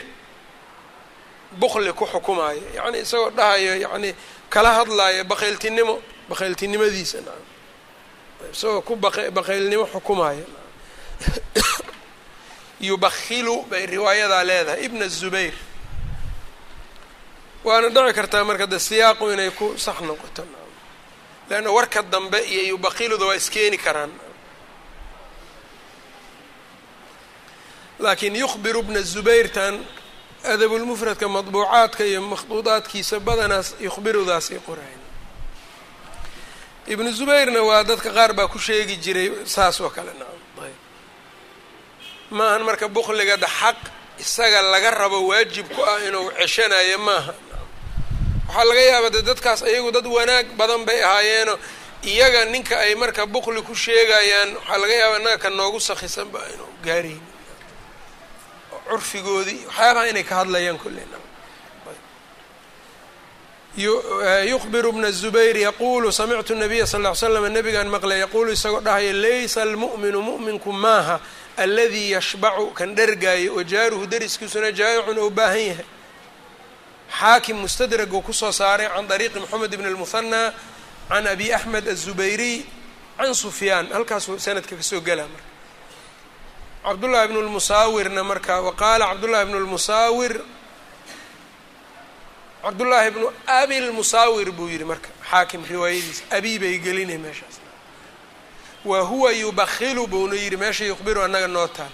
bukli 1.53 1.93
ku 1.93 2.07
xukumaayo 2.07 2.63
yacni 2.75 2.99
isagoo 3.05 3.31
dhahayo 3.31 3.77
yacni 3.77 4.15
kala 4.49 4.73
hadlaayo 4.73 5.25
bakhayltinimo 5.25 6.01
bakhayltinimadiisa 6.29 7.21
naam. 7.21 7.45
Isagoo 8.53 8.81
ku 8.81 8.97
baq 8.97 9.29
bakhaylnimo 9.31 9.87
xukumaayo 9.93 10.47
yubakhilu 12.81 13.69
bay 13.69 13.87
riwaayadaa 13.87 14.45
leedahay 14.45 14.85
ibna 14.85 15.09
zubayr. 15.09 15.53
Waana 17.65 17.89
dhici 17.89 18.15
kartaa 18.15 18.45
marka 18.45 18.67
de 18.67 18.79
siyaaqu 18.79 19.33
inay 19.33 19.51
ku 19.51 19.77
sax 19.77 20.01
noqoto 20.01 20.62
leanna 21.53 21.71
warka 21.77 22.01
dambe 22.13 22.39
iyo 22.53 22.63
yubakhiluda 22.73 23.25
waa 23.29 23.37
iskeeni 23.41 23.77
karaan 23.79 24.13
laakiin 28.01 28.37
yukhbiru 28.43 28.83
bna 28.83 29.01
zubayrtan 29.13 29.75
adabulmufradka 30.53 31.27
madbuucaadka 31.37 32.03
iyo 32.11 32.21
makhduudaadkiisa 32.33 33.17
badanaas 33.27 33.69
yukhbirudaasay 33.87 34.59
qorayn 34.69 35.01
ibnu 36.93 37.11
zubayrna 37.19 37.61
waa 37.69 37.83
dadka 37.91 38.11
qaar 38.17 38.33
baa 38.39 38.49
ku 38.53 38.59
sheegi 38.67 38.97
jiray 39.05 39.29
saas 39.55 39.77
oo 39.85 39.91
kale 39.97 40.13
nacam 40.21 40.65
ayb 40.67 40.79
maahan 42.37 42.63
marka 42.69 42.87
bukligada 42.97 43.47
xaq 43.61 43.79
isaga 44.25 44.61
laga 44.73 44.91
rabo 45.01 45.19
waajib 45.31 45.67
ku 45.75 45.81
ah 45.93 45.99
inuu 46.09 46.27
ceshanayo 46.41 46.99
maaha 47.09 47.33
waxaa 48.49 48.65
laga 48.69 48.81
yaabaa 48.91 49.11
de 49.17 49.21
dadkaas 49.29 49.61
ayagu 49.69 49.91
dad 49.97 50.07
wanaag 50.17 50.47
badan 50.59 50.83
bay 50.89 51.01
ahaayeeno 51.09 51.55
iyaga 52.13 52.45
ninka 52.53 52.77
ay 52.85 52.95
marka 52.95 53.27
bukli 53.27 53.63
ku 53.63 53.75
sheegayaan 53.75 54.51
waxaa 54.57 54.79
laga 54.83 54.95
yaabaa 55.03 55.19
innaga 55.21 55.39
ka 55.45 55.51
noogu 55.51 55.81
sakhisan 55.89 56.29
ba 56.35 56.41
inuu 56.55 56.71
gaarayni 56.87 57.23
curfigoodii 58.89 59.61
waxyaabaha 59.69 60.09
inay 60.11 60.25
ka 60.31 60.35
hadlayaan 60.41 60.79
kullina 60.83 61.19
yukhbiru 64.53 64.93
bna 64.93 65.11
zubayr 65.13 65.57
yaquulu 65.57 66.13
samictu 66.13 66.55
nabiya 66.55 66.87
sal 66.87 67.01
ly 67.03 67.15
slam 67.15 67.47
nabigaan 67.53 67.89
maqlay 67.89 68.19
yaquulu 68.21 68.53
isagoo 68.53 68.81
dhahaya 68.81 69.13
laysa 69.13 69.63
almu'minu 69.63 70.21
mu'minku 70.23 70.73
maaha 70.73 71.21
aladii 71.57 72.11
yashbacu 72.13 72.67
kan 72.75 72.95
dhergaayo 72.95 73.55
wa 73.57 73.65
jaaruhu 73.65 74.07
dariskiisuna 74.07 74.73
jaayicun 74.73 75.19
oo 75.19 75.31
baahan 75.31 75.59
yahay 75.71 75.87
xaakim 77.19 77.57
mustadrag 77.63 78.13
uu 78.13 78.23
ku 78.23 78.33
soo 78.33 78.53
saaray 78.53 78.89
can 78.95 79.07
dariiqi 79.11 79.39
moxamed 79.41 79.73
ibn 79.75 79.87
اlmuhanaa 79.91 80.53
can 81.09 81.27
abi 81.27 81.47
axmed 81.53 81.85
aلzubayriy 81.89 82.57
can 83.19 83.35
sufyaan 83.35 83.87
halkaasuu 83.95 84.39
sanadka 84.47 84.75
ka 84.77 84.83
soo 84.91 85.01
gelaa 85.01 85.29
marka 85.33 85.45
cabdullahi 86.85 87.29
bnu 87.31 87.41
lmusaawirna 87.49 88.23
marka 88.31 88.55
waqaala 88.67 89.05
cabdullahi 89.11 89.45
bnu 89.49 89.59
lmusaawir 89.67 90.35
cabdullaahi 92.63 93.11
bnu 93.11 93.27
abi 93.47 93.77
lmusaawir 93.81 94.49
buu 94.57 94.69
yihi 94.69 94.85
marka 94.85 95.09
xaakim 95.31 95.63
riwaayadiisa 95.71 96.23
abi 96.37 96.59
bay 96.63 96.75
gelinay 96.79 97.19
meeshaas 97.19 97.57
wa 98.85 99.01
huwa 99.01 99.33
yubakhilu 99.33 100.07
buuna 100.07 100.35
yidhi 100.35 100.57
meesha 100.57 100.85
yukhbiru 100.85 101.21
annaga 101.27 101.49
noo 101.49 101.67
taal 101.77 101.91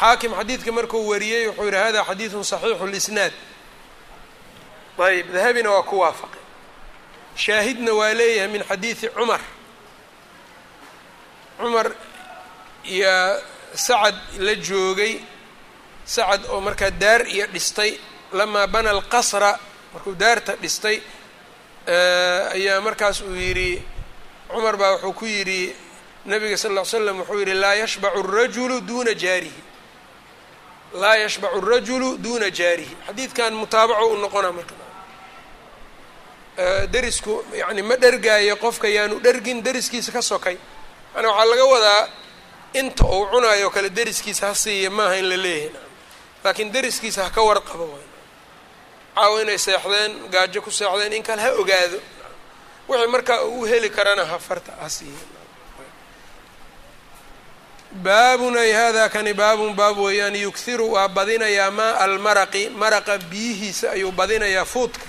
xaakim 0.00 0.32
xadiidka 0.38 0.70
markuu 0.72 1.08
wariyey 1.10 1.46
wuxuu 1.48 1.64
yihi 1.70 1.76
hada 1.84 2.00
xadiidun 2.08 2.44
saxiixu 2.52 2.86
lisnaad 2.94 3.32
ayb 4.98 5.32
dahabina 5.32 5.70
waa 5.70 5.82
ku 5.82 5.98
waafaqay 5.98 6.40
shaahidna 7.36 7.92
waa 7.94 8.12
leeyahay 8.14 8.48
min 8.52 8.62
xadiidi 8.70 9.08
cumar 9.16 9.40
cumar 11.58 11.88
iyo 12.84 13.14
sacad 13.74 14.14
la 14.38 14.54
joogay 14.54 15.14
sacad 16.04 16.42
oo 16.52 16.60
markaa 16.60 16.90
daar 16.90 17.26
iyo 17.28 17.46
dhistay 17.46 17.98
lamaa 18.32 18.66
bana 18.66 18.90
alqasra 18.90 19.58
markuu 19.92 20.14
daarta 20.14 20.52
dhistay 20.62 20.96
ayaa 22.56 22.80
markaas 22.80 23.20
uu 23.20 23.34
yidhi 23.34 23.82
cumar 24.50 24.76
baa 24.76 24.92
wuxuu 24.94 25.12
ku 25.12 25.24
yidhi 25.26 25.74
nabiga 26.26 26.56
sal 26.56 26.72
ll 26.72 26.78
ly 26.80 26.84
slam 26.86 27.18
wuxuu 27.20 27.38
yidhi 27.40 27.54
laa 27.54 27.74
yashbacu 27.82 28.22
rajulu 28.22 28.80
duuna 28.80 29.12
jaarihi 29.14 29.62
laa 31.02 31.16
yashbacu 31.24 31.60
rajulu 31.60 32.08
duuna 32.24 32.50
jaarihi 32.50 32.94
xadiidkan 33.06 33.52
mutaabaco 33.60 34.06
u 34.06 34.16
noqona 34.24 34.52
marka 34.52 34.74
derisku 36.92 37.44
yani 37.60 37.82
ma 37.82 37.96
dhergaayo 37.96 38.56
qofka 38.56 38.88
yaanu 38.88 39.20
dhergin 39.20 39.62
deriskiisa 39.62 40.12
ka 40.12 40.22
sokay. 40.22 40.56
Yani 41.16 41.26
waxaa 41.28 41.44
laga 41.50 41.64
wadaa 41.74 42.08
inta 42.74 43.04
uu 43.04 43.26
cunayo 43.32 43.70
kale 43.70 43.90
deriskiisa 43.90 44.46
ha 44.48 44.54
siiya 44.54 44.90
maaha 44.90 45.16
in 45.18 45.28
la 45.28 45.36
leeyahay. 45.36 45.72
Laakiin 46.44 46.70
deriskiisa 46.72 47.24
ha 47.24 47.30
ka 47.30 47.42
warqabo 47.42 47.98
caawo 49.14 49.40
inay 49.42 49.58
seexdeen 49.58 50.12
gaajo 50.32 50.62
ku 50.62 50.70
seexdeen 50.70 51.12
in 51.12 51.22
kale 51.22 51.42
ha 51.42 51.50
ogaado. 51.60 51.98
Wixii 52.88 53.06
markaa 53.14 53.42
uu 53.44 53.64
heli 53.64 53.90
karana 53.90 54.24
ha 54.24 54.38
farta 54.38 54.72
ha 54.80 54.88
siiya 54.88 55.22
baabun 57.94 58.56
ay 58.58 58.72
hada 58.72 59.08
kani 59.08 59.32
baabun 59.34 59.74
baab 59.74 59.98
weeyaan 59.98 60.34
yughiru 60.36 60.92
waa 60.92 61.08
badinayaa 61.08 61.70
maa 61.70 61.92
almaraqi 62.04 62.68
maraqa 62.70 63.18
biyihiisa 63.18 63.90
ayuu 63.94 64.10
badinayaa 64.12 64.64
fuudka 64.64 65.06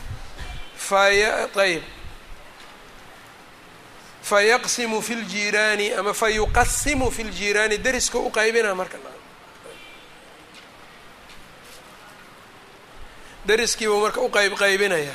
ayb 1.65 1.83
fayaqsimu 4.23 5.01
fi 5.01 5.13
ljiiraani 5.15 5.93
ama 5.99 6.13
fayuqasimu 6.13 7.11
fi 7.11 7.23
ljiiraani 7.23 7.77
deriska 7.77 8.17
u 8.17 8.29
qaybina 8.31 8.75
marka 8.75 8.97
deriskiibuu 13.47 14.01
marka 14.01 14.19
u 14.21 14.29
qayb 14.29 14.53
qaybinaya 14.61 15.13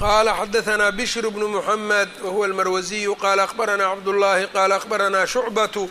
qaala 0.00 0.32
xadahanaa 0.40 0.92
bishr 0.98 1.26
bnu 1.34 1.48
muxamed 1.54 2.08
wahuwa 2.24 2.46
almarwasiyu 2.46 3.12
qaala 3.24 3.42
akbaranaa 3.48 3.90
cabdullaahi 3.94 4.46
qaala 4.54 4.74
akbaranaa 4.80 5.26
shucbatu 5.26 5.84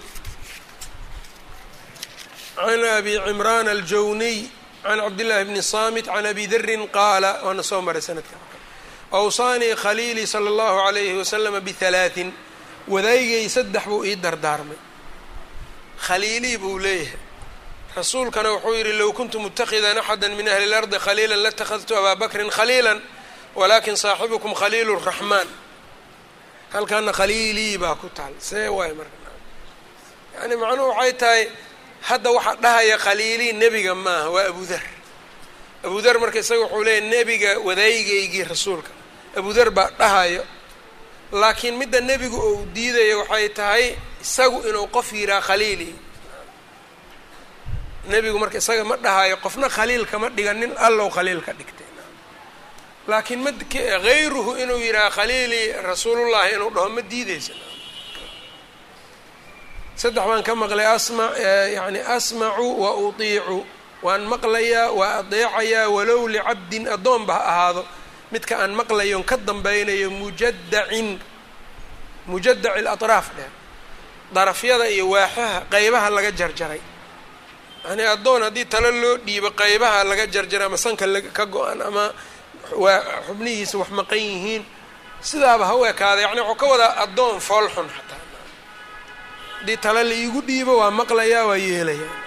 can 2.55 2.84
abi 2.97 3.13
cimraan 3.26 3.67
aljawniy 3.76 4.38
can 4.84 4.99
cabdillahi 5.05 5.45
bni 5.49 5.61
samit 5.74 6.05
can 6.05 6.26
abi 6.26 6.47
darin 6.47 6.88
qaala 6.97 7.30
waana 7.45 7.63
soo 7.63 7.82
maray 7.82 8.01
sanadka 8.01 8.36
awsaanii 9.20 9.76
khaliilii 9.84 10.28
sala 10.34 10.49
allahu 10.53 10.78
alayhi 10.89 11.14
wasalama 11.22 11.59
bihalaatin 11.68 12.30
wadaygay 12.93 13.45
saddex 13.55 13.84
buu 13.89 14.05
ii 14.09 14.16
dardaarmay. 14.24 14.78
Khaliilii 16.05 16.57
buu 16.64 16.80
leeyahay. 16.80 17.18
Rasuulkana 17.95 18.49
wuxuu 18.53 18.74
yidhi 18.80 18.93
low 18.99 19.11
kuntu 19.18 19.38
mutakhidan 19.39 19.97
axada 20.01 20.28
min 20.38 20.47
ahli 20.53 20.66
اlardi 20.70 20.97
khaliila 21.05 21.36
latakhadtu 21.45 21.93
abaa 21.99 22.16
bakrin 22.22 22.49
khaliila 22.57 22.93
walakin 23.59 23.95
saaxibukum 24.03 24.51
khaliilu 24.61 24.93
raxmaan 25.07 25.47
halkaana 26.74 27.11
khaliilii 27.20 27.78
baa 27.84 27.95
ku 28.01 28.07
taal. 28.18 28.34
See 28.39 28.68
waay 28.78 28.93
marka. 28.99 29.30
Yani 30.41 30.55
macnuhu 30.61 30.89
waxay 30.89 31.14
tahay 31.22 31.43
hadda 32.09 32.30
waxaa 32.38 32.55
dhahaya 32.64 32.97
khaliilii 33.05 33.51
nebiga 33.61 33.93
maaha 34.05 34.30
waa 34.36 34.47
abudar 34.51 34.84
abudar 35.86 36.16
marka 36.22 36.39
isaga 36.43 36.61
wuxuu 36.66 36.84
leeyahy 36.88 37.09
nebiga 37.14 37.51
wadaygaygii 37.68 38.43
rasuulka 38.51 38.89
abudar 39.38 39.69
baa 39.77 39.89
dhahayo 39.99 40.43
laakiin 41.31 41.75
midda 41.79 41.99
nebigu 42.01 42.38
uu 42.49 42.65
diidayo 42.75 43.15
waxay 43.25 43.49
tahay 43.57 43.86
isagu 44.23 44.57
inuu 44.69 44.88
qof 44.95 45.07
yihaa 45.13 45.41
khaliili. 45.47 45.89
Nebigu 48.11 48.38
marka 48.41 48.57
isaga 48.61 48.84
ma 48.89 48.95
dhahayo 49.05 49.36
qofna 49.43 49.67
khaliil 49.75 50.05
kama 50.11 50.27
dhigan 50.36 50.57
nin 50.61 50.71
allow 50.88 51.09
khaliil 51.15 51.41
ka 51.45 51.51
dhigtay. 51.59 51.88
Laakiin 53.09 53.39
ma 53.45 53.51
hayruhu 54.05 54.51
inuu 54.63 54.77
yidhaha 54.86 55.09
khaliili 55.17 55.61
rasuulullahi 55.89 56.49
inuu 56.55 56.69
dhaho 56.75 56.89
ma 56.95 57.01
diideysa 57.11 57.53
saddex 60.01 60.25
baan 60.27 60.43
ka 60.47 60.53
maqlay 60.61 60.86
asma 60.97 61.25
yani 61.77 61.99
asmacu 62.15 62.67
wa 62.84 62.91
utiicu 63.07 63.57
waan 64.05 64.23
maqlayaa 64.31 64.91
waa 64.99 65.13
adeecayaa 65.21 65.88
walow 65.95 66.21
licabdin 66.34 66.86
addoonba 66.95 67.34
ha 67.34 67.41
ahaado 67.51 67.84
midka 68.34 68.55
aan 68.61 68.73
maqlayon 68.79 69.23
ka 69.29 69.36
dambaynayo 69.47 70.09
mujadacin 70.21 71.09
mujadaci 72.29 72.81
latraaf 72.88 73.27
dheh 73.38 73.51
darafyada 74.36 74.86
iyo 74.95 75.05
waaxaha 75.13 75.57
qeybaha 75.71 76.09
laga 76.15 76.31
jarjaray. 76.39 76.81
Yani 77.86 78.03
addoon 78.13 78.41
haddii 78.47 78.65
talo 78.73 78.89
loo 79.01 79.17
dhiibo 79.25 79.49
qeybaha 79.61 79.99
laga 80.09 80.25
jarjaray 80.34 80.65
ama 80.67 80.77
sanka 80.86 81.05
ka 81.38 81.45
go-an 81.53 81.81
ama 81.89 82.05
xubnihiisa 83.27 83.75
wax 83.81 83.89
maqan 83.99 84.17
yihiin 84.29 84.63
sidaaba 85.29 85.65
ha 85.69 85.73
u 85.75 85.86
ekaada 85.91 86.21
yani 86.25 86.41
wuxuu 86.41 86.55
ka 86.61 86.65
wadaa 86.71 86.91
addoon 87.03 87.38
foolxun 87.47 87.88
xataa. 87.95 88.21
Haddii 89.59 89.77
tale 89.84 90.01
la 90.09 90.15
iigu 90.21 90.41
dhiibo 90.47 90.73
waa 90.81 90.91
maqlayaa 90.99 91.45
waa 91.49 91.57
yeelayaa 91.67 92.22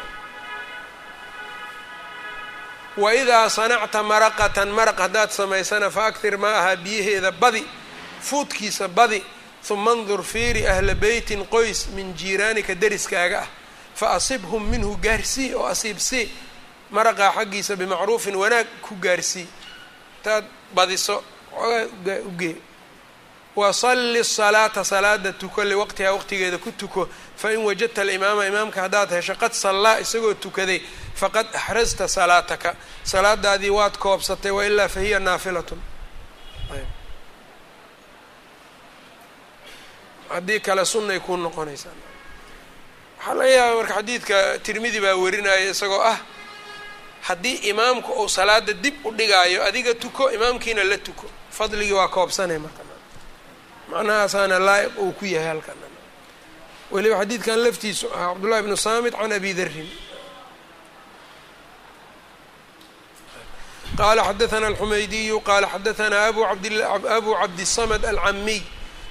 wa 2.97 3.15
idaa 3.15 3.49
sanacta 3.51 4.03
maraqatan 4.03 4.69
maraq 4.69 4.99
haddaad 4.99 5.31
samaysana 5.31 5.91
fa 5.91 6.07
aktir 6.07 6.39
ma 6.39 6.49
ahaa 6.49 6.77
biyaheeda 6.77 7.31
badi 7.33 7.65
fuudkiisa 8.21 8.89
badi. 8.89 9.23
Huma 9.69 9.91
andur 9.91 10.23
fiiri 10.23 10.63
ahla 10.69 10.95
beytin 10.95 11.43
qoys 11.47 11.89
min 11.95 12.15
jiiraanika 12.15 12.75
deriskaaga 12.75 13.41
ah. 13.43 13.49
Fa 13.95 14.15
asibhum 14.15 14.63
minhu 14.63 14.97
gaarsii 15.03 15.55
oo 15.55 15.67
asiibsii 15.67 16.31
maraqaa 16.91 17.33
xaggiisa 17.33 17.77
bimacruufin 17.77 18.37
wanaag 18.37 18.67
ku 18.83 18.95
gaarsii 18.95 19.47
intaad 20.19 20.45
badiso 20.75 21.25
xoogaa 21.51 22.21
ugee 22.31 22.57
wasalli 23.57 24.25
salaata 24.25 24.85
salaada 24.85 25.33
tuko 25.33 25.65
liwaqtihaa 25.65 26.13
waqtigeeda 26.13 26.59
ku 26.59 26.73
tuko. 26.73 27.09
Fain 27.37 27.59
wajadta 27.65 28.03
alimaama 28.03 28.47
imaamka 28.47 28.81
haddaad 28.81 29.11
hesho 29.11 29.35
qad 29.35 29.53
sallaa 29.53 29.99
isagoo 30.01 30.35
tukaday 30.35 30.81
faqad 31.15 31.47
axrasta 31.55 32.09
salaataka. 32.09 32.75
Salaadaadii 33.05 33.71
waad 33.71 33.97
koobsatay 33.99 34.51
wailaa 34.51 34.89
fahiya 34.89 35.19
naafilatun. 35.19 35.81
Haddii 40.29 40.61
kale 40.61 40.85
sunnay 40.85 41.21
kuu 41.21 41.37
noqonaysaa 41.37 41.91
waxaa 43.19 43.35
laga 43.35 43.51
yaabaa 43.51 43.77
marka 43.77 43.95
xadiidka 43.95 44.59
tirmidi 44.65 45.01
baa 45.01 45.15
warinaya 45.15 45.71
isagoo 45.71 46.03
ah 46.03 46.19
haddii 47.29 47.55
imaamku 47.71 48.13
uu 48.13 48.29
salaada 48.29 48.73
dib 48.73 48.95
u 49.07 49.11
dhigaayo 49.11 49.65
adiga 49.65 49.95
tuko 49.95 50.31
imaamkiina 50.33 50.85
la 50.85 50.99
tuko. 50.99 51.27
Fadligii 51.51 51.93
waa 51.93 52.09
koobsanay 52.09 52.59
marka 52.59 52.83
macnahaasaana 53.92 54.58
laa'iq 54.68 54.94
uu 55.04 55.12
ku 55.20 55.26
yahay 55.26 55.48
halkan 55.54 55.78
weliba 56.94 57.16
xadiidkan 57.22 57.60
laftiisu 57.66 58.06
ah 58.16 58.34
cabdullahi 58.34 58.62
bnu 58.66 58.76
saamit 58.86 59.14
can 59.20 59.32
abi 59.38 59.52
darin 59.60 59.90
qala 63.98 64.22
xadaثna 64.30 64.68
alxumaydiyu 64.72 65.38
qala 65.50 65.68
xadaثna 65.74 66.18
abu 66.28 66.42
cabdiلsamd 67.42 68.04
alcamiy 68.12 68.62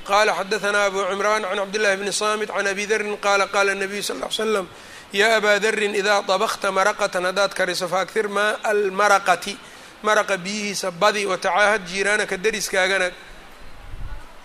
qala 0.09 0.32
xadaثna 0.38 0.78
abu 0.88 0.98
cimran 1.11 1.42
can 1.42 1.57
cabdillahi 1.62 1.96
bni 2.01 2.12
samit 2.12 2.48
can 2.57 2.66
abi 2.66 2.84
darin 2.90 3.16
qala 3.26 3.44
qala 3.55 3.72
الnabiyu 3.74 4.03
sal 4.03 4.16
ly 4.22 4.28
slam 4.30 4.66
ya 5.12 5.36
abaa 5.36 5.59
darin 5.64 5.94
idaa 6.01 6.22
dabkta 6.30 6.68
maraqatan 6.78 7.24
haddaad 7.28 7.53
kariso 7.59 7.86
faaktir 7.88 8.26
maa 8.36 8.57
almaraqati 8.72 9.55
maraqa 10.03 10.36
biyihiisa 10.44 10.88
badi 11.03 11.22
watacaahad 11.26 11.82
jiiraanaka 11.90 12.36
deriskaagana 12.44 13.09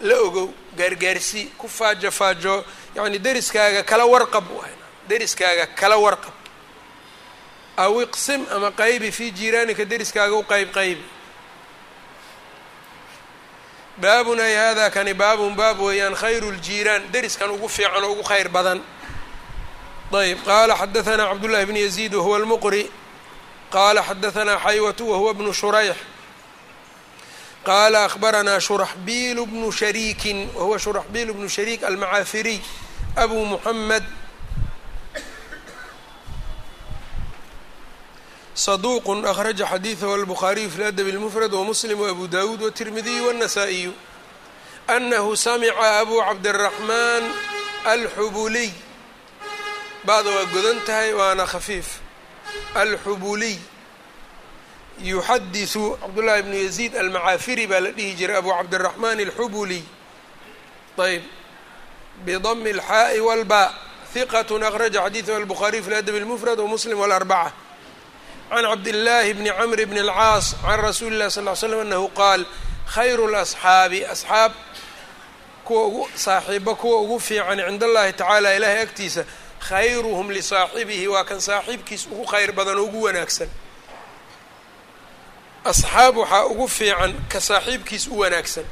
la 0.01 0.17
ogow 0.27 0.49
gaargaarsii 0.79 1.47
ku 1.59 1.69
faajofaajo 1.69 2.65
yani 2.97 3.19
deriskaaga 3.19 3.83
kala 3.83 4.05
warqab 4.07 4.45
waay 4.59 4.75
deriskaaga 5.09 5.67
kala 5.81 5.97
warqab. 5.99 6.33
Aw 7.77 8.03
iqsim 8.03 8.43
ama 8.55 8.71
qaybi 8.71 9.11
fii 9.13 9.31
jiiraanika 9.39 9.85
deriskaaga 9.85 10.35
u 10.35 10.43
qayb 10.53 10.69
qaybi. 10.79 11.05
Baabun 14.03 14.41
ay 14.41 14.55
haadaa 14.55 14.91
kani 14.91 15.15
baabun 15.15 15.55
baab 15.57 15.81
weeyaan 15.81 16.15
khayru 16.15 16.51
ljiiraan 16.53 17.03
deriskan 17.13 17.51
ugu 17.51 17.69
fiican 17.69 18.05
oo 18.05 18.13
ugu 18.13 18.23
khayr 18.23 18.49
badan. 18.49 18.81
Ayb 20.13 20.39
qaala 20.47 20.75
xadaanaa 20.77 21.29
cabdullahi 21.31 21.67
bn 21.67 21.77
yaziid 21.77 22.15
wahuwa 22.15 22.39
lmuqri 22.39 22.83
qaala 23.75 24.03
xadaanaa 24.03 24.59
xaywatu 24.65 25.05
wahuwa 25.11 25.35
bnu 25.35 25.53
shurayx 25.53 25.97
qaala 27.67 28.05
akhbaranaa 28.09 28.61
shuraxbiilu 28.61 29.47
bnu 29.47 29.73
shariikin 29.73 30.49
wahuwa 30.57 30.79
shuraxbiil 30.79 31.33
bnu 31.33 31.49
shariik 31.49 31.83
almacaafiriy 31.85 32.59
abu 33.17 33.45
muxamed 33.45 34.05
saduuqun 38.55 39.25
akhraja 39.25 39.67
xadiidahu 39.67 40.13
albukhaariyu 40.15 40.71
fi 40.71 40.79
ladabi 40.81 41.11
اlmufrad 41.13 41.53
wamuslim 41.53 42.01
waabu 42.01 42.29
dawuud 42.29 42.63
watirmidiyu 42.63 43.27
wاnasaa'iyu 43.27 43.93
anahu 44.89 45.37
samica 45.37 46.01
abuu 46.01 46.21
cabdiraxmaan 46.29 47.25
alxubuliy 47.85 48.71
bacda 50.05 50.31
waa 50.37 50.45
godan 50.55 50.79
tahay 50.87 51.13
waana 51.15 51.47
khafiif 51.47 51.89
alxubuliy 52.75 53.57
يxadiث 55.02 55.78
cبداللahi 55.78 56.42
بن 56.42 56.54
يزيد 56.54 56.96
المعاafري 56.96 57.68
baa 57.68 57.80
la 57.80 57.92
dhihi 57.92 58.16
jiray 58.20 58.38
أbو 58.38 58.52
cabدالرحمن 58.54 59.20
الxبuliي 59.28 59.82
طيب 60.98 61.24
بضم 62.26 62.68
الحاء 62.68 63.20
والباء 63.20 63.74
ثقة 64.16 64.68
أخرجa 64.70 65.00
xadيiثه 65.10 65.38
البخارiي 65.38 65.82
في 65.82 65.88
الأdب 65.88 66.16
المفرد 66.16 66.60
ومسلم 66.60 67.00
والأربعة 67.00 67.54
can 68.52 68.64
cabdillaahi 68.64 69.34
bni 69.34 69.50
camr 69.52 69.80
bni 69.90 70.00
alcaas 70.06 70.54
can 70.62 70.80
rasuuli 70.80 71.16
illahi 71.18 71.32
sal 71.34 71.44
ly 71.50 71.56
slam 71.56 71.80
annahu 71.82 72.08
qaal 72.20 72.42
khayru 72.94 73.26
lasxaabi 73.36 74.06
asxaab 74.14 74.52
kuwa 75.66 75.86
ugu 75.88 76.08
saaxiibo 76.16 76.76
kuwa 76.76 77.02
ugu 77.02 77.20
fiican 77.20 77.58
cinda 77.68 77.86
allahi 77.90 78.14
tacaala 78.14 78.56
ilaahay 78.58 78.82
agtiisa 78.86 79.26
khayruhum 79.68 80.28
lisaaxibihi 80.32 81.08
waa 81.14 81.24
kan 81.30 81.40
saaxiibkiis 81.42 82.06
ugu 82.14 82.24
khayr 82.32 82.52
badan 82.58 82.78
oo 82.80 82.84
ugu 82.88 83.00
wanaagsan 83.08 83.50
asxaab 85.72 86.18
waxaa 86.18 86.46
ugu 86.52 86.68
fiican 86.68 87.14
ka 87.32 87.40
saaxiibkiis 87.40 88.08
u 88.08 88.20
wanaagsan 88.20 88.66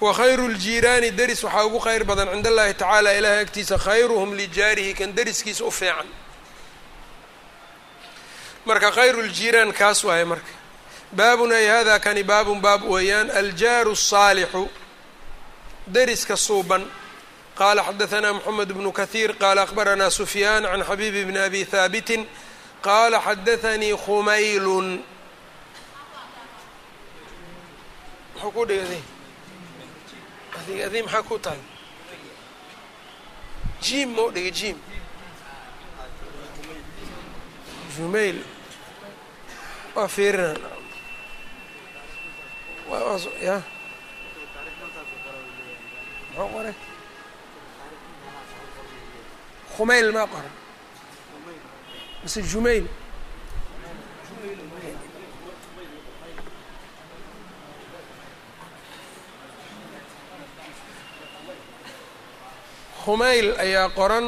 wa 0.00 0.14
khayru 0.14 0.48
ljiiraani 0.48 1.10
deris 1.10 1.42
waxaa 1.44 1.64
ugu 1.68 1.78
khayr 1.84 2.04
badan 2.04 2.28
cinda 2.32 2.48
allahi 2.50 2.74
tacaala 2.74 3.10
ilaahay 3.18 3.40
agtiisa 3.44 3.76
khayruhum 3.78 4.30
lijaarihi 4.40 4.94
kan 4.98 5.10
deriskiisa 5.16 5.64
u 5.64 5.70
fiican 5.70 6.06
marka 8.66 8.90
khayru 8.96 9.22
ljiiraan 9.30 9.72
kaas 9.80 10.04
waaye 10.04 10.24
marka 10.24 10.52
baabun 11.18 11.52
ay 11.52 11.66
hada 11.66 11.98
kani 11.98 12.22
baabun 12.30 12.60
baab 12.66 12.82
weeyaan 12.92 13.30
aljaaru 13.40 13.92
الsaalixu 13.98 14.62
deriska 15.94 16.36
suuban 16.36 16.82
qala 17.58 17.82
xadaثna 17.88 18.32
mxamed 18.38 18.70
bnu 18.76 18.90
kahiir 18.98 19.30
qala 19.42 19.60
akhbaranaa 19.66 20.10
sufyaan 20.10 20.62
can 20.70 20.82
xabiibi 20.88 21.22
bni 21.28 21.38
abi 21.46 21.60
haabitin 21.72 22.22
qala 22.85 23.17
xadaثanii 23.25 23.95
khumaylun 24.05 24.87
muxuu 28.33 28.51
ku 28.55 28.61
dhigday 28.69 29.03
adig 30.57 30.79
adi 30.85 30.99
maxaa 31.05 31.23
ku 31.29 31.35
tahay? 31.45 31.61
Jim 33.83 34.09
mau 34.15 34.29
dhigay 34.35 34.51
jim 34.59 34.77
jumayl 37.95 38.37
waa 39.95 40.07
fiirina. 40.15 40.49
Ya. 43.47 43.57
Muxuu 46.35 46.49
qoray? 46.53 46.75
Khumayl 49.75 50.07
maa 50.15 50.27
qoran 50.33 50.62
mise 52.22 52.40
jumayl 52.50 52.84
khumayl 63.04 63.46
ayaa 63.64 63.88
qoran 63.98 64.26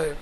ayb 0.00 0.16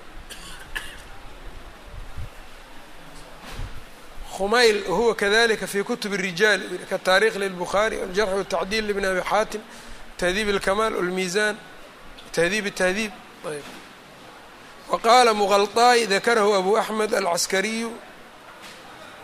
khumayl 4.37 4.76
huwa 4.97 5.14
kadalika 5.14 5.66
fi 5.66 5.82
kutub 5.89 6.12
الrijaal 6.18 6.61
kataarikh 6.91 7.37
lلbukhaarي 7.43 7.97
aljarx 8.07 8.30
wالtacdiil 8.39 8.84
lbn 8.91 9.05
abi 9.12 9.22
xaatim 9.30 9.62
tahdiib 10.20 10.49
اlkamaal 10.55 10.93
اlmiizan 11.03 11.55
tahdiib 12.37 12.66
الtahdiib 12.72 13.12
ayb 13.53 13.80
waqaala 14.91 15.34
muqalطaaي 15.34 16.07
dakarahu 16.07 16.55
abu 16.55 16.76
axmed 16.78 17.14
alcaskariyu 17.14 17.93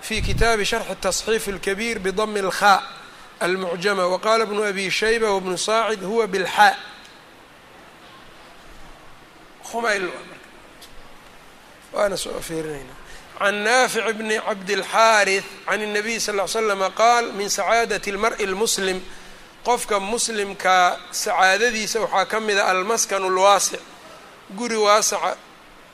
fi 0.02 0.22
kitaabi 0.22 0.64
sharxi 0.64 0.90
التصxiif 0.92 1.48
الkabiir 1.48 1.98
bdm 1.98 2.36
اlkhاء 2.36 2.82
almucjama 3.40 4.06
waqala 4.06 4.46
bnu 4.46 4.62
abi 4.64 4.90
shayba 4.90 5.30
wbnu 5.34 5.58
saacid 5.58 6.02
huwa 6.02 6.26
bilxaa 6.26 6.76
khumayl 9.70 10.10
waana 11.92 12.16
soo 12.16 12.40
fiirinayna 12.40 12.94
can 13.38 13.54
naafic 13.64 14.06
bni 14.18 14.38
cabdilxaariث 14.40 15.44
can 15.66 15.80
الnabiy 15.80 16.18
sal 16.20 16.36
ly 16.36 16.46
slama 16.48 16.90
qaal 16.90 17.32
min 17.32 17.48
sacaadati 17.48 18.10
اlmar'i 18.12 18.44
اlmuslim 18.46 19.00
qofka 19.64 20.00
muslimkaa 20.00 20.98
sacaadadiisa 21.10 22.00
waxaa 22.00 22.26
ka 22.26 22.40
mida 22.40 22.66
almaskan 22.66 23.22
اlwaasic 23.30 23.80
guri 24.58 24.76
waasaca 24.76 25.36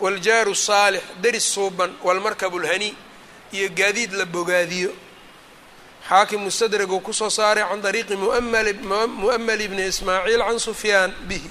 waاljaaru 0.02 0.50
الsaalix 0.56 1.02
deris 1.22 1.46
suuban 1.54 1.90
wاlmarkab 2.06 2.54
اlhanii 2.60 2.94
iyo 3.52 3.68
gaadiid 3.78 4.12
la 4.12 4.24
bogaadiyo 4.24 4.90
xaakim 6.08 6.40
mustadrag 6.46 6.90
uu 6.92 7.00
kusoo 7.00 7.30
saaray 7.30 7.64
can 7.70 7.80
dariiqi 7.82 8.16
mu'ml 8.16 9.68
bni 9.70 9.84
ismaaciil 9.92 10.42
can 10.48 10.58
sufyaan 10.58 11.10
bihi 11.28 11.50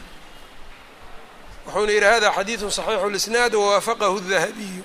wuxuuna 1.65 1.91
yidhi 1.95 2.05
hada 2.13 2.29
xadiidu 2.37 2.65
صaxiixu 2.77 3.05
اlisnaad 3.09 3.53
wawaafaqahu 3.61 4.15
الdahabiyu 4.21 4.83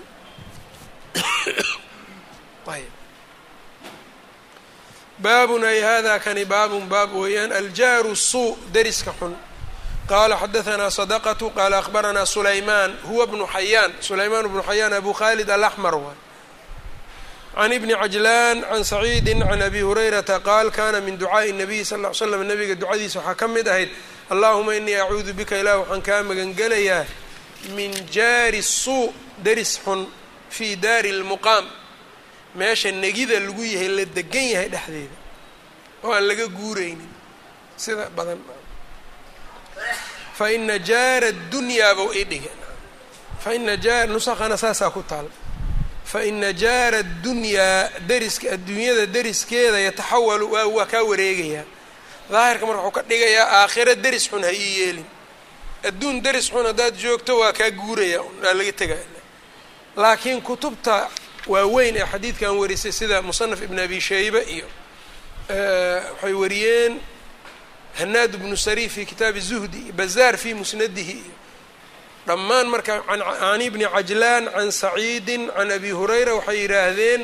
ayb 2.74 2.92
baabun 5.24 5.62
ay 5.64 5.80
hada 5.88 6.18
kani 6.24 6.44
baabun 6.44 6.84
baab 6.92 7.10
weeyaan 7.22 7.52
aljaaru 7.52 8.16
suu 8.16 8.56
deriska 8.74 9.12
xun 9.20 9.34
qala 10.08 10.36
xadaثna 10.36 10.86
صdqة 10.98 11.40
qala 11.56 11.78
akhbarana 11.82 12.26
sulayman 12.26 12.90
huwa 13.08 13.26
bnu 13.26 13.46
xayaan 13.46 13.90
sulayman 14.00 14.44
bnu 14.48 14.62
xayaan 14.62 14.92
abu 14.92 15.12
khalid 15.12 15.48
alaxmar 15.50 15.94
waay 15.94 16.16
can 17.54 17.72
ibni 17.72 17.94
cajlaan 17.94 18.62
can 18.68 18.82
saciidi 18.84 19.32
can 19.38 19.62
abi 19.62 19.80
hurayrata 19.80 20.40
qaal 20.40 20.70
kana 20.72 21.00
min 21.00 21.16
ducaaءi 21.18 21.50
الnabiyi 21.52 21.84
sal 21.84 22.00
ll 22.00 22.08
ly 22.08 22.14
slam 22.14 22.42
nabiga 22.50 22.74
ducadiisa 22.74 23.18
waxaa 23.20 23.34
ka 23.40 23.46
mid 23.48 23.68
ahayd 23.68 23.90
allahuma 24.32 24.74
inii 24.76 24.96
acuudu 25.04 25.32
bika 25.38 25.56
ilah 25.60 25.78
waxaan 25.80 26.02
kaa 26.02 26.22
magangelayaa 26.28 27.04
min 27.76 27.92
jaari 28.16 28.62
suu 28.62 29.12
deris 29.44 29.78
xun 29.84 30.00
fii 30.50 30.76
daari 30.76 31.10
اlmuqaam 31.16 31.64
meesha 32.58 32.90
negida 32.92 33.36
lagu 33.40 33.62
yahay 33.64 33.88
la 33.88 34.04
degan 34.16 34.46
yahay 34.54 34.68
dhexdeeda 34.74 35.16
oo 36.04 36.12
aan 36.16 36.24
laga 36.28 36.46
guureynin 36.58 37.10
sida 37.76 38.08
badan 38.16 38.38
faina 40.37 40.75
jaara 40.89 41.31
dunyaa 41.51 41.93
bou 41.95 42.09
ii 42.13 42.23
dhiga 42.31 42.49
faina 43.43 43.77
jaar 43.77 44.07
nusakana 44.09 44.57
saasaa 44.57 44.89
ku 44.89 45.03
taal. 45.03 45.25
Faina 46.05 46.53
jaara 46.53 47.03
dunyaa 47.03 47.89
deriska 48.09 48.47
adduunyada 48.55 49.05
deriskeeda 49.05 49.79
yataxawalu 49.87 50.45
waa 50.53 50.65
waa 50.75 50.85
kaa 50.85 51.03
wareegayaa 51.09 51.65
daahirka 52.31 52.65
marka 52.65 52.81
wuxuu 52.81 52.91
ka 52.97 53.01
dhigayaa 53.09 53.47
aakhiro 53.61 53.95
deris 53.95 54.25
xun 54.29 54.43
ha 54.43 54.51
ii 54.53 54.79
yeelin. 54.79 55.05
Adduun 55.87 56.21
deris 56.25 56.47
xun 56.51 56.65
haddaad 56.65 56.95
joogto 57.03 57.39
waa 57.39 57.53
kaa 57.53 57.69
guuraya 57.79 58.21
waa 58.21 58.53
laga 58.53 58.71
tegaya 58.71 59.05
laakiin 60.01 60.41
kutubta 60.41 61.09
waaweyn 61.47 61.95
ee 61.97 62.05
xadiidkan 62.11 62.53
warisay 62.59 62.91
sida 62.91 63.21
musanaf 63.21 63.61
ibn 63.61 63.79
abi 63.79 63.99
shayba 64.01 64.41
iyo 64.55 64.65
waxay 65.49 66.33
wariyeen 66.41 66.93
hanaad 67.99 68.37
bnu 68.37 68.57
sari 68.57 68.89
fi 68.89 69.05
kitaabi 69.05 69.39
zuhdi 69.41 69.91
bazaar 69.91 70.37
fi 70.37 70.53
musnadihi. 70.53 71.11
Iyo 71.11 71.33
dhammaan 72.27 72.67
marka 72.67 73.01
can 73.07 73.61
ibni 73.61 73.85
cajlaan 73.85 74.45
can 74.53 74.71
saciidin 74.71 75.43
can 75.55 75.71
abi 75.71 75.89
hurayra 75.91 76.33
waxay 76.35 76.57
yidhaahdeen 76.63 77.21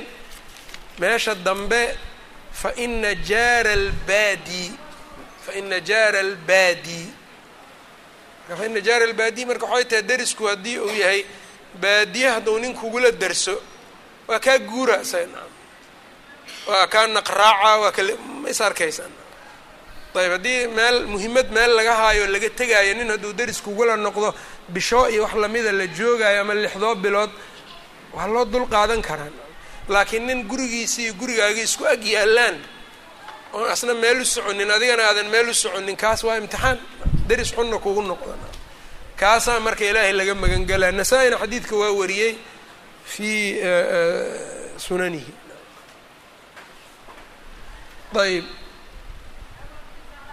meesha 0.99 1.35
dambe 1.35 1.83
faina 2.61 3.11
jaara 3.29 3.71
albaadi 3.79 4.71
faina 5.45 5.79
jaara 5.89 6.19
albaadi. 6.19 7.03
Faina 8.59 8.79
jaara 8.87 9.05
albaadi 9.09 9.45
marka 9.45 9.65
waxay 9.65 9.85
tahay 9.89 10.03
derisku 10.03 10.43
haddii 10.47 10.77
uu 10.79 10.95
yahay 11.01 11.25
baadiye 11.81 12.27
hadduu 12.29 12.59
nin 12.59 12.73
kugula 12.73 13.11
derso 13.11 13.55
waa 14.27 14.39
kaa 14.39 14.57
guura 14.59 15.01
waa 16.67 16.87
kaa 16.87 17.07
naqraaca 17.07 17.71
waa 17.81 17.91
kale 17.91 18.13
ma 18.41 18.49
arkaysaa 18.65 19.22
ayb 20.21 20.31
haddii 20.35 20.67
meel 20.77 20.97
muhiimad 21.13 21.47
meel 21.57 21.71
laga 21.77 21.93
haayo 22.01 22.23
laga 22.35 22.49
tegaayo 22.59 22.93
nin 22.99 23.09
hadduu 23.13 23.33
deris 23.39 23.59
kugula 23.65 23.95
noqdo 23.97 24.29
bisho 24.73 25.09
iyo 25.13 25.23
wax 25.23 25.33
lamida 25.43 25.71
la 25.71 25.85
joogaayo 25.97 26.41
ama 26.41 26.53
lixdoo 26.63 26.95
bilood 27.03 27.31
waa 28.15 28.27
loo 28.33 28.45
dul 28.45 28.65
qaadan 28.73 29.01
karaa 29.01 29.31
laakiin 29.93 30.23
nin 30.27 30.39
gurigiisi 30.49 30.99
iyo 31.03 31.13
gurigaagi 31.19 31.61
isku 31.67 31.83
ag 31.93 32.01
yaalaan 32.15 32.55
oon 33.53 33.69
asna 33.73 33.93
meel 33.93 34.21
u 34.21 34.25
soconin 34.25 34.69
adigana 34.75 35.03
aadan 35.09 35.27
meel 35.33 35.47
u 35.49 35.53
soconin 35.63 35.95
kaas 36.03 36.23
waa 36.27 36.37
imtixaan 36.41 36.77
deris 37.29 37.49
xunna 37.55 37.77
kugu 37.85 38.01
noqda 38.11 38.35
kaasaa 39.19 39.59
marka 39.65 39.83
ilaahay 39.89 40.13
laga 40.19 40.33
magan 40.43 40.63
gelaa 40.69 40.91
nasaa-ina 40.99 41.37
xadiidka 41.41 41.75
waa 41.81 41.91
wariyey 41.99 42.33
fii 43.13 43.41
sunanihi 44.85 45.31
ayb 48.25 48.45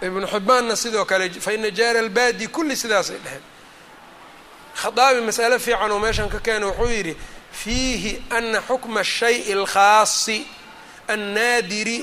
ibnu 0.07 0.27
xibbaanna 0.27 0.77
sidoo 0.77 1.05
kale 1.05 1.31
faina 1.31 1.69
ina 1.69 1.77
jaara 1.79 2.01
albaadi 2.01 2.47
kulli 2.55 2.77
sidaasay 2.77 3.19
dhaheen. 3.25 3.43
Khadaabi 4.81 5.21
mas'ale 5.29 5.59
fiican 5.59 5.91
oo 5.93 5.99
meeshan 6.05 6.29
ka 6.35 6.39
keena 6.47 6.67
wuxuu 6.67 6.89
yidhi 6.97 7.15
fiihi 7.61 8.13
ana 8.37 8.61
xukma 8.69 9.01
ashay 9.01 9.37
alkhaasi 9.53 10.39
annaadiri 11.09 11.99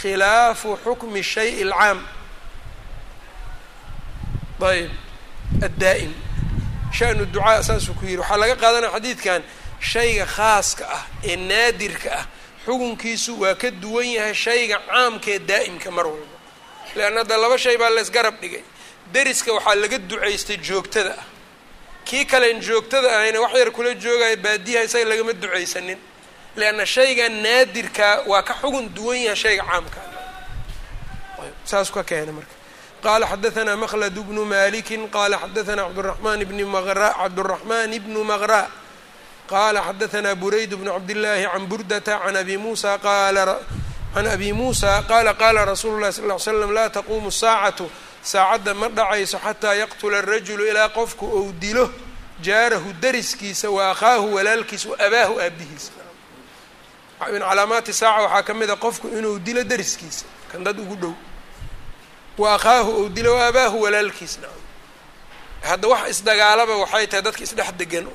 khilaafu 0.00 0.70
xukmi 0.84 1.22
shayi 1.32 1.62
alcaam. 1.62 1.98
Ayb 4.70 4.90
addaa'im. 5.66 6.12
Shanu 6.96 7.24
ducaa 7.32 7.62
saasuu 7.62 7.94
ku 7.98 8.04
yidhi. 8.06 8.18
Waxaa 8.22 8.36
laga 8.42 8.56
qaadanaya 8.62 8.92
xadiidkan 8.96 9.42
shayga 9.90 10.26
khaaska 10.36 10.84
ah 10.96 11.02
ee 11.24 11.36
naadirka 11.36 12.10
ah 12.20 12.26
xukunkiisu 12.66 13.32
waa 13.42 13.54
ka 13.62 13.68
duwan 13.82 14.06
yahay 14.16 14.34
shayga 14.44 14.78
caamka 14.88 15.30
ee 15.34 15.38
daa'imka 15.50 15.90
mar 15.96 16.06
walba 16.06 16.31
leanna 16.96 17.20
hadda 17.20 17.36
laba 17.42 17.56
shay 17.58 17.76
baa 17.76 17.90
laysgarab 17.96 18.36
dhigay. 18.42 18.62
Deriska 19.12 19.50
waxaa 19.56 19.74
laga 19.82 19.98
ducaystay 19.98 20.56
joogtada. 20.66 21.14
Ah 21.18 21.24
kii 22.08 22.24
kalen 22.26 22.58
joogtada 22.66 23.08
ahayna 23.16 23.38
wax 23.44 23.52
yar 23.60 23.70
kula 23.76 23.90
joogaya 24.04 24.36
baadiyaha 24.44 24.84
isaga 24.88 25.04
lagama 25.10 25.32
ducaysanin. 25.42 25.98
Leanna 26.56 26.84
shayga 26.94 27.28
naadirka 27.44 28.08
waa 28.30 28.42
ka 28.48 28.54
xugun 28.60 28.86
duwan 28.96 29.18
yahay 29.26 29.36
shayga 29.42 29.62
caamkaa 29.70 30.08
saas 31.64 31.90
ka 31.90 32.02
keena 32.04 32.32
marka. 32.32 32.54
Qaala 33.02 33.26
xadaanaa 33.32 33.76
maqlad 33.82 34.14
bnu 34.28 34.42
maliki 34.44 34.96
qaala 35.14 35.36
xadaanaa 35.42 35.86
cabduramaan 35.88 36.40
bni 36.50 36.64
maqra 36.74 37.08
cabduraxmaan 37.20 37.90
bnu 38.04 38.20
maqra 38.32 38.60
qaala 39.50 39.80
xadaanaa 39.88 40.34
burayd 40.42 40.72
bnu 40.80 40.90
cabdillaahi 40.96 41.44
can 41.52 41.64
burdata 41.70 42.14
can 42.22 42.36
abi 42.36 42.56
muusa 42.64 42.98
qaala 43.06 43.58
can 44.14 44.26
abi 44.26 44.52
موسى 44.52 45.04
qaala 45.08 45.34
qaala 45.34 45.64
rasuulu 45.64 46.00
llahi 46.00 46.12
sal 46.12 46.28
ly 46.28 46.38
slam 46.38 46.72
laa 46.76 46.88
taquumu 46.90 47.30
saacatu 47.30 47.86
saacadda 48.22 48.74
ma 48.74 48.88
dhacayso 48.88 49.38
xataa 49.44 49.74
yaqtula 49.82 50.18
arajulu 50.18 50.64
ilaa 50.70 50.88
qofku 50.88 51.24
ou 51.38 51.52
dilo 51.52 51.90
jaarahu 52.46 52.92
dariskiisa 53.02 53.70
wa 53.70 53.90
akhaahu 53.90 54.34
walaalkiisa 54.34 54.88
wa 54.90 54.96
abaahu 55.06 55.34
aabbihiisa 55.40 55.92
min 57.32 57.40
calaamaati 57.48 57.92
saaca 57.92 58.22
waxaa 58.22 58.42
ka 58.48 58.54
mid 58.54 58.70
a 58.70 58.76
qofku 58.84 59.06
inuu 59.18 59.38
dilo 59.46 59.62
dariskiisa 59.64 60.24
kan 60.52 60.64
dad 60.64 60.78
ugu 60.80 60.96
dhow 61.02 61.14
wa 62.38 62.54
akhaahu 62.54 62.90
ou 62.98 63.08
dilo 63.08 63.34
wa 63.36 63.46
abaahu 63.46 63.76
walaalkiisa 63.84 64.40
hadda 65.68 65.88
wax 65.88 66.02
isdagaalaba 66.10 66.74
waxay 66.82 67.06
tahay 67.10 67.22
dadka 67.26 67.42
isdhex 67.46 67.70
degan 67.80 68.06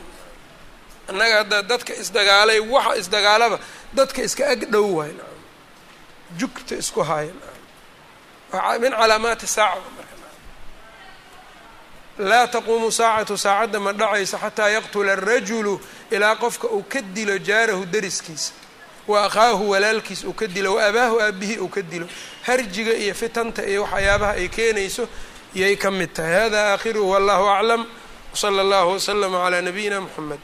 annaga 1.10 1.36
hadda 1.42 1.58
dadka 1.72 1.94
isdagaalay 2.04 2.60
waxa 2.74 2.94
isdagaalaba 3.02 3.58
dadka 3.98 4.20
iska 4.28 4.44
ag 4.54 4.62
dhow 4.74 4.88
waay 5.00 5.14
jugta 6.40 6.76
isku 6.76 7.02
haaya 7.04 7.32
min 8.82 8.92
calaamaati 8.92 9.48
saaca 9.48 9.82
laa 12.30 12.48
taquumu 12.48 12.92
saacatu 12.92 13.38
saacadda 13.38 13.80
ma 13.86 13.92
dhacaysa 13.94 14.38
xataa 14.44 14.70
yaqtula 14.76 15.12
arajulu 15.18 15.74
ilaa 16.12 16.36
qofka 16.36 16.68
uu 16.68 16.84
ka 16.92 17.02
dilo 17.02 17.38
jaarahu 17.38 17.86
dariskiisa 17.94 18.54
wa 19.08 19.18
akhaahu 19.26 19.70
walaalkiis 19.72 20.24
uu 20.24 20.34
ka 20.34 20.48
dilo 20.48 20.74
wa 20.76 20.82
abaahu 20.90 21.16
aabihii 21.22 21.58
uu 21.58 21.68
ka 21.76 21.82
dilo 21.82 22.08
harjiga 22.48 22.94
iyo 23.04 23.14
fitanta 23.22 23.62
iyo 23.72 23.82
waxyaabaha 23.84 24.32
ay 24.42 24.48
keenayso 24.50 25.08
iyay 25.56 25.76
ka 25.78 25.92
mid 25.92 26.14
tahay 26.14 26.34
hada 26.44 26.60
aakhiruhu 26.74 27.10
wallahu 27.12 27.46
aclam 27.50 27.86
wsala 28.34 28.62
allahu 28.62 28.90
waslama 28.92 29.38
calaa 29.44 29.62
nabiyina 29.62 30.02
muxamed 30.02 30.40